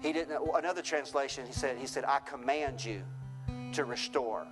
He 0.00 0.12
didn't. 0.12 0.38
Another 0.54 0.82
translation, 0.82 1.46
he 1.46 1.52
said, 1.52 1.76
he 1.76 1.86
said, 1.86 2.04
I 2.04 2.20
command 2.20 2.84
you 2.84 3.02
to 3.72 3.84
restore. 3.84 4.46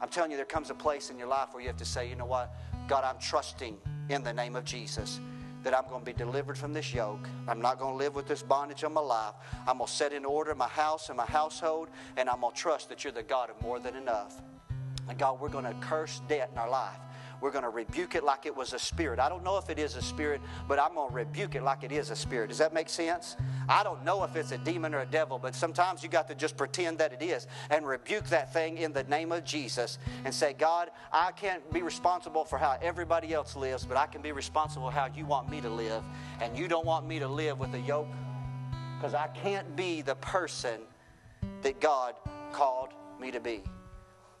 I'm 0.00 0.08
telling 0.08 0.30
you, 0.30 0.36
there 0.36 0.46
comes 0.46 0.70
a 0.70 0.74
place 0.74 1.10
in 1.10 1.18
your 1.18 1.28
life 1.28 1.48
where 1.52 1.62
you 1.62 1.68
have 1.68 1.76
to 1.78 1.84
say, 1.84 2.08
you 2.08 2.16
know 2.16 2.26
what? 2.26 2.54
God, 2.88 3.04
I'm 3.04 3.18
trusting 3.18 3.76
in 4.08 4.22
the 4.22 4.32
name 4.32 4.56
of 4.56 4.64
Jesus 4.64 5.20
that 5.62 5.76
I'm 5.76 5.88
going 5.88 6.00
to 6.00 6.04
be 6.04 6.12
delivered 6.12 6.58
from 6.58 6.74
this 6.74 6.92
yoke. 6.92 7.26
I'm 7.48 7.60
not 7.60 7.78
going 7.78 7.94
to 7.94 7.96
live 7.96 8.14
with 8.14 8.28
this 8.28 8.42
bondage 8.42 8.84
on 8.84 8.92
my 8.92 9.00
life. 9.00 9.32
I'm 9.66 9.78
going 9.78 9.88
to 9.88 9.92
set 9.92 10.12
in 10.12 10.24
order 10.24 10.54
my 10.54 10.68
house 10.68 11.08
and 11.08 11.16
my 11.16 11.24
household, 11.24 11.88
and 12.18 12.28
I'm 12.28 12.42
going 12.42 12.52
to 12.52 12.58
trust 12.58 12.90
that 12.90 13.02
you're 13.02 13.14
the 13.14 13.22
God 13.22 13.48
of 13.48 13.60
more 13.62 13.80
than 13.80 13.96
enough. 13.96 14.42
And 15.08 15.18
God, 15.18 15.40
we're 15.40 15.48
going 15.48 15.64
to 15.64 15.74
curse 15.80 16.20
debt 16.28 16.50
in 16.52 16.58
our 16.58 16.68
life. 16.68 16.98
We're 17.40 17.50
going 17.50 17.64
to 17.64 17.70
rebuke 17.70 18.14
it 18.14 18.24
like 18.24 18.46
it 18.46 18.56
was 18.56 18.72
a 18.72 18.78
spirit. 18.78 19.18
I 19.18 19.28
don't 19.28 19.44
know 19.44 19.58
if 19.58 19.70
it 19.70 19.78
is 19.78 19.96
a 19.96 20.02
spirit, 20.02 20.40
but 20.68 20.78
I'm 20.78 20.94
going 20.94 21.08
to 21.08 21.14
rebuke 21.14 21.54
it 21.54 21.62
like 21.62 21.84
it 21.84 21.92
is 21.92 22.10
a 22.10 22.16
spirit. 22.16 22.48
Does 22.48 22.58
that 22.58 22.72
make 22.72 22.88
sense? 22.88 23.36
I 23.68 23.82
don't 23.82 24.04
know 24.04 24.24
if 24.24 24.36
it's 24.36 24.52
a 24.52 24.58
demon 24.58 24.94
or 24.94 25.00
a 25.00 25.06
devil, 25.06 25.38
but 25.38 25.54
sometimes 25.54 26.02
you 26.02 26.08
got 26.08 26.28
to 26.28 26.34
just 26.34 26.56
pretend 26.56 26.98
that 26.98 27.12
it 27.12 27.22
is 27.22 27.46
and 27.70 27.86
rebuke 27.86 28.26
that 28.28 28.52
thing 28.52 28.78
in 28.78 28.92
the 28.92 29.04
name 29.04 29.32
of 29.32 29.44
Jesus 29.44 29.98
and 30.24 30.32
say, 30.34 30.52
God, 30.52 30.90
I 31.12 31.32
can't 31.32 31.68
be 31.72 31.82
responsible 31.82 32.44
for 32.44 32.58
how 32.58 32.78
everybody 32.80 33.34
else 33.34 33.56
lives, 33.56 33.84
but 33.86 33.96
I 33.96 34.06
can 34.06 34.22
be 34.22 34.32
responsible 34.32 34.90
how 34.90 35.08
you 35.14 35.26
want 35.26 35.50
me 35.50 35.60
to 35.60 35.70
live. 35.70 36.02
And 36.40 36.56
you 36.56 36.68
don't 36.68 36.86
want 36.86 37.06
me 37.06 37.18
to 37.18 37.28
live 37.28 37.58
with 37.58 37.74
a 37.74 37.80
yoke 37.80 38.08
because 38.96 39.14
I 39.14 39.28
can't 39.28 39.76
be 39.76 40.02
the 40.02 40.14
person 40.16 40.80
that 41.62 41.80
God 41.80 42.14
called 42.52 42.90
me 43.20 43.30
to 43.30 43.40
be. 43.40 43.62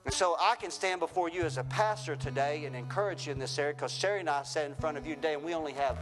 And 0.04 0.12
so 0.12 0.36
I 0.38 0.54
can 0.56 0.70
stand 0.70 1.00
before 1.00 1.30
you 1.30 1.42
as 1.42 1.56
a 1.56 1.64
pastor 1.64 2.14
today 2.14 2.66
and 2.66 2.76
encourage 2.76 3.26
you 3.26 3.32
in 3.32 3.38
this 3.38 3.58
area 3.58 3.72
because 3.74 3.92
Sherry 3.92 4.20
and 4.20 4.28
I 4.28 4.42
sat 4.42 4.66
in 4.66 4.74
front 4.74 4.98
of 4.98 5.06
you 5.06 5.14
today 5.14 5.34
and 5.34 5.42
we 5.42 5.54
only 5.54 5.72
have 5.72 5.98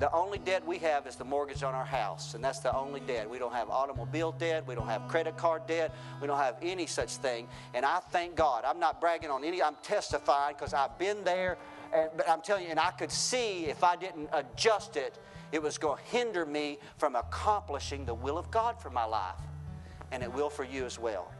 the 0.00 0.10
only 0.12 0.38
debt 0.38 0.66
we 0.66 0.78
have 0.78 1.06
is 1.06 1.14
the 1.14 1.24
mortgage 1.24 1.62
on 1.62 1.72
our 1.72 1.84
house, 1.84 2.34
and 2.34 2.42
that's 2.42 2.58
the 2.58 2.74
only 2.76 2.98
debt. 3.00 3.30
We 3.30 3.38
don't 3.38 3.52
have 3.52 3.70
automobile 3.70 4.32
debt, 4.32 4.66
we 4.66 4.74
don't 4.74 4.88
have 4.88 5.06
credit 5.06 5.36
card 5.36 5.68
debt, 5.68 5.94
we 6.20 6.26
don't 6.26 6.38
have 6.38 6.56
any 6.62 6.86
such 6.86 7.16
thing. 7.18 7.46
And 7.74 7.86
I 7.86 8.00
thank 8.10 8.34
God. 8.34 8.64
I'm 8.66 8.80
not 8.80 9.00
bragging 9.00 9.30
on 9.30 9.44
any, 9.44 9.62
I'm 9.62 9.76
testifying 9.84 10.56
because 10.56 10.74
I've 10.74 10.98
been 10.98 11.22
there, 11.22 11.58
and, 11.92 12.10
but 12.16 12.28
I'm 12.28 12.40
telling 12.40 12.64
you, 12.64 12.70
and 12.70 12.80
I 12.80 12.90
could 12.90 13.12
see 13.12 13.66
if 13.66 13.84
I 13.84 13.94
didn't 13.94 14.28
adjust 14.32 14.96
it, 14.96 15.16
it 15.52 15.62
was 15.62 15.78
going 15.78 15.98
to 15.98 16.04
hinder 16.10 16.44
me 16.44 16.78
from 16.98 17.14
accomplishing 17.14 18.04
the 18.04 18.14
will 18.14 18.36
of 18.36 18.50
God 18.50 18.80
for 18.82 18.90
my 18.90 19.04
life. 19.04 19.38
And 20.10 20.24
it 20.24 20.32
will 20.32 20.50
for 20.50 20.64
you 20.64 20.84
as 20.84 20.98
well. 20.98 21.32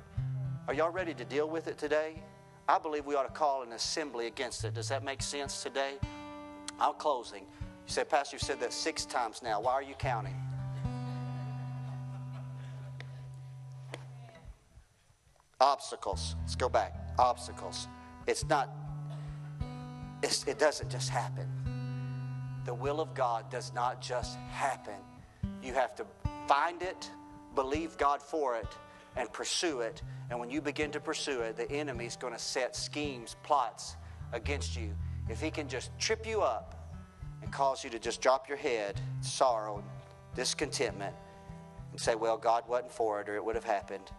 Are 0.67 0.73
y'all 0.73 0.91
ready 0.91 1.13
to 1.13 1.25
deal 1.27 1.47
with 1.47 1.69
it 1.69 1.77
today? 1.77 2.15
I 2.67 2.79
believe 2.79 3.05
we 3.05 3.15
ought 3.15 3.25
to 3.25 3.33
call 3.33 3.63
an 3.63 3.73
assembly 3.73 4.29
against 4.29 4.65
it. 4.65 4.73
Does 4.73 4.89
that 4.89 5.05
make 5.05 5.21
sense 5.21 5.63
today? 5.63 5.97
I'm 6.81 6.95
closing. 6.95 7.43
You 7.43 7.93
said, 7.93 8.09
Pastor, 8.09 8.37
you 8.37 8.41
said 8.41 8.61
that 8.61 8.73
six 8.73 9.05
times 9.05 9.43
now. 9.43 9.61
Why 9.61 9.73
are 9.73 9.83
you 9.83 9.95
counting? 9.99 10.35
Obstacles. 15.61 16.35
Let's 16.41 16.57
go 16.57 16.71
back. 16.71 16.95
Obstacles. 17.19 17.87
It's 18.27 18.49
not, 18.49 18.71
it's, 20.23 20.47
it 20.47 20.59
doesn't 20.59 20.91
just 20.91 21.11
happen. 21.11 21.47
The 22.65 22.73
will 22.73 23.03
of 23.03 23.13
God 23.13 23.51
does 23.51 23.75
not 23.75 24.01
just 24.01 24.39
happen. 24.49 24.95
You 25.63 25.75
have 25.75 25.95
to 25.97 26.07
find 26.49 26.81
it, 26.81 27.11
believe 27.55 27.99
God 27.99 28.23
for 28.23 28.57
it, 28.57 28.69
and 29.17 29.33
pursue 29.33 29.81
it. 29.81 30.03
And 30.31 30.39
when 30.39 30.51
you 30.51 30.61
begin 30.61 30.91
to 30.93 31.01
pursue 31.01 31.41
it, 31.41 31.57
the 31.57 31.71
enemy's 31.71 32.17
going 32.17 32.33
to 32.33 32.39
set 32.39 32.75
schemes, 32.75 33.37
plots 33.43 33.97
against 34.33 34.77
you. 34.77 34.95
If 35.29 35.41
he 35.41 35.51
can 35.51 35.69
just 35.69 35.91
trip 35.99 36.27
you 36.27 36.43
up 36.43 36.93
and 37.43 37.53
cause 37.53 37.85
you 37.85 37.91
to 37.91 37.99
just 37.99 38.21
drop 38.21 38.49
your 38.49 38.59
head, 38.59 39.01
sorrow, 39.21 39.83
discontentment, 40.35 41.15
and 41.93 42.01
say, 42.01 42.15
Well, 42.15 42.37
God 42.37 42.65
wasn't 42.69 42.93
for 42.93 43.21
it, 43.21 43.29
or 43.29 43.37
it 43.37 43.45
would 43.45 43.55
have 43.55 43.65
happened. 43.65 44.11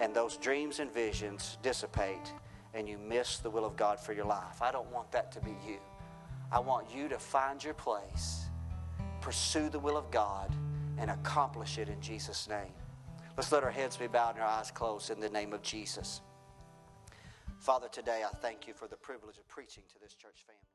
And 0.00 0.14
those 0.14 0.36
dreams 0.36 0.80
and 0.80 0.92
visions 0.92 1.56
dissipate, 1.62 2.32
and 2.74 2.88
you 2.88 2.98
miss 2.98 3.38
the 3.38 3.50
will 3.50 3.64
of 3.64 3.76
God 3.76 3.98
for 3.98 4.12
your 4.12 4.26
life. 4.26 4.60
I 4.60 4.72
don't 4.72 4.90
want 4.92 5.10
that 5.12 5.32
to 5.32 5.40
be 5.40 5.54
you. 5.66 5.78
I 6.52 6.58
want 6.58 6.86
you 6.94 7.08
to 7.08 7.18
find 7.18 7.62
your 7.62 7.74
place, 7.74 8.44
pursue 9.20 9.68
the 9.68 9.78
will 9.78 9.96
of 9.96 10.10
God, 10.10 10.54
and 10.98 11.10
accomplish 11.10 11.78
it 11.78 11.88
in 11.88 12.00
Jesus' 12.00 12.48
name. 12.48 12.72
Let's 13.36 13.50
let 13.50 13.64
our 13.64 13.70
heads 13.70 13.96
be 13.96 14.06
bowed 14.06 14.34
and 14.34 14.42
our 14.42 14.48
eyes 14.48 14.70
closed 14.70 15.10
in 15.10 15.18
the 15.18 15.28
name 15.28 15.52
of 15.52 15.62
Jesus. 15.62 16.20
Father, 17.58 17.88
today 17.88 18.22
I 18.24 18.34
thank 18.36 18.68
you 18.68 18.74
for 18.74 18.86
the 18.86 18.96
privilege 18.96 19.38
of 19.38 19.48
preaching 19.48 19.82
to 19.92 19.98
this 20.00 20.14
church 20.14 20.44
family. 20.46 20.73